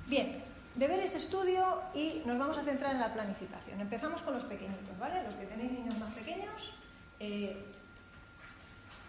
[0.06, 0.42] Bien,
[0.74, 3.80] deberes de estudio y nos vamos a centrar en la planificación.
[3.80, 5.22] Empezamos con los pequeñitos, ¿vale?
[5.24, 6.74] Los que tenéis niños más pequeños,
[7.18, 7.64] eh,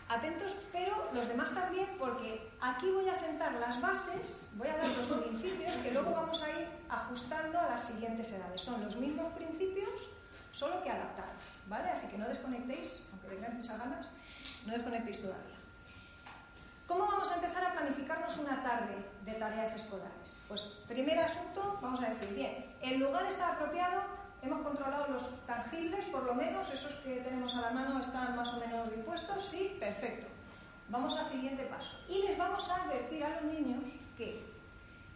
[0.09, 4.89] atentos, pero los demás también, porque aquí voy a sentar las bases, voy a dar
[4.89, 8.59] los principios que luego vamos a ir ajustando a las siguientes edades.
[8.61, 10.09] Son los mismos principios,
[10.51, 11.89] solo que adaptados, ¿vale?
[11.91, 14.09] Así que no desconectéis, aunque tengáis muchas ganas,
[14.65, 15.50] no desconectéis todavía.
[16.91, 20.37] ¿Cómo vamos a empezar a planificarnos una tarde de tareas escolares?
[20.49, 24.01] Pues primer asunto, vamos a decir, bien, el lugar está apropiado,
[24.41, 28.49] hemos controlado los tangibles, por lo menos, esos que tenemos a la mano están más
[28.49, 30.27] o menos dispuestos, sí, perfecto.
[30.89, 31.97] Vamos al siguiente paso.
[32.09, 34.43] Y les vamos a advertir a los niños que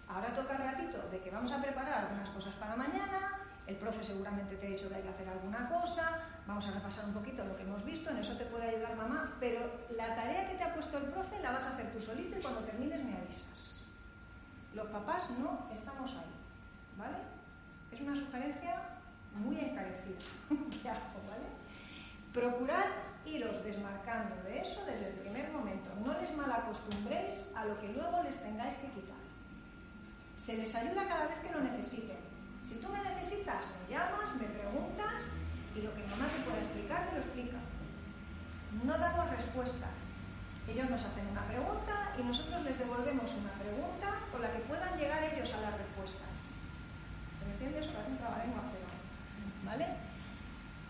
[0.07, 3.37] ahora toca el ratito de que vamos a preparar algunas cosas para mañana,
[3.67, 7.05] el profe seguramente te ha dicho que hay que hacer alguna cosa, vamos a repasar
[7.05, 9.59] un poquito lo que hemos visto, en eso te puede ayudar mamá, pero
[9.95, 12.41] la tarea que te ha puesto el profe la vas a hacer tú solito y
[12.41, 13.83] cuando termines me avisas.
[14.73, 16.31] Los papás no estamos ahí,
[16.97, 17.17] ¿vale?
[17.91, 18.81] Es una sugerencia
[19.33, 20.17] muy encarecida
[20.81, 21.47] que hago, ¿vale?
[22.33, 22.87] Procurar
[23.25, 25.89] iros desmarcando de eso desde el primer momento.
[26.03, 29.15] No les malacostumbréis a lo que luego les tengáis que quitar.
[30.35, 32.24] Se les ayuda cada vez que lo necesiten
[32.65, 35.29] si tú me necesitas, me llamas, me preguntas
[35.75, 37.57] y lo que mamá te pueda explicar, te lo explica.
[38.83, 40.17] No damos respuestas.
[40.67, 44.97] Ellos nos hacen una pregunta y nosotros les devolvemos una pregunta con la que puedan
[44.97, 46.49] llegar ellos a las respuestas.
[47.37, 47.79] ¿Se me entiende?
[47.79, 48.89] Eso parece un trabalengua, pero...
[49.61, 49.85] ¿Vale?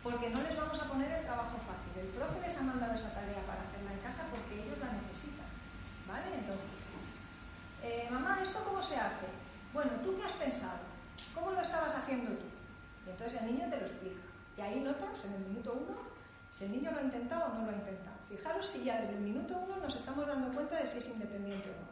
[0.02, 1.92] Porque no les vamos a poner el trabajo fácil.
[2.00, 5.52] El profe les ha mandado esa tarea para hacerla en casa porque ellos la necesitan.
[6.08, 6.40] ¿Vale?
[6.40, 6.88] Entonces,
[7.84, 9.28] eh, mamá, ¿esto cómo se hace?
[9.74, 10.96] Bueno, ¿tú qué has pensado?
[11.34, 12.46] ¿Cómo lo estabas haciendo tú?
[13.06, 14.22] Y entonces el niño te lo explica.
[14.58, 15.96] Y ahí notas, en el minuto uno,
[16.50, 18.16] si el niño lo ha intentado o no lo ha intentado.
[18.30, 21.70] Fijaros si ya desde el minuto uno nos estamos dando cuenta de si es independiente
[21.70, 21.88] o no.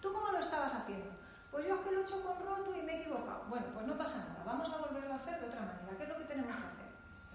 [0.00, 1.10] ¿Tú cómo lo estabas haciendo?
[1.50, 3.44] Pues yo es que lo he hecho con roto y me he equivocado.
[3.48, 5.96] Bueno, pues no pasa nada, vamos a volverlo a hacer de otra manera.
[5.96, 6.86] ¿Qué es lo que tenemos que hacer?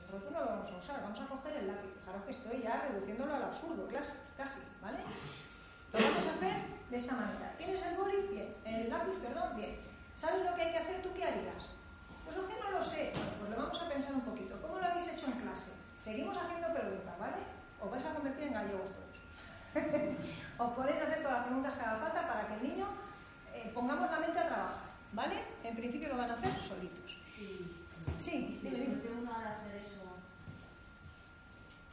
[0.01, 1.89] El roto no lo vamos a usar, vamos a coger el lápiz.
[1.99, 3.87] Fijaros que estoy ya reduciéndolo al absurdo,
[4.37, 4.99] casi, ¿vale?
[5.93, 6.55] Lo vamos a hacer
[6.89, 7.53] de esta manera.
[7.57, 8.27] ¿Tienes el boli?
[8.29, 8.55] Bien.
[8.63, 9.79] El lápiz, perdón, bien.
[10.15, 11.01] ¿Sabes lo que hay que hacer?
[11.01, 11.75] ¿Tú qué harías?
[12.25, 13.13] Pues que no lo sé.
[13.39, 14.61] Pues lo vamos a pensar un poquito.
[14.61, 15.71] ¿Cómo lo habéis hecho en clase?
[15.95, 17.37] Seguimos haciendo preguntas, ¿vale?
[17.79, 19.17] Os vais a convertir en gallegos todos.
[20.57, 22.87] Os podéis hacer todas las preguntas que haga falta para que el niño
[23.53, 25.43] eh, pongamos la mente a trabajar, ¿vale?
[25.63, 27.21] En principio lo van a hacer solitos.
[27.35, 27.67] Sí,
[28.17, 29.09] sí, sí, sí.
[29.17, 30.01] uno al hacer eso,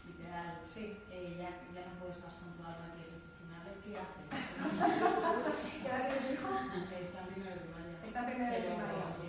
[0.07, 1.03] literal, sí.
[1.11, 4.27] Eh, ya, ya no puedes más con tu alma que es asesinarle, ¿qué haces?
[5.83, 6.49] ¿Qué hace tu hijo?
[6.49, 9.28] Está primero de Está primero de primaria.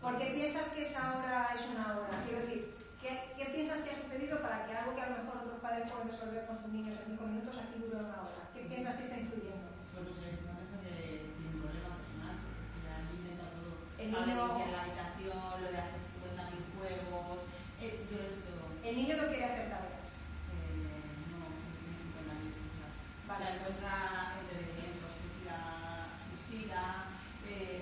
[0.00, 2.24] ¿Por qué piensas que esa hora es una hora?
[2.24, 2.72] Quiero decir,
[3.02, 5.90] ¿qué, ¿qué, piensas que ha sucedido para que algo que a lo mejor otros padres
[5.90, 8.48] pueden resolver con sus niños en cinco minutos aquí dure una hora?
[8.54, 9.68] ¿Qué piensas que está influyendo?
[9.92, 13.76] Pues el problema tiene un problema personal, porque ya intenta todo.
[14.00, 14.72] El niño...
[14.72, 16.00] la habitación, lo de hacer
[16.48, 17.44] mil juegos,
[17.80, 18.72] eh, yo lo he todo.
[18.80, 20.16] El niño no quiere hacer tareas.
[20.48, 22.88] Eh, no, simplemente con las cosas.
[23.28, 23.36] Vale.
[23.36, 27.12] O sea, encuentra entretenimiento, asistida,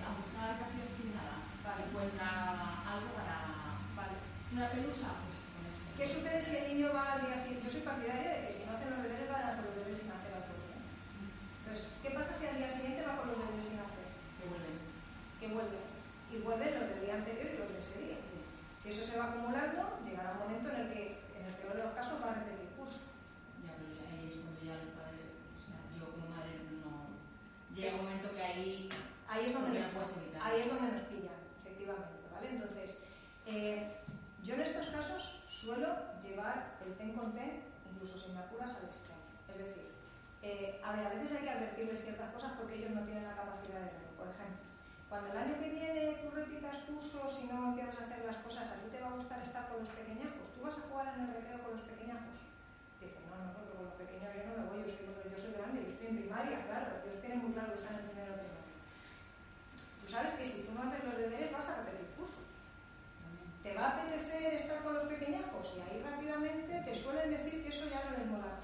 [0.02, 1.46] a buscar la habitación sin nada.
[1.64, 1.84] Vale.
[1.84, 2.28] Encuentra
[2.88, 3.36] algo para...
[3.94, 4.16] Vale.
[4.58, 5.78] Una pelusa, pues con eso.
[5.94, 7.70] ¿Qué sucede si el niño va al día siguiente?
[7.70, 9.76] Yo soy partidaria de que si no hace los deberes, va a dar con los
[9.78, 10.82] deberes sin hacer día.
[11.62, 14.10] Entonces, ¿qué pasa si al día siguiente va con los deberes sin hacer?
[14.34, 14.82] Que vuelven.
[15.38, 15.78] Que vuelve.
[16.34, 18.18] Y vuelven los del día anterior y los de ese día.
[18.74, 21.82] Si eso se va acumulando, llegará un momento en el que, en el peor de
[21.86, 23.14] los casos, va a repetir curso.
[23.62, 27.14] Ya, pero ahí es cuando ya los padres, o sea, yo como madre no...
[27.78, 28.90] Llega un momento que ahí...
[29.30, 29.86] Ahí es donde nos,
[30.42, 32.58] ahí es donde nos pillan, efectivamente, ¿vale?
[32.58, 32.98] Entonces,
[33.46, 33.97] eh,
[34.48, 35.92] yo en estos casos suelo
[36.24, 39.20] llevar el ten con ten, incluso si me apuras, al extremo.
[39.44, 39.92] Es decir,
[40.40, 43.36] eh, a ver, a veces hay que advertirles ciertas cosas porque ellos no tienen la
[43.36, 44.16] capacidad de verlo.
[44.16, 44.64] Por ejemplo,
[45.12, 48.80] cuando el año que viene tú repitas cursos y no quieres hacer las cosas, ¿a
[48.80, 50.48] ti te va a gustar estar con los pequeñajos?
[50.56, 52.32] ¿Tú vas a jugar en el recreo con los pequeñajos?
[53.04, 55.92] Dicen, no, no, porque con los pequeños yo no me voy, yo soy, grande, yo
[55.92, 58.76] estoy en primaria, claro, ellos tienen muy claro que están en primero de primaria.
[60.00, 62.07] Tú sabes que si tú no haces los deberes vas a repetir.
[63.68, 65.76] ¿Te va a apetecer estar con los pequeñajos?
[65.76, 68.56] Y ahí rápidamente te suelen decir que eso ya no les mola.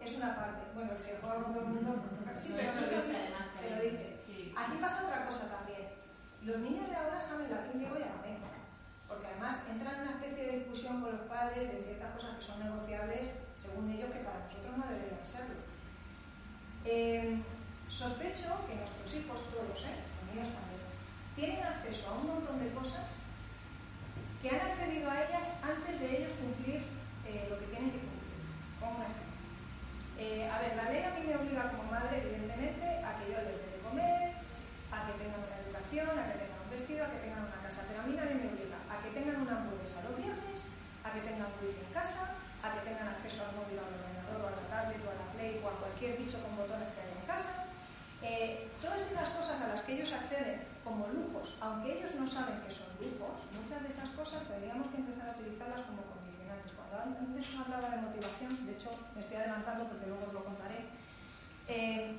[0.00, 0.66] Es una parte.
[0.74, 2.02] Bueno, se juega con todo el mundo.
[2.34, 4.18] Sí, pero no se lo dice.
[4.56, 5.94] Aquí pasa otra cosa también.
[6.42, 8.50] Los niños de ahora saben latín, griego y arameo.
[9.06, 12.42] Porque además entran en una especie de discusión con los padres de ciertas cosas que
[12.42, 15.62] son negociables, según ellos, que para nosotros no deberían serlo.
[16.84, 17.40] Eh,
[17.86, 20.02] sospecho que nuestros hijos, todos, ¿eh?
[20.18, 20.82] los míos también,
[21.36, 23.22] tienen acceso a un montón de cosas
[24.42, 26.82] que han accedido a ellas antes de ellos cumplir
[27.30, 28.42] eh, lo que tienen que cumplir.
[28.82, 29.30] Como un ejemplo.
[30.18, 33.38] Eh, a ver, la ley a mí me obliga como madre, evidentemente, a que yo
[33.38, 34.34] les dé de comer,
[34.90, 37.86] a que tengan una educación, a que tengan un vestido, a que tengan una casa.
[37.86, 40.66] Pero a mí nadie me obliga a que tengan una hamburguesa los viernes,
[41.06, 44.46] a que tengan wifi en casa, a que tengan acceso al móvil, al ordenador, o
[44.50, 47.14] a la tablet, o a la play, o a cualquier bicho con botones que haya
[47.14, 47.70] en casa.
[48.26, 52.60] Eh, todas esas cosas a las que ellos acceden como lujos, aunque ellos no saben
[52.60, 56.72] que son lujos, muchas de esas cosas tendríamos que empezar a utilizarlas como condicionantes.
[56.74, 60.90] Cuando antes hablaba de motivación, de hecho me estoy adelantando porque luego os lo contaré,
[61.68, 62.18] eh,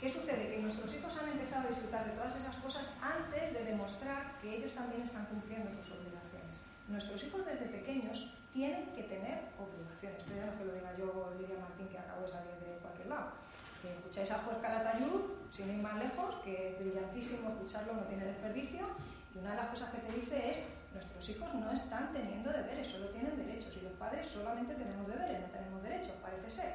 [0.00, 0.50] ¿qué sucede?
[0.50, 4.56] Que nuestros hijos han empezado a disfrutar de todas esas cosas antes de demostrar que
[4.56, 6.58] ellos también están cumpliendo sus obligaciones.
[6.88, 10.18] Nuestros hijos desde pequeños tienen que tener obligaciones.
[10.18, 12.78] Esto ya no es que lo diga yo, Lidia Martín, que acabo de salir de
[12.78, 13.45] cualquier lado.
[13.90, 15.20] Escucháis a Juez Calatayud,
[15.50, 18.86] sin ir más lejos, que es brillantísimo escucharlo, no tiene desperdicio.
[19.34, 22.88] Y una de las cosas que te dice es, nuestros hijos no están teniendo deberes,
[22.88, 23.76] solo tienen derechos.
[23.76, 26.74] Y los padres solamente tenemos deberes, no tenemos derechos, parece ser.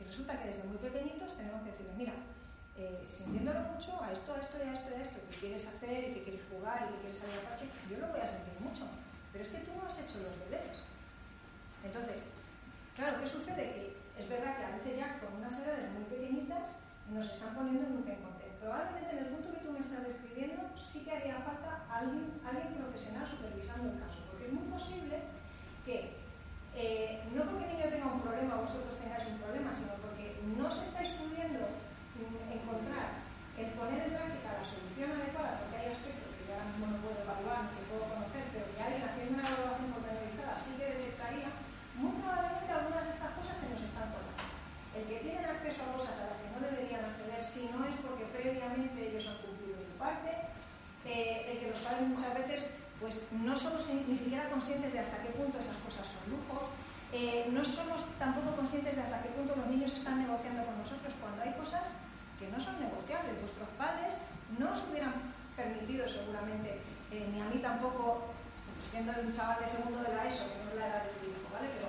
[0.00, 2.12] Y resulta que desde muy pequeñitos tenemos que decirles, mira,
[2.76, 5.66] eh, sintiéndolo mucho a esto, a esto y a esto y a esto, que quieres
[5.68, 8.26] hacer y que quieres jugar y que quieres salir a parche, yo lo voy a
[8.26, 8.84] sentir mucho.
[9.32, 10.78] Pero es que tú no has hecho los deberes.
[11.84, 12.24] Entonces,
[12.96, 13.62] claro, ¿qué sucede?
[13.62, 16.76] Que es verdad que a veces ya con unas edades muy pequeñitas
[17.08, 18.52] nos están poniendo en un ten con ten.
[18.60, 22.76] Probablemente en el punto que tú me estás describiendo sí que haría falta alguien, alguien
[22.76, 25.24] profesional supervisando el caso, porque es muy posible
[25.88, 26.20] que
[26.76, 30.36] eh, no porque el niño tenga un problema o vosotros tengáis un problema, sino porque
[30.44, 31.66] no se estáis pudiendo
[32.20, 33.24] mm, encontrar
[33.56, 37.00] el poner en práctica la solución adecuada, porque hay aspectos que yo ahora mismo no
[37.00, 41.50] puedo evaluar, que puedo conocer, pero que alguien haciendo una evaluación pormenorizada sí que detectaría,
[41.96, 44.44] muy probablemente algunas de estas cosas se nos están colando.
[44.94, 47.94] El que tienen acceso a cosas a las que no deberían acceder, si no es
[47.98, 50.30] porque previamente ellos han cumplido su parte,
[51.04, 52.70] eh, el que los padres muchas veces
[53.02, 56.68] pues no somos ni siquiera conscientes de hasta qué punto esas cosas son lujos,
[57.10, 61.12] eh, no somos tampoco conscientes de hasta qué punto los niños están negociando con nosotros
[61.18, 61.90] cuando hay cosas
[62.38, 63.34] que no son negociables.
[63.40, 64.14] Vuestros padres
[64.58, 65.14] no os hubieran
[65.56, 66.78] permitido seguramente,
[67.10, 68.30] eh, ni a mí tampoco,
[68.78, 71.26] siendo un chaval de segundo de la ESO, que no es la edad de tu
[71.26, 71.68] hijo, ¿vale?
[71.74, 71.88] Pero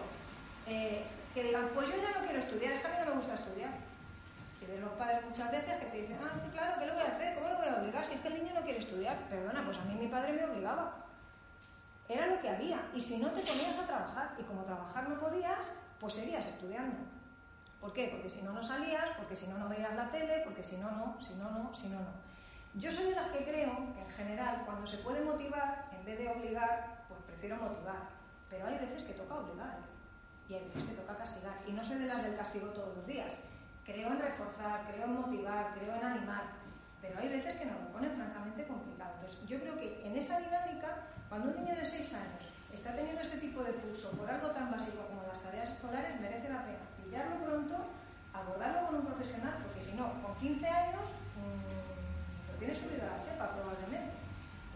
[0.74, 3.16] eh, que digan, pues yo ya no quiero estudiar, es que a mí no me
[3.18, 3.72] gusta estudiar.
[4.62, 7.08] Y ven los padres muchas veces que te dicen, ah, claro, ¿qué le voy a
[7.08, 7.36] hacer?
[7.36, 8.06] ¿Cómo le voy a obligar?
[8.06, 9.18] Si es que el niño no quiere estudiar.
[9.30, 11.06] Perdona, pues a mí mi padre me obligaba.
[12.08, 12.82] Era lo que había.
[12.94, 16.98] Y si no te ponías a trabajar, y como trabajar no podías, pues seguías estudiando.
[17.80, 18.10] ¿Por qué?
[18.12, 20.92] Porque si no, no salías, porque si no, no veías la tele, porque si no,
[20.92, 22.32] no, si no, no, si no, no.
[22.76, 26.20] Yo soy de las que creo que en general, cuando se puede motivar, en vez
[26.20, 28.10] de obligar, pues prefiero motivar.
[28.50, 29.91] Pero hay veces que toca obligar
[30.52, 31.56] y hay que toca castigar.
[31.66, 33.38] Y no soy de las del castigo todos los días.
[33.86, 36.44] Creo en reforzar, creo en motivar, creo en animar.
[37.02, 39.14] Pero hay veces que nos lo ponen francamente complicado.
[39.16, 43.22] Entonces, yo creo que en esa dinámica, cuando un niño de 6 años está teniendo
[43.22, 46.80] ese tipo de pulso por algo tan básico como las tareas escolares, merece la pena
[47.02, 47.76] pillarlo pronto,
[48.34, 53.18] abordarlo con un profesional, porque si no, con 15 años mmm, lo tiene subido a
[53.18, 54.14] la chepa probablemente.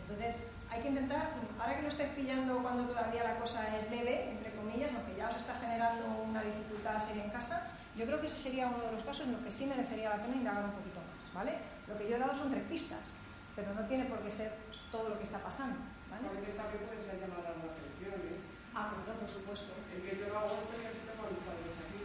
[0.02, 4.32] Entonces, hay que intentar, ahora que lo estáis pillando cuando todavía la cosa es leve,
[4.32, 8.28] entre comillas, aunque ya os está generando una dificultad seria en casa, Yo creo que
[8.28, 10.76] ese sería uno de los casos en los que sí merecería la pena indagar un
[10.76, 11.56] poquito más, ¿vale?
[11.88, 13.08] Lo que yo he dado son tres pistas,
[13.56, 14.52] pero no tiene por qué ser
[14.92, 15.80] todo lo que está pasando,
[16.12, 16.28] ¿vale?
[16.28, 18.36] puede ser llamada a atención, ¿eh?
[18.76, 19.80] Ah, claro, por supuesto.
[19.96, 22.04] El que yo lo hago es que a mis padres aquí.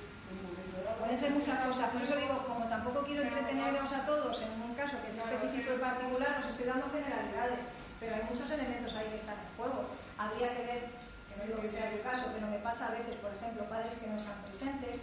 [0.94, 4.78] Pueden ser muchas cosas, por eso digo, como tampoco quiero entreteneros a todos en un
[4.78, 7.66] caso que es específico y particular, os estoy dando generalidades,
[7.98, 9.90] pero hay muchos elementos ahí que están en juego.
[10.14, 10.80] Habría que ver,
[11.40, 14.06] no digo que sea el caso, pero me pasa a veces, por ejemplo, padres que
[14.06, 15.00] no están presentes,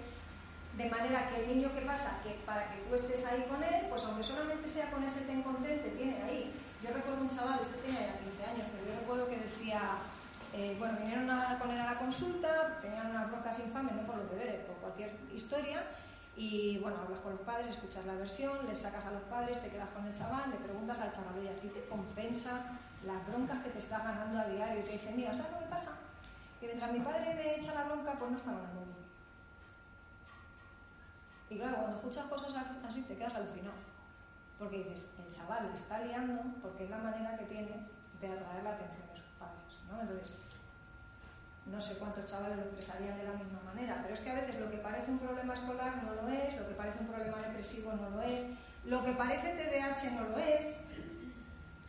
[0.77, 3.87] de manera que el niño que pasa, que para que tú estés ahí con él,
[3.89, 6.53] pues aunque solamente sea con ese ten contente, tiene ahí.
[6.83, 9.97] Yo recuerdo un chaval, este tenía ya 15 años, pero yo recuerdo que decía,
[10.53, 14.29] eh, bueno, vinieron a, él a la consulta, tenían unas broncas infames, no por los
[14.29, 15.83] deberes, por cualquier historia,
[16.35, 19.69] y bueno, hablas con los padres, escuchas la versión, les sacas a los padres, te
[19.69, 23.63] quedas con el chaval, le preguntas al chaval, y a ti te compensa las broncas
[23.63, 25.97] que te estás ganando a diario, y te dicen, mira, ¿sabes lo que pasa?
[26.59, 28.95] Que mientras mi padre me echa la bronca, pues no con el móvil.
[31.49, 33.77] Y claro, cuando escuchas cosas así te quedas alucinado.
[34.59, 37.87] Porque dices, el chaval le está liando porque es la manera que tiene
[38.19, 39.77] de atraer la atención de sus padres.
[39.89, 40.01] ¿no?
[40.01, 40.31] Entonces,
[41.71, 44.59] no sé cuántos chavales lo expresarían de la misma manera, pero es que a veces
[44.59, 47.93] lo que parece un problema escolar no lo es, lo que parece un problema depresivo
[47.93, 48.47] no lo es,
[48.85, 50.79] lo que parece TDAH no lo es,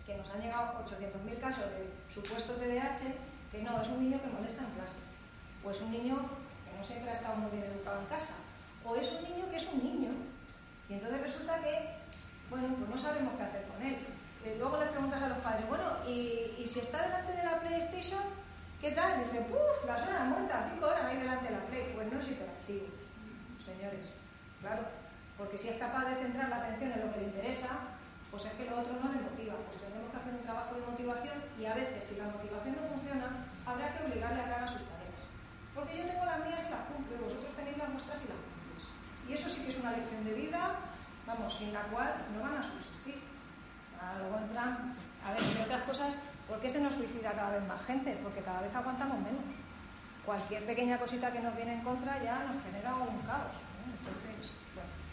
[0.05, 3.15] que nos han llegado 800.000 casos de supuesto TDAH,
[3.51, 5.01] que no, es un niño que molesta en clase,
[5.65, 6.17] o es un niño
[6.65, 8.35] que no siempre ha estado muy bien educado en casa,
[8.85, 10.11] o es un niño que es un niño.
[10.89, 11.97] Y entonces resulta que,
[12.51, 13.99] bueno, pues no sabemos qué hacer con él.
[14.45, 18.23] Eh, luego le preguntas a los padres, bueno, ¿y, si está delante de la PlayStation,
[18.81, 19.23] qué tal?
[19.23, 19.87] Dice, ¡puf!
[19.87, 21.93] Las horas muertas, cinco horas ahí delante de la Play.
[21.95, 22.87] Pues no es hiperactivo,
[23.59, 24.07] señores.
[24.61, 24.83] Claro,
[25.37, 27.69] porque si es capaz de centrar la atención en lo que le interesa,
[28.31, 29.57] pues es que lo otro no le motiva.
[29.67, 32.89] Pues tenemos que hacer un trabajo de motivación y a veces, si la motivación no
[32.89, 35.23] funciona, habrá que obligarle a que haga sus tareas.
[35.75, 38.37] Porque yo tengo las mías y las cumplo, y vosotros tenéis las vuestras y las
[38.37, 38.59] cumplo.
[39.29, 40.77] Y eso sí que es una lección de vida,
[41.27, 43.21] vamos, sin la cual no van a subsistir.
[44.19, 46.15] Luego entran, a ver, entre otras cosas,
[46.47, 48.19] ¿por qué se nos suicida cada vez más gente?
[48.23, 49.45] Porque cada vez aguantamos menos.
[50.25, 53.57] Cualquier pequeña cosita que nos viene en contra ya nos genera un caos.
[53.99, 55.08] Entonces, bueno.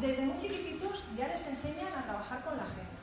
[0.00, 3.00] Desde muy chiquititos ya les enseñan a trabajar con la agenda.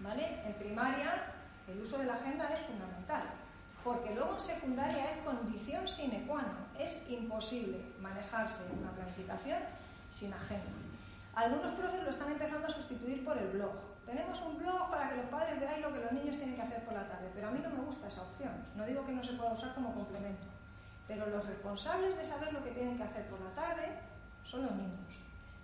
[0.00, 0.42] ¿Vale?
[0.44, 1.32] En primaria
[1.68, 3.22] el uso de la agenda es fundamental
[3.84, 6.62] porque luego en secundaria es condición sine qua non.
[6.78, 9.58] Es imposible manejarse una planificación
[10.08, 10.70] sin agenda.
[11.34, 13.74] Algunos profes lo están empezando a sustituir por el blog.
[14.06, 16.84] Tenemos un blog para que los padres veáis lo que los niños tienen que hacer
[16.84, 18.52] por la tarde, pero a mí no me gusta esa opción.
[18.76, 20.46] No digo que no se pueda usar como complemento,
[21.08, 23.98] pero los responsables de saber lo que tienen que hacer por la tarde
[24.44, 25.21] son los niños.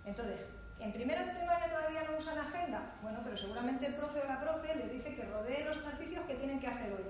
[0.09, 0.49] Entonces,
[0.79, 2.95] ¿en primero de primaria todavía no usan agenda?
[3.01, 6.35] Bueno, pero seguramente el profe o la profe les dice que rodee los ejercicios que
[6.35, 7.05] tienen que hacer hoy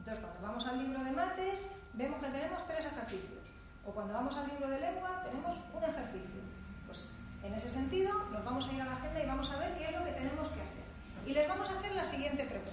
[0.00, 1.60] entonces, cuando vamos al libro de mates,
[1.92, 3.44] vemos que tenemos tres ejercicios.
[3.84, 6.40] O cuando vamos al libro de lengua, tenemos un ejercicio.
[6.86, 7.10] Pues
[7.42, 9.84] en ese sentido, nos vamos a ir a la agenda y vamos a ver qué
[9.84, 10.84] es lo que tenemos que hacer.
[11.26, 12.72] Y les vamos a hacer la siguiente pregunta.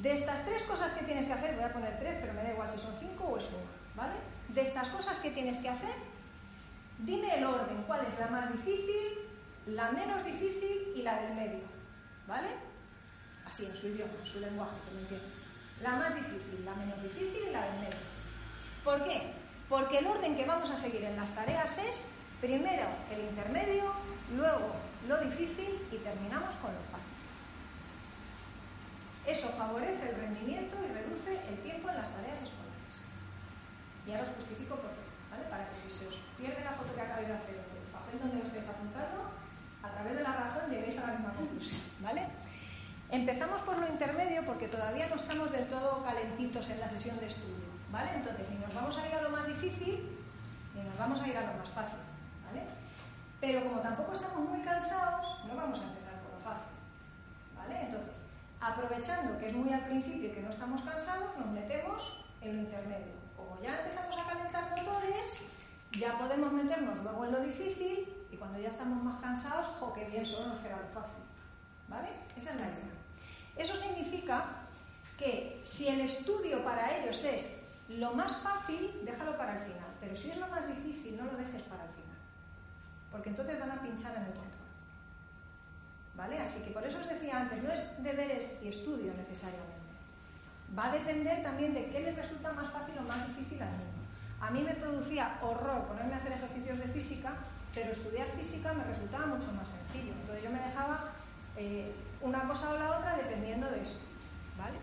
[0.00, 2.52] De estas tres cosas que tienes que hacer, voy a poner tres, pero me da
[2.52, 4.18] igual si son cinco o es una, ¿vale?
[4.48, 5.94] De estas cosas que tienes que hacer,
[7.02, 9.18] dime el orden, cuál es la más difícil,
[9.66, 11.64] la menos difícil y la del medio,
[12.26, 12.48] ¿vale?
[13.46, 15.30] Así, en su idioma, en su lenguaje, que lo entiendan.
[15.82, 17.98] La más difícil, la menos difícil y la del medio.
[18.84, 19.32] ¿Por qué?
[19.68, 22.08] Porque el orden que vamos a seguir en las tareas es
[22.40, 23.92] primero el intermedio,
[24.36, 24.74] luego
[25.08, 27.12] lo difícil y terminamos con lo fácil.
[29.26, 33.02] Eso favorece el rendimiento y reduce el tiempo en las tareas escolares.
[34.06, 35.01] Y ahora justifico por qué.
[35.52, 38.16] Para que si se os pierde la foto que acabáis de hacer o el papel
[38.18, 39.28] donde lo estéis apuntando,
[39.82, 42.24] a través de la razón lleguéis a la misma conclusión, ¿vale?
[43.10, 47.26] Empezamos por lo intermedio porque todavía no estamos del todo calentitos en la sesión de
[47.26, 48.16] estudio, ¿vale?
[48.16, 50.16] Entonces, ni nos vamos a ir a lo más difícil,
[50.74, 52.00] ni nos vamos a ir a lo más fácil,
[52.46, 52.62] ¿vale?
[53.38, 56.72] Pero como tampoco estamos muy cansados, no vamos a empezar por lo fácil,
[57.54, 57.82] ¿vale?
[57.82, 58.24] Entonces,
[58.58, 62.62] aprovechando que es muy al principio y que no estamos cansados, nos metemos en lo
[62.62, 63.21] intermedio.
[63.62, 65.40] Ya empezamos a calentar motores,
[65.98, 70.04] ya podemos meternos luego en lo difícil y cuando ya estamos más cansados, jo, qué
[70.06, 71.22] bien, solo nos queda lo fácil,
[71.88, 72.08] ¿vale?
[72.36, 72.92] Esa es la idea.
[73.56, 74.46] Eso significa
[75.16, 79.90] que si el estudio para ellos es lo más fácil, déjalo para el final.
[80.00, 82.16] Pero si es lo más difícil, no lo dejes para el final.
[83.10, 84.62] Porque entonces van a pinchar en el control.
[86.14, 86.38] ¿Vale?
[86.38, 89.71] Así que por eso os decía antes, no es deberes y estudio necesariamente.
[90.76, 94.02] Va a depender también de qué les resulta más fácil o más difícil al niño.
[94.40, 97.32] A mí me producía horror ponerme a hacer ejercicios de física,
[97.74, 100.12] pero estudiar física me resultaba mucho más sencillo.
[100.12, 101.10] Entonces yo me dejaba
[101.56, 103.98] eh, una cosa o la otra dependiendo de eso.
[104.58, 104.78] ¿Vale?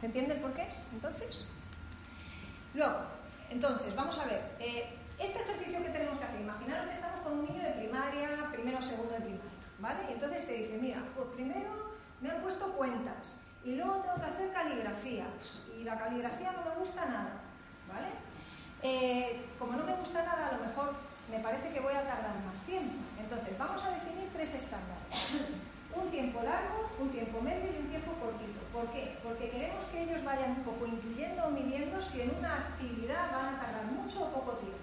[0.00, 0.66] ¿Se entiende el por qué?
[0.92, 1.46] Entonces.
[2.74, 2.96] Luego,
[3.50, 4.56] Entonces, vamos a ver.
[4.58, 4.88] eh,
[5.18, 8.80] este ejercicio que tenemos que hacer, imaginaros que estamos con un niño de primaria, primero
[8.82, 10.00] segundo de primaria, ¿vale?
[10.10, 13.34] Y entonces te dice, mira, pues primero me han puesto cuentas
[13.66, 15.26] y luego tengo que hacer caligrafía
[15.76, 17.42] y la caligrafía no me gusta nada,
[17.90, 18.14] ¿vale?
[18.80, 20.94] Eh, como no me gusta nada, a lo mejor
[21.28, 22.94] me parece que voy a tardar más tiempo.
[23.18, 25.34] Entonces, vamos a definir tres estándares.
[25.96, 28.60] Un tiempo largo, un tiempo medio y un tiempo cortito.
[28.70, 29.16] ¿Por qué?
[29.24, 33.54] Porque queremos que ellos vayan un poco intuyendo o midiendo si en una actividad van
[33.54, 34.78] a tardar mucho o poco tiempo.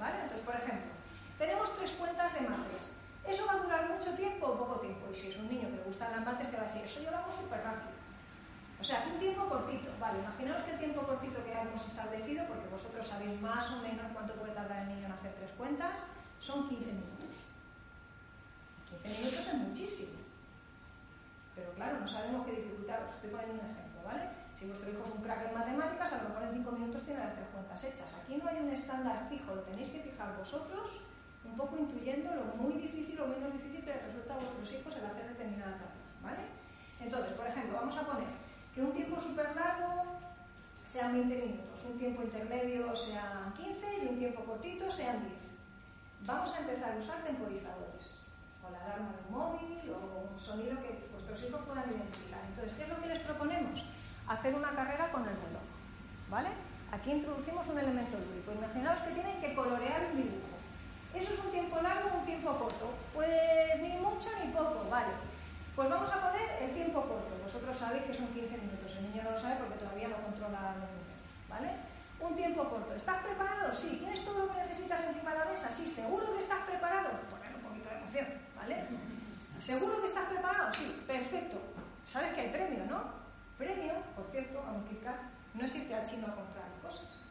[0.00, 0.22] ¿Vale?
[0.22, 0.90] Entonces, por ejemplo,
[1.38, 2.96] tenemos tres cuentas de mates.
[3.28, 5.06] ¿Eso va a durar mucho tiempo o poco tiempo?
[5.12, 7.02] Y si es un niño que le gustan las mates, te va a decir, eso
[7.02, 8.03] yo lo hago súper rápido.
[8.84, 9.88] O sea, un tiempo cortito.
[9.98, 14.04] Vale, imaginaos que el tiempo cortito que hemos establecido, porque vosotros sabéis más o menos
[14.12, 16.04] cuánto puede tardar el niño en hacer tres cuentas,
[16.38, 17.48] son 15 minutos.
[19.00, 20.20] 15 minutos es muchísimo.
[21.54, 23.02] Pero claro, no sabemos qué dificultad.
[23.08, 24.28] Os estoy poniendo un ejemplo, ¿vale?
[24.54, 27.20] Si vuestro hijo es un crack en matemáticas, a lo mejor en 5 minutos tiene
[27.20, 28.12] las tres cuentas hechas.
[28.12, 31.00] Aquí no hay un estándar fijo, lo tenéis que fijar vosotros,
[31.42, 34.94] un poco intuyendo lo muy difícil o menos difícil que les resulta a vuestros hijos
[34.94, 36.44] el hacer determinada tarea, ¿vale?
[37.00, 38.43] Entonces, por ejemplo, vamos a poner
[38.74, 40.02] que un tiempo súper largo
[40.84, 45.32] sean 20 minutos, un tiempo intermedio sean 15 y un tiempo cortito sean 10.
[46.26, 48.18] Vamos a empezar a usar temporizadores,
[48.66, 52.40] o la alarma de un móvil o un sonido que vuestros hijos puedan identificar.
[52.48, 53.84] Entonces, ¿qué es lo que les proponemos?
[54.26, 55.62] Hacer una carrera con el reloj,
[56.30, 56.48] ¿vale?
[56.90, 58.52] Aquí introducimos un elemento lúdico.
[58.52, 60.54] Imaginaos que tienen que colorear un dibujo.
[61.14, 62.90] ¿Eso es un tiempo largo o un tiempo corto?
[63.14, 65.12] Pues ni mucho ni poco, vale.
[65.74, 67.34] Pues vamos a poner el tiempo corto.
[67.42, 68.94] Vosotros sabéis que son 15 minutos.
[68.96, 71.70] El niño no lo sabe porque todavía no controla los números, ¿vale?
[72.20, 72.94] Un tiempo corto.
[72.94, 73.72] ¿Estás preparado?
[73.74, 73.96] Sí.
[73.98, 75.70] ¿Tienes todo lo que necesitas encima de la mesa?
[75.70, 75.86] Sí.
[75.86, 77.10] ¿Seguro que estás preparado?
[77.28, 78.86] Poner un poquito de emoción, ¿vale?
[79.58, 80.72] ¿Seguro que estás preparado?
[80.72, 81.02] Sí.
[81.08, 81.58] Perfecto.
[82.04, 83.24] Sabes que hay premio, ¿no?
[83.58, 84.94] Premio, por cierto, aunque
[85.54, 87.26] no es irte al chino a comprar cosas.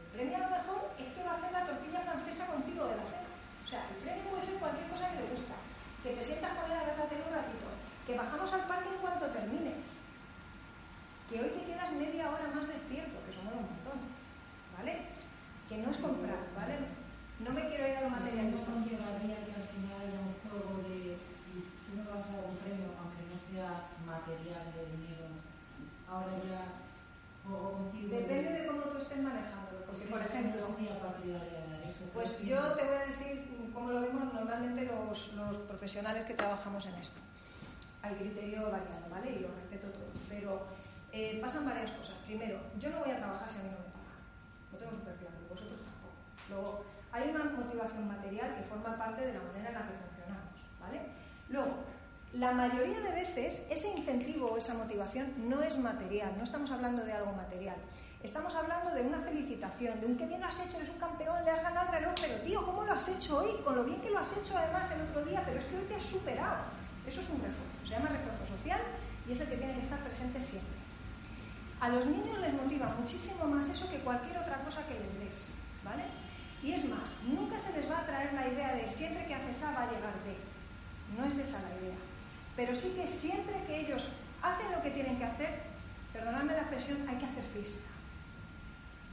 [0.00, 2.96] El premio a lo mejor es que va a hacer la tortilla francesa contigo de
[2.96, 3.28] la cena.
[3.64, 5.54] O sea, el premio puede ser cualquier cosa que le gusta.
[6.02, 7.66] Que te sientas con él a ver la tele un ratito.
[8.06, 10.02] Que bajamos al parque en cuanto termines.
[11.30, 14.10] Que hoy te quedas media hora más despierto, que somos un montón.
[14.76, 15.14] ¿Vale?
[15.68, 16.90] Que no es comprar, ¿vale?
[17.38, 18.66] No me quiero ir a lo materialista.
[18.66, 22.50] ¿No conllevaría que al final haya un juego de si tú me vas a dar
[22.50, 25.38] un premio, aunque no sea material de dinero,
[26.10, 26.82] ahora ya
[27.46, 28.10] juego contigo?
[28.10, 29.86] Depende de cómo tú estés manejándolo.
[29.86, 30.72] Porque, por ejemplo, no.
[32.12, 33.51] Pues yo te voy a decir
[33.82, 37.18] cómo lo vemos normalmente los, los profesionales que trabajamos en esto.
[38.00, 39.32] Hay criterio variado, ¿vale?
[39.32, 40.22] Y lo respeto todos.
[40.28, 40.66] Pero
[41.10, 42.14] eh, pasan varias cosas.
[42.24, 44.22] Primero, yo no voy a trabajar si a mí no me pagan.
[44.70, 46.14] Lo tengo súper claro, y vosotros tampoco.
[46.48, 50.58] Luego, hay una motivación material que forma parte de la manera en la que funcionamos,
[50.80, 51.00] ¿vale?
[51.48, 51.74] Luego,
[52.34, 57.04] la mayoría de veces ese incentivo o esa motivación no es material, no estamos hablando
[57.04, 57.76] de algo material.
[58.22, 61.50] Estamos hablando de una felicitación, de un que bien has hecho, eres un campeón, le
[61.50, 63.60] has ganado el reloj, pero tío, ¿cómo lo has hecho hoy?
[63.64, 65.82] Con lo bien que lo has hecho además el otro día, pero es que hoy
[65.88, 66.62] te has superado.
[67.04, 68.80] Eso es un refuerzo, se llama refuerzo social
[69.26, 70.78] y es el que tiene que estar presente siempre.
[71.80, 75.50] A los niños les motiva muchísimo más eso que cualquier otra cosa que les des,
[75.82, 76.04] ¿vale?
[76.62, 79.64] Y es más, nunca se les va a traer la idea de siempre que haces
[79.64, 80.36] A va a llegar B.
[81.18, 81.98] No es esa la idea.
[82.54, 84.10] Pero sí que siempre que ellos
[84.40, 85.60] hacen lo que tienen que hacer,
[86.12, 87.91] perdonadme la expresión, hay que hacer fiesta.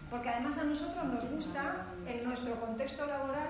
[0.09, 3.49] Porque además a nosotros nos gusta, en nuestro contexto laboral,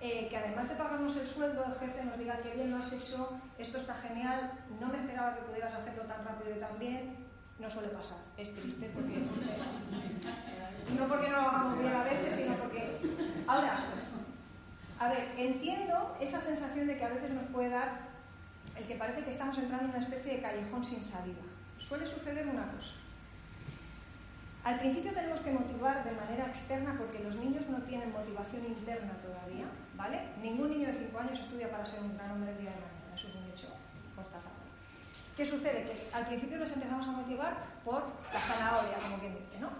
[0.00, 2.92] eh, que además de pagarnos el sueldo, el jefe nos diga que bien lo has
[2.92, 7.16] hecho, esto está genial, no me esperaba que pudieras hacerlo tan rápido y tan bien,
[7.58, 8.18] no suele pasar.
[8.36, 9.18] Es triste porque.
[10.98, 12.98] No porque no lo hagamos bien a veces, sino porque.
[13.46, 13.84] Ahora,
[14.98, 18.00] a ver, entiendo esa sensación de que a veces nos puede dar
[18.76, 21.42] el que parece que estamos entrando en una especie de callejón sin salida.
[21.78, 22.94] Suele suceder una cosa.
[24.62, 29.12] Al principio tenemos que motivar de manera externa porque los niños no tienen motivación interna
[29.22, 29.64] todavía,
[29.96, 30.20] ¿vale?
[30.42, 33.14] Ningún niño de 5 años estudia para ser un gran hombre el día de mañana,
[33.14, 33.68] eso es un hecho
[34.14, 34.60] constatado.
[35.34, 35.84] ¿Qué sucede?
[35.84, 39.70] Que al principio los empezamos a motivar por la zanahoria, como quien dice, ¿no?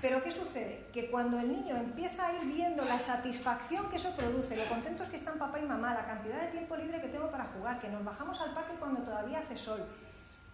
[0.00, 0.86] Pero ¿qué sucede?
[0.94, 5.08] Que cuando el niño empieza a ir viendo la satisfacción que eso produce, lo contentos
[5.08, 7.88] que están papá y mamá, la cantidad de tiempo libre que tengo para jugar, que
[7.88, 9.80] nos bajamos al parque cuando todavía hace sol,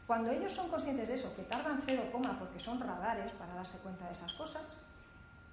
[0.06, 3.78] cuando ellos son conscientes de eso, que tardan cero coma porque son radares para darse
[3.78, 4.76] cuenta de esas cosas,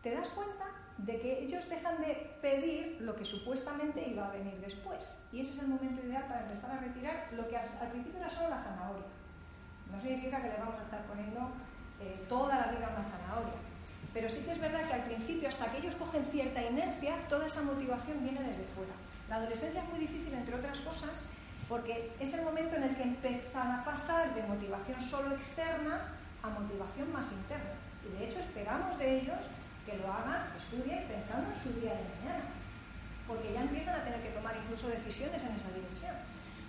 [0.03, 0.65] te das cuenta
[0.97, 5.19] de que ellos dejan de pedir lo que supuestamente iba a venir después.
[5.31, 8.19] Y ese es el momento ideal para empezar a retirar lo que al, al principio
[8.19, 9.05] era solo la zanahoria.
[9.91, 11.49] No significa que le vamos a estar poniendo
[12.01, 13.59] eh, toda la vida una zanahoria.
[14.13, 17.45] Pero sí que es verdad que al principio, hasta que ellos cogen cierta inercia, toda
[17.45, 18.93] esa motivación viene desde fuera.
[19.29, 21.23] La adolescencia es muy difícil, entre otras cosas,
[21.72, 26.01] porque es el momento en el que empiezan a pasar de motivación solo externa
[26.43, 27.72] a motivación más interna.
[28.05, 29.39] Y de hecho esperamos de ellos
[29.86, 32.43] que lo hagan, que estudien pensando en su día de mañana,
[33.26, 36.13] porque ya empiezan a tener que tomar incluso decisiones en esa dirección.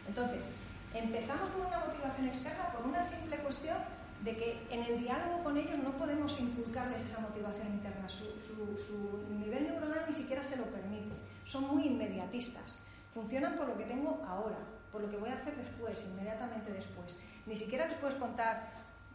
[0.07, 0.49] Entonces,
[0.95, 3.79] empezamos con una motivación externa por una simple cuestión
[4.23, 8.09] de que en el diálogo con ellos no podemos inculcarles esa motivación interna.
[8.09, 11.11] Su, nivel neuronal ni siquiera se lo permite.
[11.45, 12.79] Son muy inmediatistas.
[13.13, 14.59] Funcionan por lo que tengo ahora,
[14.93, 17.19] por lo que voy a hacer después, inmediatamente después.
[17.47, 18.71] Ni siquiera les puedes contar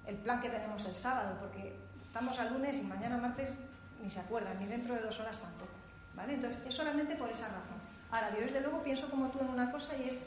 [0.05, 3.53] el plan que tenemos el sábado, porque estamos al lunes y mañana martes
[4.01, 5.71] ni se acuerdan, ni dentro de dos horas tampoco.
[6.15, 6.33] ¿vale?
[6.33, 7.77] Entonces, es solamente por esa razón.
[8.11, 10.19] Ahora, yo desde luego pienso como tú en una cosa y es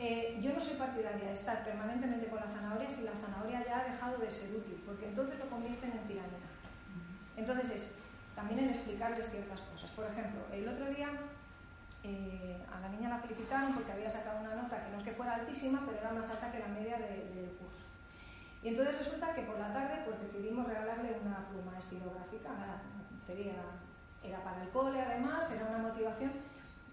[0.00, 3.80] eh, yo no soy partidaria de estar permanentemente con la zanahoria si la zanahoria ya
[3.80, 6.48] ha dejado de ser útil, porque entonces lo convierten en tiranía.
[7.36, 7.94] Entonces es
[8.36, 9.90] también en explicarles ciertas cosas.
[9.90, 11.10] Por ejemplo, el otro día
[12.02, 15.12] eh, a la niña la felicitaron porque había sacado una nota que no es que
[15.12, 17.86] fuera altísima, pero era más alta que la media del curso.
[18.62, 22.82] Y entonces resulta que por la tarde pues decidimos regalarle una pluma estilográfica, nada,
[24.22, 26.32] era para el cole además, era una motivación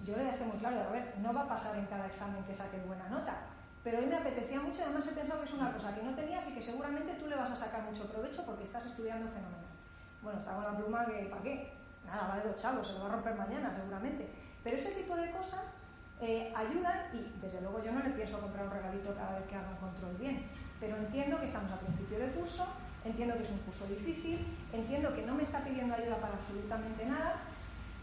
[0.03, 2.53] yo le dejé muy claro, a ver, no va a pasar en cada examen que
[2.53, 3.37] saque buena nota,
[3.83, 6.47] pero hoy me apetecía mucho además he pensado que es una cosa que no tenías
[6.49, 9.63] y que seguramente tú le vas a sacar mucho provecho porque estás estudiando fenomenal.
[10.21, 11.73] Bueno, está con la pluma que, ¿para qué?
[12.05, 14.29] Nada, vale dos chavos, se lo va a romper mañana seguramente.
[14.65, 15.61] Pero ese tipo de cosas
[16.21, 19.55] eh, ayudan y desde luego yo no le pienso comprar un regalito cada vez que
[19.55, 20.49] haga un control bien,
[20.79, 22.65] pero entiendo que estamos a principio de curso,
[23.05, 24.43] entiendo que es un curso difícil,
[24.73, 27.43] entiendo que no me está pidiendo ayuda para absolutamente nada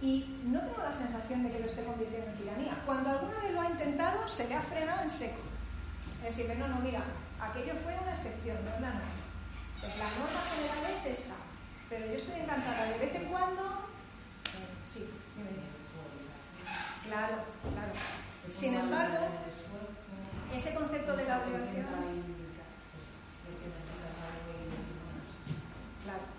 [0.01, 2.79] y no tengo la sensación de que lo esté convirtiendo en tiranía.
[2.87, 5.43] Cuando alguna vez lo ha intentado, se le ha frenado en seco.
[6.25, 7.03] Es decir, no, no, mira,
[7.41, 9.23] aquello fue una excepción, no es la norma.
[9.81, 11.35] Pues la norma general es esta.
[11.89, 13.63] Pero yo estoy encantada de vez en cuando.
[14.87, 15.11] sí,
[17.07, 17.37] Claro,
[17.73, 17.93] claro.
[18.51, 19.27] Sin embargo,
[20.53, 21.87] ese concepto de la obligación.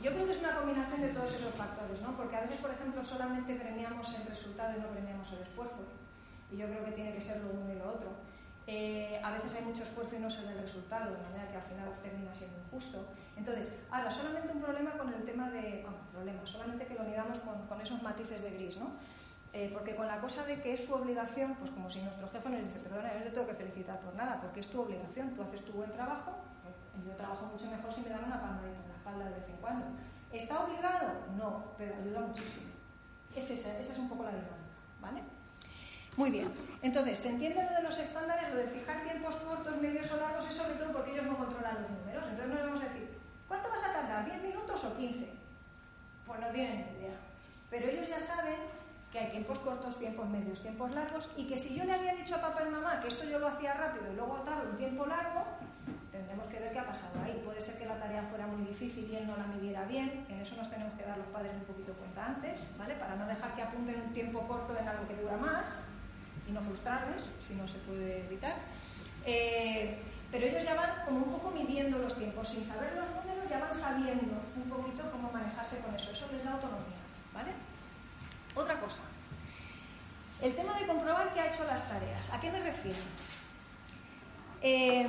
[0.02, 2.18] Yo creo que es una combinación de todos esos factores, ¿no?
[2.18, 5.80] Porque a veces, por ejemplo, solamente premiamos el resultado y no premiamos el esfuerzo.
[6.52, 8.10] Y yo creo que tiene que ser lo uno y lo otro.
[8.68, 11.56] Eh, a veces hay mucho esfuerzo y no se ve el resultado, de manera que
[11.56, 13.06] al final termina siendo injusto.
[13.38, 15.84] Entonces, ahora, solamente un problema con el tema de.
[15.84, 18.92] Bueno, problema, solamente que lo miramos con esos matices de gris, ¿no?
[19.54, 22.50] Eh, porque con la cosa de que es su obligación, pues como si nuestro jefe
[22.50, 25.30] nos dice, perdona, yo no te tengo que felicitar por nada, porque es tu obligación,
[25.36, 26.32] tú haces tu buen trabajo,
[27.06, 29.58] yo trabajo mucho mejor si me dan una palmadita en la espalda de vez en
[29.58, 29.86] cuando.
[30.32, 31.08] ¿Está obligado?
[31.38, 32.72] No, pero ayuda muchísimo.
[33.36, 34.58] Es esa, es un poco la dinámica,
[35.00, 35.22] ¿vale?
[36.18, 36.52] Muy bien.
[36.82, 38.50] Entonces, ¿se entiende lo de los estándares?
[38.50, 41.80] Lo de fijar tiempos cortos, medios o largos es sobre todo porque ellos no controlan
[41.80, 42.26] los números.
[42.26, 44.26] Entonces no les vamos a decir, ¿cuánto vas a tardar?
[44.26, 45.30] ¿10 minutos o 15?
[46.26, 47.18] Pues no tienen ni idea.
[47.70, 48.58] Pero ellos ya saben
[49.14, 52.34] que hay tiempos cortos, tiempos medios, tiempos largos, y que si yo le había dicho
[52.34, 55.06] a papá y mamá que esto yo lo hacía rápido y luego tardo un tiempo
[55.06, 55.46] largo,
[56.12, 57.40] tendremos que ver qué ha pasado ahí.
[57.46, 60.40] Puede ser que la tarea fuera muy difícil y él no la midiera bien, en
[60.40, 62.96] eso nos tenemos que dar los padres un poquito cuenta antes, ¿vale?
[62.96, 65.84] Para no dejar que apunten un tiempo corto en algo que dura más
[66.50, 68.56] y no frustrarles, si no se puede evitar.
[69.28, 70.02] Eh,
[70.32, 73.60] pero ellos ya van como un poco midiendo los tiempos, sin saber los números, ya
[73.60, 76.10] van sabiendo un poquito cómo manejarse con eso.
[76.10, 76.98] Eso les da autonomía,
[77.32, 77.52] ¿vale?
[78.56, 79.02] Otra cosa.
[80.42, 82.32] El tema de comprobar que ha hecho las tareas.
[82.32, 83.00] ¿A qué me refiero?
[84.62, 85.08] Eh,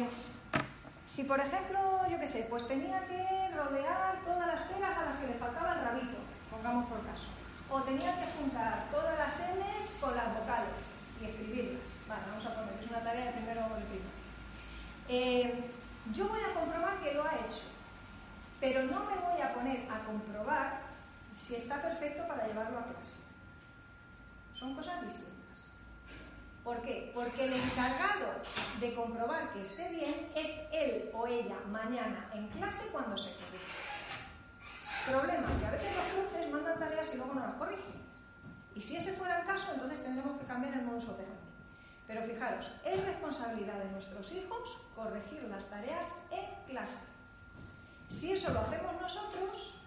[1.05, 5.17] si, por ejemplo, yo qué sé, pues tenía que rodear todas las peras a las
[5.17, 6.19] que le faltaba el rabito,
[6.51, 7.29] pongamos por caso,
[7.71, 11.89] o tenía que juntar todas las M's con las vocales y escribirlas.
[12.09, 14.15] Vale, vamos a poner, es una tarea de primero o de primero.
[15.09, 15.71] Eh,
[16.13, 17.65] yo voy a comprobar que lo ha hecho,
[18.61, 20.81] pero no me voy a poner a comprobar
[21.35, 23.34] si está perfecto para llevarlo a clase.
[24.55, 25.75] Son cosas distintas.
[26.63, 27.11] ¿Por qué?
[27.13, 28.33] Porque el encargado
[28.81, 33.65] de comprobar que esté bien es él o ella mañana en clase cuando se corrige.
[35.11, 37.95] Problema, que a veces los profes mandan tareas y luego no las corrigen.
[38.77, 41.35] Y si ese fuera el caso, entonces tendremos que cambiar el modus operandi.
[42.07, 47.07] Pero fijaros, es responsabilidad de nuestros hijos corregir las tareas en clase.
[48.07, 49.81] Si eso lo hacemos nosotros,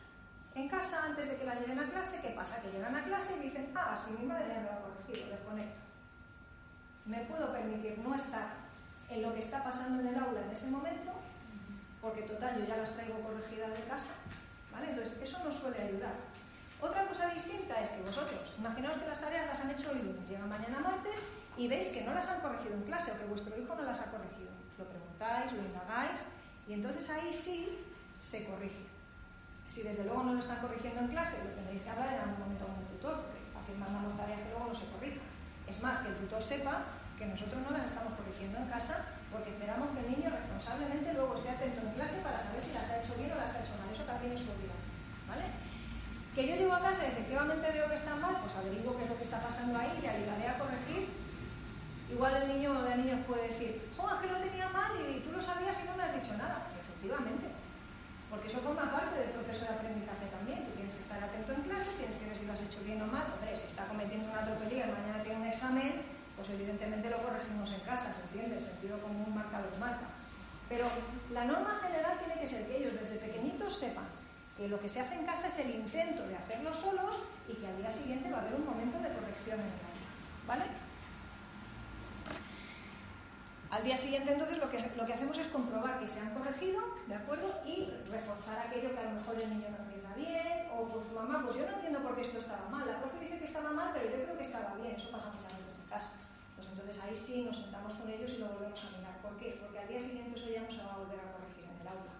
[0.57, 2.61] en casa, antes de que las lleven a clase, ¿qué pasa?
[2.61, 5.29] Que llegan a clase y dicen, ah, si mi madre ya me lo ha corregido,
[5.29, 5.87] desconecto
[7.07, 8.49] me puedo permitir no estar
[9.09, 11.11] en lo que está pasando en el aula en ese momento,
[12.01, 14.13] porque total yo ya las traigo corregidas de casa,
[14.71, 14.89] ¿vale?
[14.89, 16.13] Entonces eso nos suele ayudar.
[16.81, 20.27] Otra cosa distinta es que vosotros, imaginaos que las tareas las han hecho hoy lunes,
[20.27, 21.15] llegan mañana martes
[21.55, 24.01] y veis que no las han corregido en clase o que vuestro hijo no las
[24.01, 24.51] ha corregido.
[24.77, 26.25] Lo preguntáis, lo indagáis
[26.67, 27.79] y entonces ahí sí
[28.19, 28.96] se corrige.
[29.67, 32.39] Si desde luego no lo están corrigiendo en clase, lo tendréis que hablar en algún
[32.39, 35.27] momento con el tutor, porque aquí mandamos tareas que luego no se corrijan.
[35.67, 36.87] Es más, que el tutor sepa
[37.19, 41.35] que nosotros no las estamos corrigiendo en casa porque esperamos que el niño responsablemente luego
[41.35, 43.75] esté atento en clase para saber si las ha hecho bien o las ha hecho
[43.75, 43.91] mal.
[43.91, 44.87] Eso también es su obligación.
[45.27, 45.43] ¿vale?
[46.33, 49.09] Que yo llego a casa y efectivamente veo que está mal, pues averiguo qué es
[49.09, 51.09] lo que está pasando ahí, le ayudaré a corregir.
[52.09, 55.31] Igual el niño o la niña puede decir, jo, que lo tenía mal y tú
[55.31, 56.71] lo sabías y no me has dicho nada.
[56.79, 57.51] Efectivamente,
[58.37, 60.61] porque eso forma parte del proceso de aprendizaje también.
[60.69, 63.01] Tú tienes que estar atento en clase, tienes que ver si lo has hecho bien
[63.01, 63.25] o mal.
[63.33, 66.05] Hombre, si está cometiendo una tropelía y mañana tiene un examen,
[66.37, 68.57] pues evidentemente lo corregimos en casa, ¿se entiende?
[68.57, 70.05] El sentido común marca lo que marca.
[70.69, 70.85] Pero
[71.33, 74.05] la norma general tiene que ser que ellos desde pequeñitos sepan
[74.55, 77.17] que lo que se hace en casa es el intento de hacerlo solos
[77.49, 80.09] y que al día siguiente va a haber un momento de corrección en el aula.
[80.45, 80.65] ¿Vale?
[83.69, 86.81] Al día siguiente, entonces, lo que, lo que hacemos es comprobar que se han corregido,
[87.05, 87.51] ¿de acuerdo?
[87.65, 91.43] Y reforzar aquello que a lo mejor el niño no entienda bien, o pues mamá,
[91.43, 92.87] pues yo no entiendo por qué esto estaba mal.
[92.87, 94.95] La profe dice que estaba mal, pero yo creo que estaba bien.
[94.95, 96.13] Eso pasa muchas veces en casa.
[96.55, 99.17] Pues entonces ahí sí nos sentamos con ellos y lo volvemos a mirar.
[99.21, 99.59] ¿Por qué?
[99.59, 101.87] Porque al día siguiente eso ya no se va a volver a corregir en el
[101.87, 102.15] aula.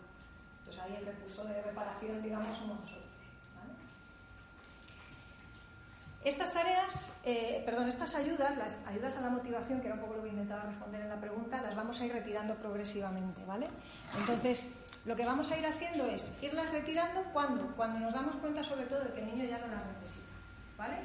[0.59, 3.06] Entonces ahí el recurso de reparación, digamos, somos nosotros.
[6.27, 10.15] Estas tareas, eh, perdón, estas ayudas, las ayudas a la motivación, que era un poco
[10.15, 13.65] lo que intentaba responder en la pregunta, las vamos a ir retirando progresivamente, ¿vale?
[14.19, 14.67] Entonces,
[15.05, 18.87] lo que vamos a ir haciendo es irlas retirando cuando, cuando nos damos cuenta sobre
[18.87, 20.27] todo de que el niño ya no las necesita,
[20.77, 20.97] ¿vale?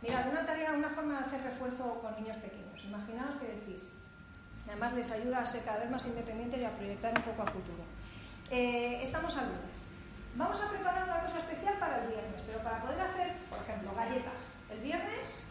[0.00, 2.82] Mirad, una tarea, una forma de hacer refuerzo con niños pequeños.
[2.84, 3.90] Imaginaos que decís,
[4.66, 7.46] además les ayuda a ser cada vez más independientes y a proyectar un poco a
[7.48, 7.84] futuro.
[8.50, 9.88] Eh, estamos a lunes.
[10.36, 14.60] Vamos a preparar una cosa especial para el viernes, pero para poder hacer, ejemplo, galletas
[14.70, 15.46] el viernes,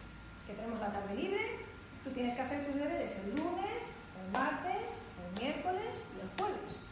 [0.48, 1.66] que tenemos la tarde libre,
[2.04, 6.90] tú tienes que hacer tus deberes el lunes, el martes, el miércoles y el jueves.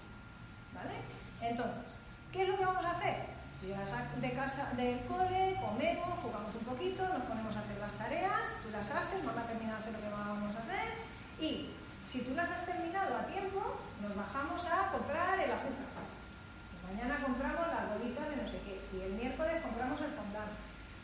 [0.74, 0.98] ¿Vale?
[1.42, 1.98] Entonces,
[2.32, 3.32] ¿qué es lo que vamos a hacer?
[3.62, 3.90] Llegas
[4.20, 8.72] de casa, del cole, comemos, jugamos un poquito, nos ponemos a hacer las tareas, tú
[8.72, 10.90] las haces, mamá termina de hacer lo que vamos a hacer
[11.40, 11.70] y
[12.04, 13.62] si tú las has terminado a tiempo,
[14.02, 15.92] nos bajamos a comprar el azúcar
[16.92, 18.82] Mañana compramos las bolitas de no sé qué.
[18.92, 20.52] Y el miércoles compramos el fondant.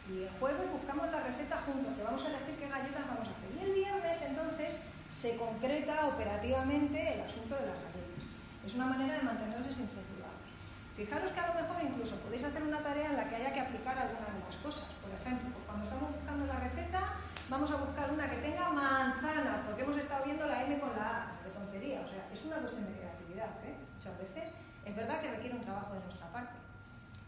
[0.07, 3.31] Y el jueves buscamos la receta juntos, que vamos a elegir qué galletas vamos a
[3.31, 3.49] hacer.
[3.55, 4.79] Y el viernes entonces
[5.11, 8.23] se concreta operativamente el asunto de las galletas.
[8.65, 10.47] Es una manera de mantenerlos incentivados.
[10.95, 13.59] Fijaros que a lo mejor incluso podéis hacer una tarea en la que haya que
[13.59, 14.87] aplicar alguna de las cosas.
[15.03, 17.01] Por ejemplo, pues cuando estamos buscando la receta,
[17.49, 21.37] vamos a buscar una que tenga manzana, porque hemos estado viendo la M con la
[21.37, 22.01] A, de tontería.
[22.01, 23.75] O sea, es una cuestión de creatividad, ¿eh?
[23.93, 24.51] Muchas veces
[24.85, 26.56] es verdad que requiere un trabajo de nuestra parte.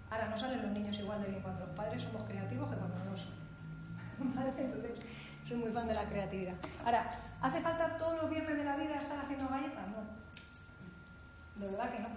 [0.10, 2.98] Ahora, no salen los niños igual de bien cuando los padres somos creativos que cuando
[3.06, 3.34] no son.
[4.58, 5.00] Entonces,
[5.48, 6.56] soy muy fan de la creatividad.
[6.84, 7.10] Ahora,
[7.42, 9.88] ¿hace falta todos los viernes de la vida estar haciendo galletas?
[9.88, 11.60] No.
[11.60, 12.10] De verdad que no.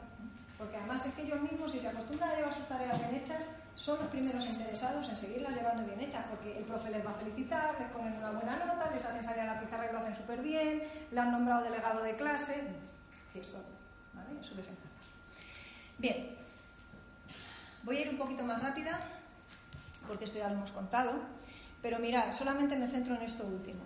[0.58, 3.44] Porque además es que ellos mismos, si se acostumbran a llevar sus tareas bien hechas,
[3.74, 7.14] son los primeros interesados en seguirlas llevando bien hechas, porque el profe les va a
[7.14, 10.14] felicitar, les ponen una buena nota, les hacen salir a la pizarra y lo hacen
[10.14, 12.62] súper bien, le han nombrado delegado de clase.
[13.32, 13.58] Sí, esto,
[14.14, 14.40] ¿vale?
[14.40, 14.88] Eso les encanta.
[15.98, 16.36] Bien,
[17.82, 19.00] voy a ir un poquito más rápida,
[20.06, 21.12] porque esto ya lo hemos contado,
[21.80, 23.80] pero mirad, solamente me centro en esto último.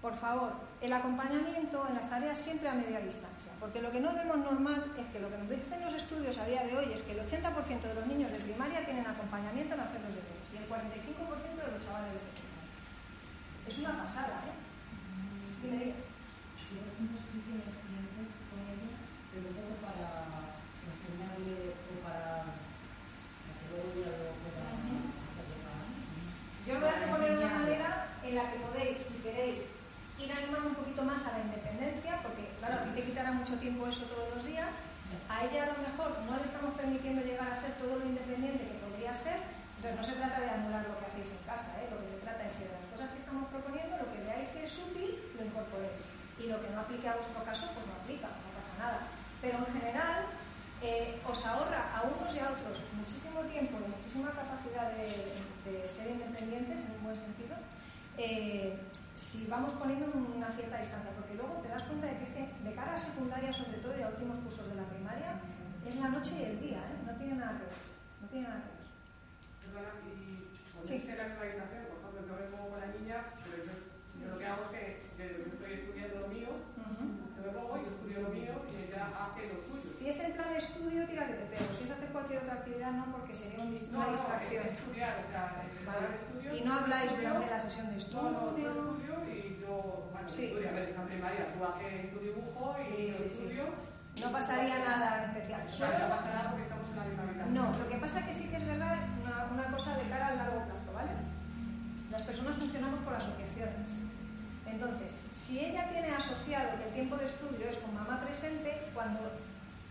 [0.00, 0.52] Por favor,
[0.82, 4.92] el acompañamiento en las tareas siempre a media distancia, porque lo que no vemos normal
[4.98, 7.20] es que lo que nos dicen los estudios a día de hoy es que el
[7.20, 11.64] 80% de los niños de primaria tienen acompañamiento en hacer los deberes y el 45%
[11.64, 12.68] de los chavales de secundaria.
[13.66, 14.52] Es una pasada, ¿eh?
[15.62, 15.94] Dime, dime.
[26.66, 29.68] Yo os voy a proponer una manera en la que podéis, si queréis,
[30.18, 33.86] ir animando un poquito más a la independencia, porque claro, a ti te quitará tiempo
[33.86, 34.84] eso todos los días,
[35.28, 38.64] a ella a lo mejor no le estamos permitiendo llegar a ser todo lo independiente
[38.64, 39.38] que podría ser,
[39.76, 41.88] entonces no se trata de anular lo que hacéis en casa, ¿eh?
[41.90, 44.64] lo que se trata es que las cosas que estamos proponiendo, lo que veáis que
[44.64, 46.08] es útil, lo incorporéis.
[46.40, 49.00] Y lo que no aplique a vuestro caso, pues no aplica, no pasa nada.
[49.40, 50.24] Pero en general,
[50.82, 56.10] eh, os ahorra a unos y a otros muchísimo tiempo y muchísima capacidad de, ser
[56.10, 57.56] independientes, en un buen sentido,
[58.18, 58.76] eh,
[59.14, 62.50] si vamos poniendo una cierta distancia, porque luego te das cuenta de que, es que
[62.64, 65.40] de cara a secundaria, sobre todo, y a últimos cursos de la primaria,
[65.86, 66.98] es la noche y el día, ¿eh?
[67.06, 67.78] no tiene nada que ver.
[68.20, 68.84] No tiene nada que ver.
[69.62, 71.04] Perdona, y sí.
[71.06, 71.70] la por ejemplo,
[72.26, 76.28] yo con la niña, pero yo, lo que hago es que, yo estoy estudiando lo
[76.28, 76.48] mío,
[77.36, 79.93] yo me pongo, yo estudio lo mío y ella hace lo suyo.
[80.04, 81.72] Si es en plan de estudio, tira te pego.
[81.72, 84.62] Si es hacer cualquier otra actividad, no, porque sería un, una distracción.
[84.62, 86.06] No, es estudiar, o sea, vale.
[86.20, 86.56] estudio.
[86.56, 88.22] Y no habláis durante la sesión de estudio.
[88.22, 90.44] No, no, estudio y yo, bueno, sí.
[90.44, 93.64] estudio, a ver, en primaria tú haces tu dibujo y sí, yo sí, estudio.
[94.14, 94.20] Sí.
[94.20, 95.68] No pasaría nada especial.
[95.70, 95.98] Solo...
[95.98, 97.54] No pasa nada porque estamos en la misma habitación.
[97.54, 100.26] No, lo que pasa es que sí que es verdad una, una cosa de cara
[100.26, 101.12] al largo plazo, ¿vale?
[102.12, 104.04] Las personas funcionamos por asociaciones.
[104.66, 109.32] Entonces, si ella tiene asociado que el tiempo de estudio es con mamá presente, cuando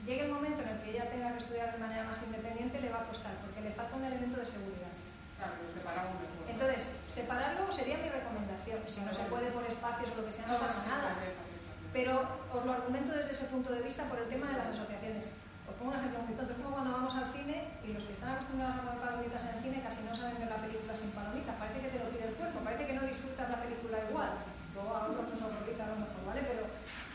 [0.05, 2.89] llegue el momento en el que ella tenga que estudiar de manera más independiente, le
[2.89, 4.93] va a costar, porque le falta un elemento de seguridad.
[5.37, 6.43] Claro, lo separamos mejor.
[6.47, 8.79] Entonces, separarlo sería mi recomendación.
[8.87, 11.15] Si no se puede por espacios o lo que sea, no pasa nada.
[11.91, 15.29] Pero os lo argumento desde ese punto de vista por el tema de las asociaciones.
[15.69, 16.51] Os pongo un ejemplo muy tonto.
[16.51, 19.51] Es como cuando vamos al cine y los que están acostumbrados a comer palomitas en
[19.55, 21.55] el cine casi no saben ver la película sin palomitas.
[21.55, 24.31] Parece que te lo pide el cuerpo, parece que no disfrutas la película igual.
[24.73, 26.41] Luego a otros nos horroriza a lo mejor, ¿vale?
[26.49, 26.65] Pero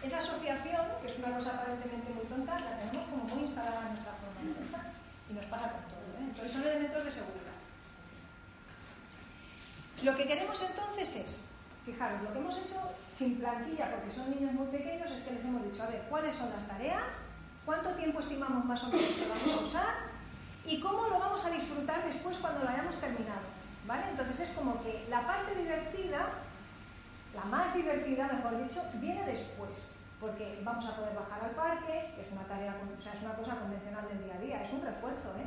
[0.09, 3.89] esa asociación, que es una cosa aparentemente muy tonta, la tenemos como muy instalada en
[3.93, 4.85] nuestra forma de pensar.
[5.29, 6.09] Y nos pasa con todo.
[6.17, 6.25] ¿eh?
[6.33, 7.59] Entonces son elementos de seguridad.
[10.03, 11.45] Lo que queremos entonces es,
[11.85, 15.45] fijaros, lo que hemos hecho sin plantilla, porque son niños muy pequeños, es que les
[15.45, 17.29] hemos dicho, a ver, ¿cuáles son las tareas?
[17.67, 19.95] ¿Cuánto tiempo estimamos más o menos que vamos a usar?
[20.65, 23.45] ¿Y cómo lo vamos a disfrutar después cuando lo hayamos terminado?
[23.87, 24.09] ¿Vale?
[24.09, 26.33] Entonces es como que la parte divertida
[27.35, 32.23] la más divertida, mejor dicho, viene después, porque vamos a poder bajar al parque, que
[32.23, 34.83] es una tarea, o sea, es una cosa convencional del día a día, es un
[34.83, 35.47] refuerzo, ¿eh?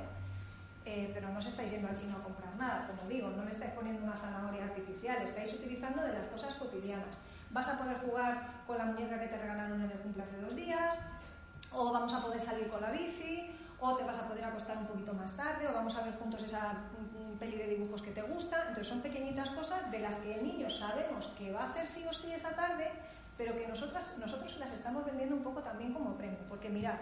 [0.86, 1.12] ¿eh?
[1.14, 3.72] pero no os estáis yendo al chino a comprar nada, como digo, no le estáis
[3.74, 7.18] poniendo una zanahoria artificial, estáis utilizando de las cosas cotidianas.
[7.52, 10.56] Vas a poder jugar con la muñeca que te regalaron en el cumple hace dos
[10.56, 10.96] días,
[11.74, 14.86] o vamos a poder salir con la bici, o te vas a poder acostar un
[14.86, 16.76] poquito más tarde, o vamos a ver juntos esa
[17.42, 18.58] peli de dibujos que te gusta.
[18.70, 22.06] Entonces son pequeñitas cosas de las que el niño sabemos que va a hacer sí
[22.08, 22.88] o sí esa tarde,
[23.36, 26.38] pero que nosotras, nosotros las estamos vendiendo un poco también como premio.
[26.48, 27.00] Porque mirad,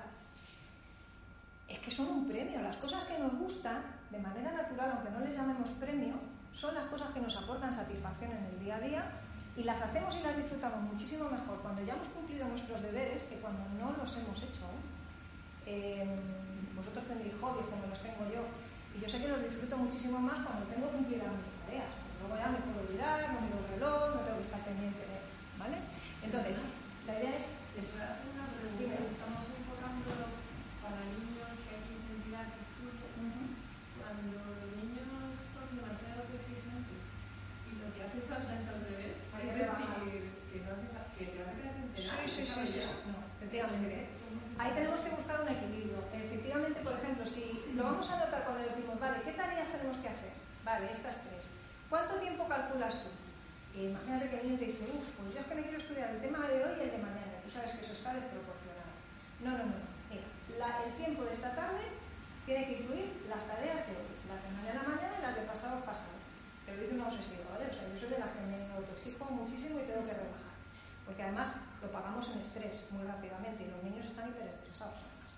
[1.68, 2.62] es que son un premio.
[2.62, 6.16] Las cosas que nos gustan, de manera natural, aunque no les llamemos premio,
[6.54, 9.12] son las cosas que nos aportan satisfacción en el día a día
[9.58, 13.36] y las hacemos y las disfrutamos muchísimo mejor cuando ya hemos cumplido nuestros deberes que
[13.36, 14.66] cuando no los hemos hecho.
[15.66, 16.16] Eh,
[16.76, 18.42] vosotros tenéis hobbies como los tengo yo
[19.02, 21.94] yo sé que los disfruto muchísimo más cuando tengo cumplidas mis tareas.
[22.20, 25.18] Luego ya me puedo olvidar, no miro el reloj, no tengo que estar pendiente de
[25.58, 25.78] ¿vale?
[26.24, 26.60] Entonces,
[27.08, 27.48] la idea es...
[27.80, 29.00] una pregunta
[29.56, 30.28] enfocándolo
[30.84, 33.56] para niños que hay que intentar que estudien.
[33.96, 35.08] Cuando los niños
[35.48, 37.02] son demasiado exigentes
[37.72, 40.04] y lo que hace falta es al revés, Hay es que decir, rebajar.
[40.04, 42.20] que no hace falta que te hace que has enterado.
[42.20, 42.96] Sí, sí, sí, sí, sí.
[43.08, 44.12] No, efectivamente.
[44.60, 46.04] Ahí tenemos que buscar un equilibrio.
[46.12, 49.96] Efectivamente, por ejemplo, si lo vamos a anotar cuando le decimos, vale, ¿qué tareas tenemos
[50.04, 50.34] que hacer?
[50.68, 51.56] Vale, estas tres.
[51.90, 53.10] ¿Cuánto tiempo calculas tú?
[53.74, 56.22] Imagínate que el niño te dice, uff, pues yo es que me quiero estudiar el
[56.22, 57.42] tema de hoy y el de mañana.
[57.44, 58.94] Tú sabes que eso está desproporcionado.
[59.42, 59.90] No, no, no.
[60.10, 61.82] Mira, el tiempo de esta tarde
[62.46, 65.42] tiene que incluir las tareas de hoy, las de mañana a mañana y las de
[65.50, 66.14] pasado pasado.
[66.66, 67.70] Te lo dice una obsesiva, ¿vale?
[67.70, 70.54] O sea, yo soy de las que me autoexijo muchísimo y tengo que rebajar.
[71.06, 75.32] Porque además lo pagamos en estrés muy rápidamente y los niños están hiperestresados además.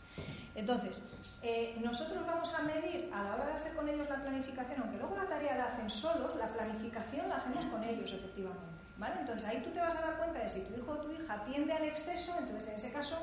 [0.55, 0.99] Entonces,
[1.43, 4.97] eh, nosotros vamos a medir a la hora de hacer con ellos la planificación, aunque
[4.97, 8.81] luego la tarea la hacen solos, la planificación la hacemos con ellos efectivamente.
[8.97, 9.15] ¿vale?
[9.19, 11.43] Entonces ahí tú te vas a dar cuenta de si tu hijo o tu hija
[11.45, 13.18] tiende al exceso, entonces en ese caso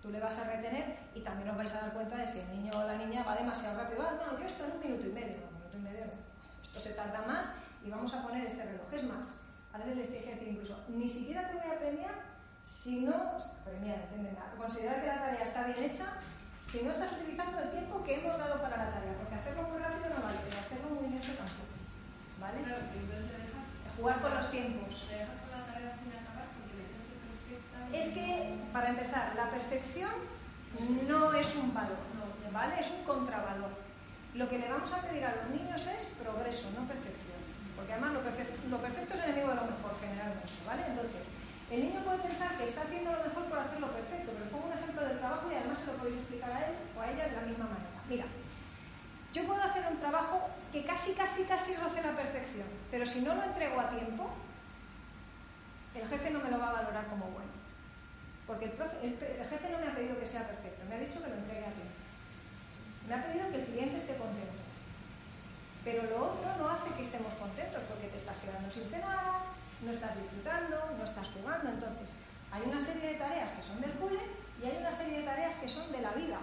[0.00, 2.48] tú le vas a retener y también os vais a dar cuenta de si el
[2.56, 4.02] niño o la niña va demasiado rápido.
[4.02, 6.04] Ah, no, yo esto en un minuto y medio, un minuto y medio.
[6.62, 7.52] Esto se tarda más
[7.84, 8.90] y vamos a poner este reloj.
[8.90, 9.34] Es más,
[9.74, 13.98] a veces les que decir incluso, ni siquiera te voy a premiar si no, premiar,
[14.02, 16.06] entienden, considerar que la tarea está bien hecha
[16.62, 19.78] si no estás utilizando el tiempo que hemos dado para la tarea, porque hacerlo muy
[19.82, 21.74] rápido no vale, pero hacerlo muy lento tampoco.
[22.40, 22.58] ¿Vale?
[22.62, 23.66] Claro, entonces te dejas,
[23.98, 25.06] Jugar con los tiempos.
[25.08, 27.76] te dejas con la tarea sin acabar porque me dices que perfecta.
[27.92, 28.28] Es que,
[28.72, 30.10] para empezar, la perfección
[31.06, 32.00] no es un valor,
[32.52, 32.80] ¿vale?
[32.80, 33.70] Es un contravalor.
[34.34, 37.36] Lo que le vamos a pedir a los niños es progreso, no perfección.
[37.76, 40.82] Porque además lo, perfe- lo perfecto es enemigo de lo mejor, generalmente, ¿vale?
[40.88, 41.26] Entonces,
[41.72, 44.76] el niño puede pensar que está haciendo lo mejor por hacerlo perfecto, pero pongo un
[44.76, 47.36] ejemplo del trabajo y además se lo podéis explicar a él o a ella de
[47.36, 47.98] la misma manera.
[48.08, 48.26] Mira,
[49.32, 53.34] yo puedo hacer un trabajo que casi, casi, casi roce la perfección, pero si no
[53.34, 54.28] lo entrego a tiempo,
[55.94, 57.52] el jefe no me lo va a valorar como bueno.
[58.46, 61.30] Porque el, el jefe no me ha pedido que sea perfecto, me ha dicho que
[61.30, 61.96] lo entregue a tiempo.
[63.08, 64.60] Me ha pedido que el cliente esté contento.
[65.84, 69.40] Pero lo otro no hace que estemos contentos porque te estás quedando sin cenar,
[69.82, 71.70] no estás disfrutando, no estás jugando.
[71.70, 72.16] Entonces,
[72.50, 74.20] hay una serie de tareas que son del cole
[74.62, 76.38] y hay una serie de tareas que son de la vida.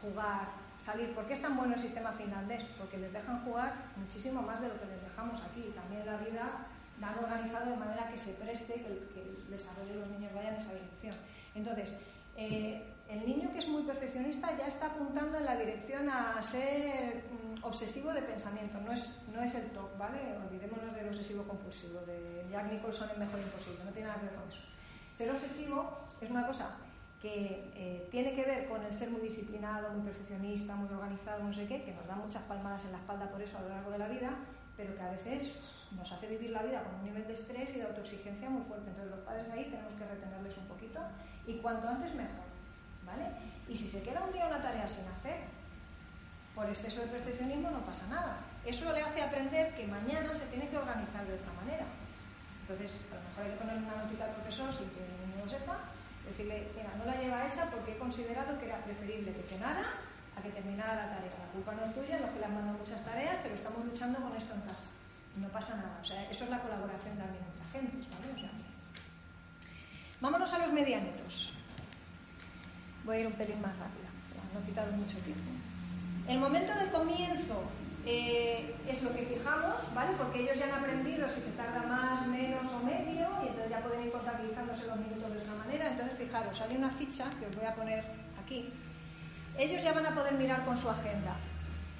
[0.00, 1.14] Jugar, salir.
[1.14, 2.62] ¿Por qué es tan bueno el sistema finlandés?
[2.78, 5.72] Porque les dejan jugar muchísimo más de lo que les dejamos aquí.
[5.74, 6.48] También la vida
[7.00, 10.50] la han organizado de manera que se preste que el, desarrollo de los niños vaya
[10.50, 11.14] en esa dirección.
[11.54, 11.94] Entonces,
[12.36, 17.24] eh, el niño que es muy perfeccionista ya está apuntando en la dirección a ser
[17.30, 20.36] mm, obsesivo de pensamiento, no es, no es el top, ¿vale?
[20.46, 24.34] Olvidémonos del obsesivo compulsivo, de Jack Nicholson en Mejor Imposible, no tiene nada que ver
[24.34, 24.60] con eso.
[25.14, 26.76] Ser obsesivo es una cosa
[27.22, 31.52] que eh, tiene que ver con el ser muy disciplinado, muy perfeccionista, muy organizado, no
[31.52, 33.90] sé qué, que nos da muchas palmadas en la espalda por eso a lo largo
[33.90, 34.36] de la vida,
[34.76, 35.58] pero que a veces
[35.96, 38.90] nos hace vivir la vida con un nivel de estrés y de autoexigencia muy fuerte.
[38.90, 41.00] Entonces los padres ahí tenemos que retenerles un poquito
[41.46, 42.57] y cuanto antes mejor.
[43.68, 45.44] Y si se queda un día una tarea sin hacer,
[46.54, 48.38] por exceso de perfeccionismo no pasa nada.
[48.64, 51.84] Eso le hace aprender que mañana se tiene que organizar de otra manera.
[52.62, 55.04] Entonces, a lo mejor hay que ponerle una notita al profesor sin que
[55.36, 55.78] no lo sepa,
[56.26, 59.84] decirle, mira, no la lleva hecha porque he considerado que era preferible que cenara
[60.36, 61.32] a que terminara la tarea.
[61.38, 64.18] La culpa no es tuya, los que le han mandado muchas tareas, pero estamos luchando
[64.20, 64.88] con esto en casa.
[65.36, 65.98] No pasa nada.
[66.00, 68.32] O sea, eso es la colaboración también entre agentes, ¿vale?
[68.34, 68.50] O sea,
[70.20, 71.57] vámonos a los medianitos.
[73.08, 74.10] Voy a ir un pelín más rápida,
[74.52, 75.48] no he quitado mucho tiempo.
[76.28, 77.62] El momento de comienzo
[78.04, 80.10] eh, es lo que fijamos, ¿vale?
[80.18, 83.80] Porque ellos ya han aprendido si se tarda más, menos o medio, y entonces ya
[83.80, 85.88] pueden ir contabilizándose los minutos de otra manera.
[85.88, 88.04] Entonces, fijaros, hay una ficha que os voy a poner
[88.44, 88.70] aquí.
[89.56, 91.34] Ellos ya van a poder mirar con su agenda.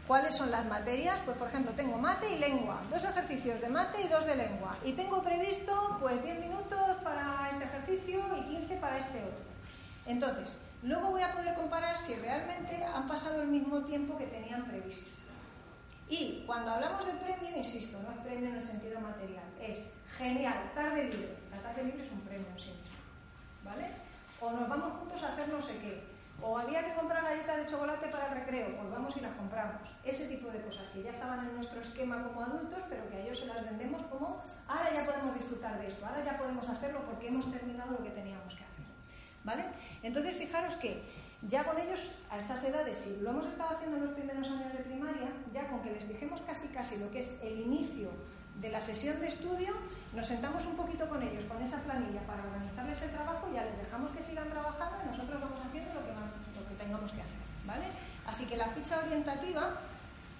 [0.06, 1.20] ¿Cuáles son las materias?
[1.24, 4.76] Pues, por ejemplo, tengo mate y lengua, dos ejercicios de mate y dos de lengua.
[4.84, 9.48] Y tengo previsto, pues, 10 minutos para este ejercicio y 15 para este otro.
[10.04, 14.64] Entonces, luego voy a poder comparar si realmente han pasado el mismo tiempo que tenían
[14.64, 15.10] previsto.
[16.08, 20.72] Y cuando hablamos de premio, insisto, no es premio en el sentido material, es genial,
[20.74, 21.36] tarde libre.
[21.50, 22.90] La tarde libre es un premio siempre,
[23.62, 23.88] ¿vale?
[24.40, 26.18] O nos vamos juntos a hacer no sé qué.
[26.40, 29.82] O había que comprar galletas de chocolate para el recreo, pues vamos y las compramos.
[30.04, 33.20] Ese tipo de cosas que ya estaban en nuestro esquema como adultos, pero que a
[33.20, 37.04] ellos se las vendemos como, ahora ya podemos disfrutar de esto, ahora ya podemos hacerlo
[37.04, 38.67] porque hemos terminado lo que teníamos que hacer.
[39.48, 39.64] ¿Vale?
[40.02, 41.00] Entonces, fijaros que
[41.48, 44.70] ya con ellos, a estas edades, si lo hemos estado haciendo en los primeros años
[44.74, 48.10] de primaria, ya con que les fijemos casi casi lo que es el inicio
[48.60, 49.72] de la sesión de estudio,
[50.14, 53.78] nos sentamos un poquito con ellos, con esa planilla, para organizarles el trabajo, ya les
[53.78, 57.40] dejamos que sigan trabajando y nosotros vamos haciendo lo que, tengamos que hacer.
[57.64, 57.86] ¿vale?
[58.26, 59.80] Así que la ficha orientativa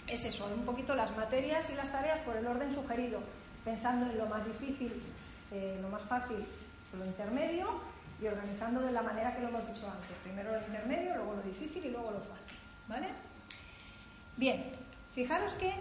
[0.07, 3.21] es eso, un poquito las materias y las tareas por el orden sugerido,
[3.65, 5.03] pensando en lo más difícil,
[5.51, 6.45] eh, lo más fácil,
[6.99, 10.17] lo intermedio y organizando de la manera que lo hemos dicho antes.
[10.23, 12.59] Primero lo intermedio, luego lo difícil y luego lo fácil.
[12.89, 13.09] ¿Vale?
[14.37, 14.73] Bien,
[15.13, 15.75] fijaros que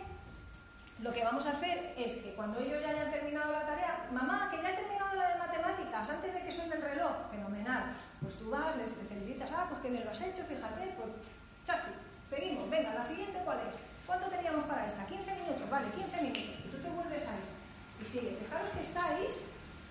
[1.02, 4.50] lo que vamos a hacer es que cuando ellos ya hayan terminado la tarea, mamá,
[4.50, 7.94] que ya he terminado la de matemáticas, antes de que suene el reloj, fenomenal.
[8.20, 11.10] Pues tú vas, les felicitas, ah, pues que bien lo has hecho, fíjate, pues
[11.66, 11.92] chachi,
[12.28, 13.78] seguimos, venga, la siguiente cuál es.
[14.08, 15.06] ¿Cuánto teníamos para esta?
[15.06, 17.44] 15 minutos, vale, 15 minutos, y tú te vuelves ahí.
[18.02, 19.46] Y sigue, fijaros que estáis,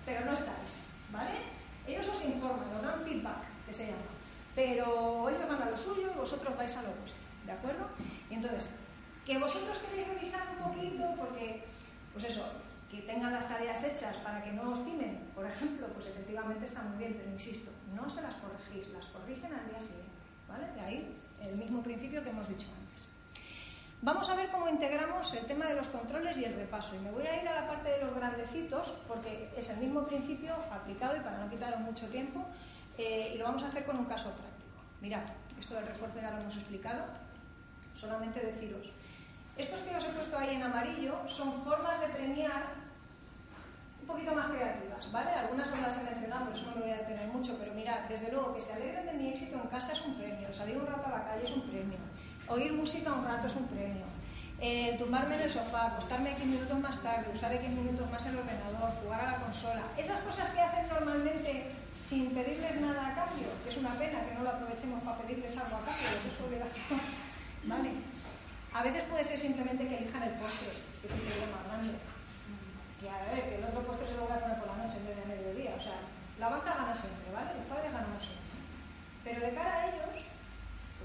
[0.05, 0.83] pero no estáis,
[1.13, 1.56] ¿vale?
[1.87, 4.11] Ellos os informan, os dan feedback, que se llama.
[4.55, 7.87] Pero ellos van a lo suyo y vosotros vais a lo vuestro, ¿de acuerdo?
[8.31, 8.69] Y entonces,
[9.25, 11.65] que vosotros queréis revisar un poquito, porque,
[12.13, 12.45] pues eso,
[12.91, 16.83] que tengan las tareas hechas para que no os timen, por ejemplo, pues efectivamente está
[16.83, 20.11] muy bien, pero insisto, no se las corregís, las corrigen al día siguiente,
[20.49, 20.73] ¿vale?
[20.73, 23.06] De ahí el mismo principio que hemos dicho antes.
[24.07, 26.95] Vamos a ver cómo integramos el tema de los controles y el repaso.
[26.95, 30.07] Y me voy a ir a la parte de los grandecitos, porque es el mismo
[30.07, 32.45] principio aplicado y para no quitaros mucho tiempo,
[32.97, 34.79] eh, y lo vamos a hacer con un caso práctico.
[35.01, 35.25] Mirad,
[35.59, 37.03] esto del refuerzo ya lo hemos explicado.
[37.95, 38.93] Solamente deciros,
[39.57, 42.63] estos que os he puesto ahí en amarillo son formas de premiar
[44.01, 45.31] un poquito más creativas, ¿vale?
[45.31, 48.31] Algunas os las he mencionado, eso no me voy a detener mucho, pero mirad, desde
[48.31, 51.09] luego que se alegren de mi éxito en casa es un premio, salir un rato
[51.09, 51.99] a la calle es un premio,
[52.49, 54.07] Oír música un rato es un premio.
[54.61, 58.39] El tumbarme en el sofá, acostarme 15 minutos más tarde, usar 15 minutos más el
[58.39, 59.83] ordenador, jugar a la consola.
[59.99, 64.45] Esas cosas que hacen normalmente sin pedirles nada a cambio, es una pena que no
[64.45, 67.01] lo aprovechemos para pedirles algo a cambio, que es su obligación.
[67.65, 67.91] ¿Vale?
[68.73, 70.71] A veces puede ser simplemente que elijan el postre,
[71.03, 71.99] que es un más grande.
[73.01, 74.97] Que a ver, que el otro postre se lo voy a poner por la noche
[74.99, 75.75] en vez de mediodía.
[75.77, 75.99] O sea,
[76.39, 77.59] la banca gana siempre, ¿vale?
[77.59, 78.57] Los padres ganamos siempre.
[79.25, 80.31] Pero de cara a ellos,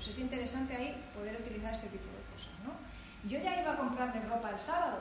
[0.02, 2.50] pues es interesante ahí poder utilizar este tipo de cosas.
[2.66, 2.74] ¿no?
[3.30, 4.98] Yo ya iba a comprarme ropa el sábado,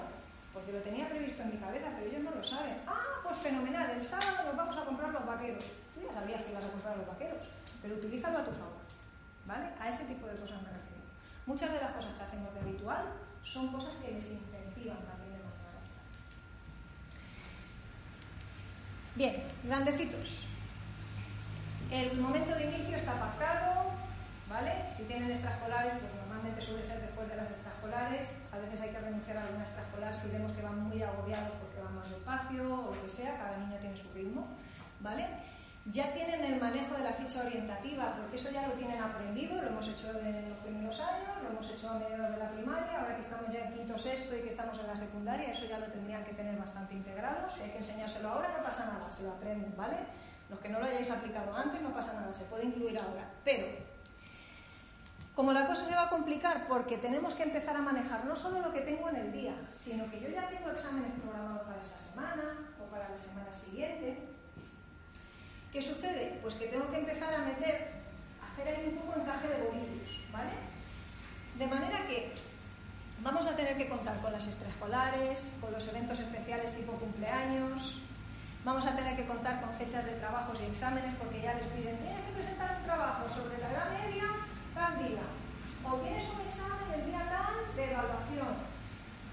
[0.52, 2.76] porque lo tenía previsto en mi cabeza, pero ellos no lo saben.
[2.86, 5.64] Ah, pues fenomenal, el sábado nos vamos a comprar los vaqueros.
[5.94, 7.48] Tú ya sabías que ibas a comprar los vaqueros,
[7.80, 8.84] pero utilízalo a tu favor.
[9.46, 9.70] ¿Vale?
[9.80, 11.02] A ese tipo de cosas me refiero.
[11.46, 13.04] Muchas de las cosas que hacemos de habitual
[13.42, 16.12] son cosas que les incentivan también de manera natural.
[19.16, 20.46] Bien, grandecitos.
[21.90, 23.99] El momento de inicio está pactado,
[24.50, 24.84] ¿vale?
[24.86, 28.34] Si tienen extraescolares, pues normalmente suele ser después de las extraescolares.
[28.52, 31.80] A veces hay que renunciar a alguna extraescolar si vemos que van muy agobiados porque
[31.80, 34.48] van más despacio o lo que sea, cada niño tiene su ritmo,
[34.98, 35.28] ¿vale?
[35.86, 39.68] Ya tienen el manejo de la ficha orientativa, porque eso ya lo tienen aprendido, lo
[39.68, 43.16] hemos hecho en los primeros años, lo hemos hecho a mediados de la primaria, ahora
[43.16, 45.86] que estamos ya en quinto sexto y que estamos en la secundaria, eso ya lo
[45.86, 47.48] tendrían que tener bastante integrado.
[47.48, 49.96] Si hay que enseñárselo ahora, no pasa nada, se lo aprenden, ¿vale?
[50.50, 53.24] Los que no lo hayáis aplicado antes, no pasa nada, se puede incluir ahora.
[53.42, 53.66] Pero
[55.40, 58.60] como la cosa se va a complicar porque tenemos que empezar a manejar no solo
[58.60, 61.96] lo que tengo en el día, sino que yo ya tengo exámenes programados para esta
[61.96, 64.18] semana o para la semana siguiente.
[65.72, 66.38] ¿Qué sucede?
[66.42, 67.90] Pues que tengo que empezar a meter,
[68.44, 70.50] hacer ahí un poco encaje de bolillos, ¿vale?
[71.56, 72.34] De manera que
[73.22, 78.02] vamos a tener que contar con las extraescolares, con los eventos especiales tipo cumpleaños,
[78.62, 81.96] vamos a tener que contar con fechas de trabajos y exámenes porque ya les piden,
[81.96, 84.39] tienes que presentar un trabajo sobre la edad media
[84.80, 85.26] tal día,
[85.84, 88.54] o tienes un examen el día tal de evaluación,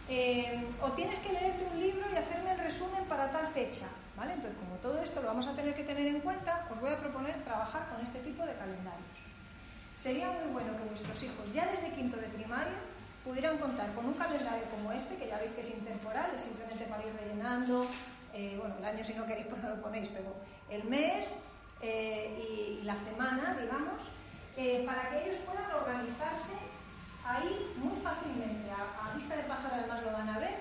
[0.10, 3.88] eh, o tienes que leerte un libro y hacerme el resumen para tal fecha.
[4.18, 4.34] ¿vale?
[4.34, 6.98] Entonces, como todo esto lo vamos a tener que tener en cuenta, os voy a
[7.00, 9.18] proponer trabajar con este tipo de calendarios.
[9.94, 12.78] Sería muy bueno que vuestros hijos, ya desde quinto de primaria,
[13.24, 16.86] pudieran contar con un calendario como este, que ya veis que es intemporal, es simplemente
[16.86, 17.86] para ir rellenando,
[18.34, 20.34] eh, bueno, el año si no queréis pues no lo ponéis, pero
[20.70, 21.38] el mes
[21.82, 24.04] eh, y, la semana, digamos,
[24.58, 26.58] para que ellos puedan organizarse
[27.24, 30.58] ahí muy fácilmente, a, vista de pájaro además lo van a ver,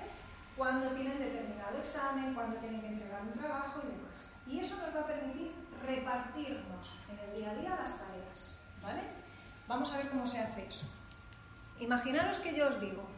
[0.55, 4.29] cuando tienen determinado examen, cuando tienen que entregar un trabajo y demás.
[4.47, 5.53] Y eso nos va a permitir
[5.83, 8.59] repartirnos en el día a día las tareas.
[8.83, 9.01] ¿vale?
[9.67, 10.87] Vamos a ver cómo se hace eso.
[11.81, 13.09] Imaginaros que yo os digo,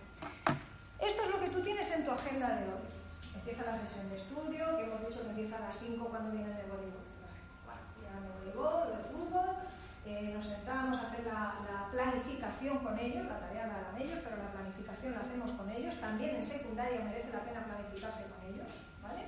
[1.01, 2.87] esto es lo que tú tienes en tu agenda de hoy.
[3.35, 6.51] Empieza la sesión de estudio, que hemos dicho que empieza a las 5 cuando viene
[6.51, 7.03] el voleibol.
[7.67, 9.08] Bueno, ya el voleibol,
[10.19, 11.55] eh, nos sentábamos a hacer la,
[11.93, 15.95] planificación con ellos, la tarea la harán ellos, pero la planificación la hacemos con ellos.
[15.97, 18.69] También en secundaria merece la pena planificarse con ellos,
[19.03, 19.23] ¿vale?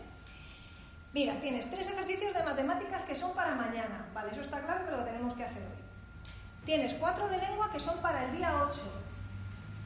[1.14, 4.30] Mira, tienes tres ejercicios de matemáticas que son para mañana, ¿vale?
[4.30, 5.80] Eso está claro que lo tenemos que hacer hoy.
[6.66, 8.80] Tienes cuatro de lengua que son para el día 8.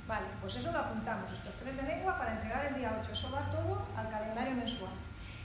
[0.09, 3.13] Vale, pues eso lo apuntamos, estos tres de lengua para entregar el día 8.
[3.13, 4.93] Eso va todo al calendario mensual.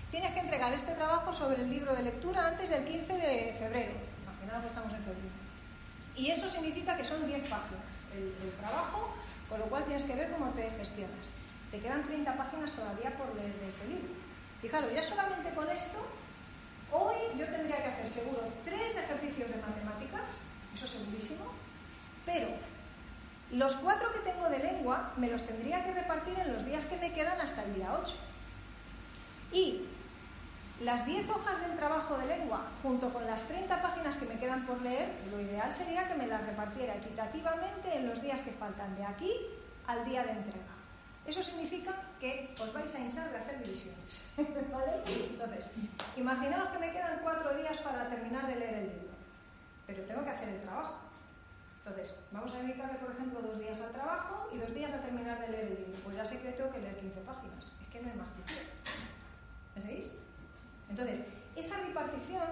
[0.09, 3.93] Tienes que entregar este trabajo sobre el libro de lectura antes del 15 de febrero
[4.57, 5.38] que estamos en febrero.
[6.19, 9.15] Y eso significa que son 10 páginas el, trabajo,
[9.47, 11.31] con lo cual tienes que ver cómo te gestionas.
[11.71, 14.13] Te quedan 30 páginas todavía por leer de ese libro.
[14.61, 15.97] Fijaros, ya solamente con esto,
[16.91, 20.41] hoy yo tendría que hacer seguro tres ejercicios de matemáticas,
[20.75, 21.53] eso segurísimo,
[22.25, 22.49] pero
[23.51, 26.97] los cuatro que tengo de lengua me los tendría que repartir en los días que
[26.97, 28.17] me quedan hasta el día 8.
[29.53, 29.85] Y
[30.81, 34.65] las 10 hojas del trabajo de lengua, junto con las 30 páginas que me quedan
[34.65, 38.95] por leer, lo ideal sería que me las repartiera equitativamente en los días que faltan
[38.95, 39.31] de aquí
[39.87, 40.79] al día de entrega.
[41.25, 44.31] Eso significa que os vais a hinchar de hacer divisiones.
[44.71, 45.03] ¿Vale?
[45.05, 45.69] Entonces,
[46.15, 49.13] imaginaos que me quedan cuatro días para terminar de leer el libro,
[49.85, 50.95] pero tengo que hacer el trabajo.
[51.85, 55.39] Entonces, vamos a dedicarle, por ejemplo, dos días al trabajo y dos días a terminar
[55.41, 55.99] de leer el libro.
[56.05, 57.71] Pues ya sé que tengo que leer 15 páginas.
[57.81, 58.53] Es que no hay más tiempo.
[59.75, 60.28] ¿Me seguís?
[60.89, 61.25] Entonces,
[61.55, 62.43] esa repartición,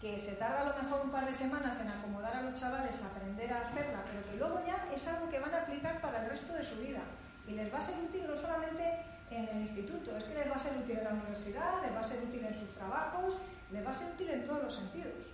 [0.00, 3.00] que se tarda a lo mejor un par de semanas en acomodar a los chavales
[3.00, 6.22] a aprender a hacerla, pero que luego ya es algo que van a aplicar para
[6.22, 7.00] el resto de su vida.
[7.48, 9.00] Y les va a ser útil no solamente
[9.30, 12.00] en el instituto, es que les va a ser útil en la universidad, les va
[12.00, 13.34] a ser útil en sus trabajos,
[13.72, 15.24] les va a ser útil en todos los sentidos.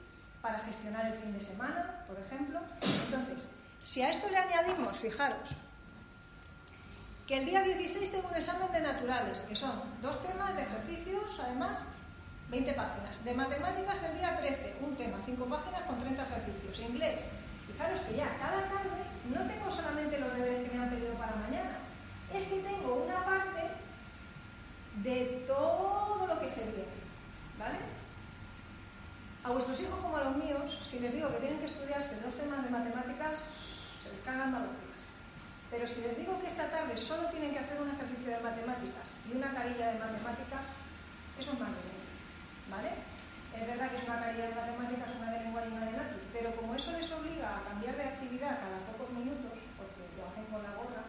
[0.40, 2.60] Para gestionar el fin de semana, por ejemplo.
[3.06, 3.48] Entonces,
[3.82, 5.56] si a esto le añadimos, fijaros,
[7.26, 11.38] que el día 16 tengo un examen de naturales, que son dos temas de ejercicios,
[11.40, 11.92] además,
[12.50, 13.24] 20 páginas.
[13.24, 16.80] De matemáticas el día 13, un tema, 5 páginas con 30 ejercicios.
[16.80, 17.24] Inglés,
[17.66, 21.36] fijaros que ya cada tarde no tengo solamente los deberes que me han pedido para
[21.36, 21.78] mañana,
[22.34, 23.62] es que tengo una parte
[25.04, 26.98] de todo lo que se viene.
[27.56, 27.78] ¿Vale?
[29.44, 32.34] A vuestros hijos como a los míos, si les digo que tienen que estudiarse dos
[32.34, 33.44] temas de matemáticas,
[33.98, 34.52] se les cagan
[34.84, 35.10] pies.
[35.70, 39.16] Pero si les digo que esta tarde solo tienen que hacer un ejercicio de matemáticas
[39.30, 40.72] y una carilla de matemáticas,
[41.38, 41.99] eso es más de
[42.70, 42.94] ¿vale?
[43.50, 46.22] Es verdad que es una carilla de matemáticas, una de lengua y una de latín,
[46.32, 50.46] pero como eso les obliga a cambiar de actividad cada pocos minutos, porque lo hacen
[50.46, 51.02] con la gorra,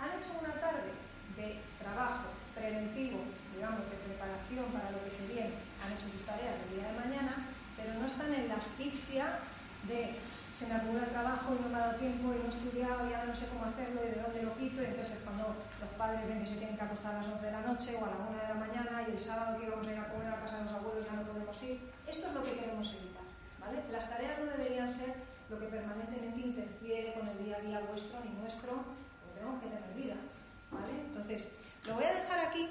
[0.00, 0.96] han hecho una tarde
[1.36, 5.52] de trabajo preventivo, digamos, de preparación para lo que se viene,
[5.84, 9.44] han hecho sus tareas del día de mañana, pero no están en la asfixia
[9.84, 10.16] de
[10.60, 13.08] se me acumula el trabajo y no me ha dado tiempo y no he estudiado
[13.08, 14.82] y ahora no sé cómo hacerlo y de dónde lo quito.
[14.82, 17.52] Y entonces cuando los padres ven que se tienen que acostar a las 11 de
[17.52, 19.92] la noche o a la 1 de la mañana y el sábado que vamos a
[19.92, 21.80] ir a comer a casa de los abuelos ya no podemos ir.
[22.04, 23.24] Esto es lo que queremos evitar.
[23.56, 23.80] ¿vale?
[23.88, 25.16] Las tareas no deberían ser
[25.48, 29.68] lo que permanentemente interfiere con el día a día vuestro ni nuestro, porque tenemos que
[29.72, 30.20] tener vida.
[30.68, 30.92] ¿vale?
[31.08, 31.48] Entonces,
[31.88, 32.68] lo voy a dejar aquí,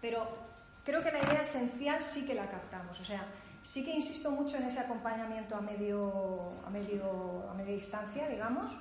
[0.00, 0.24] pero
[0.88, 2.98] creo que la idea esencial sí que la captamos.
[2.98, 3.28] O sea,
[3.64, 8.76] Sí que insisto mucho en ese acompañamiento a medio, a medio, a media distancia, digamos.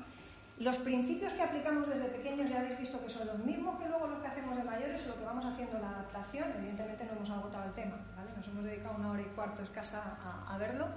[0.59, 4.07] Los principios que aplicamos desde pequeños ya habéis visto que son los mismos que luego
[4.07, 6.51] lo que hacemos de mayores, lo que vamos haciendo la adaptación.
[6.57, 7.95] Evidentemente no hemos agotado el tema,
[8.35, 10.89] nos hemos dedicado una hora y cuarto escasa a verlo,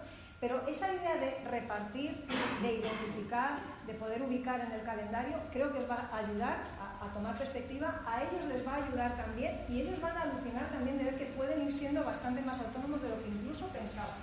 [0.46, 2.24] pero esa idea de repartir,
[2.62, 6.62] de identificar, de poder ubicar en el calendario, creo que os va a ayudar
[7.00, 10.70] a, tomar perspectiva, a ellos les va a ayudar también y ellos van a alucinar
[10.70, 14.18] también de ver que pueden ir siendo bastante más autónomos de lo que incluso pensaban.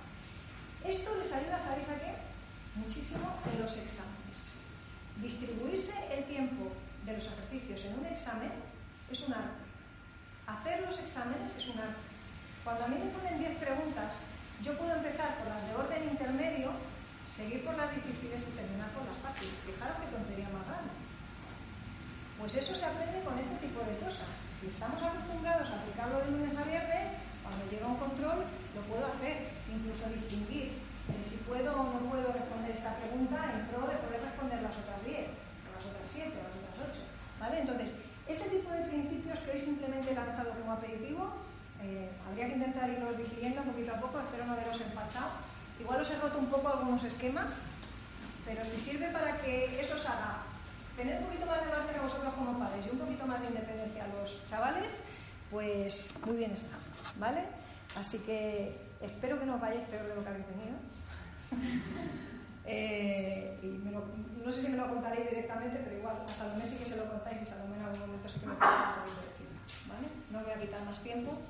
[0.85, 2.13] Esto les ayuda, ¿sabéis a qué?
[2.75, 4.67] muchísimo en los exámenes.
[5.21, 6.71] Distribuirse el tiempo
[7.05, 8.51] de los ejercicios en un examen
[9.11, 9.63] es un arte.
[10.47, 12.01] Hacer los exámenes es un arte.
[12.63, 14.15] Cuando a mí me ponen 10 preguntas,
[14.64, 16.72] yo puedo empezar por las de orden intermedio,
[17.27, 19.52] seguir por las difíciles y terminar por las fáciles.
[19.68, 20.95] Fijaros qué tontería más grande.
[22.40, 24.31] Pues eso se aprende con este tipo de cosas.
[24.48, 27.11] Si estamos acostumbrados a aplicarlo de lunes a viernes,
[27.44, 30.80] cuando llega un control lo puedo hacer, incluso distinguir
[31.19, 35.03] si puedo o no puedo responder esta pregunta en pro de poder responder las otras
[35.03, 37.02] 10, o las otras 7, o las otras 8.
[37.40, 37.60] ¿Vale?
[37.60, 37.95] Entonces,
[38.27, 41.35] ese tipo de principios que hoy simplemente lanzado como aperitivo,
[41.84, 45.31] eh, habría que intentar irlos digiriendo poquito a poco, espero no haberos empachado.
[45.80, 47.57] Igual os he roto un poco algunos esquemas,
[48.45, 50.43] pero si sirve para que eso os haga
[50.95, 53.47] tener un poquito más de margen a vosotros como padres y un poquito más de
[53.47, 55.01] independencia a los chavales,
[55.51, 56.77] pues muy bien está,
[57.19, 57.43] ¿vale?
[57.95, 60.77] Así que espero que no os vayáis peor de lo que habéis venido.
[62.65, 64.05] eh, y me lo,
[64.43, 67.10] no sé si me lo contaréis directamente, pero igual a Salomé sí que se lo
[67.10, 69.34] contáis y Salomé en algún momento sí que me lo contáis
[69.88, 70.07] ¿vale?
[70.31, 71.38] No voy a quitar más tiempo.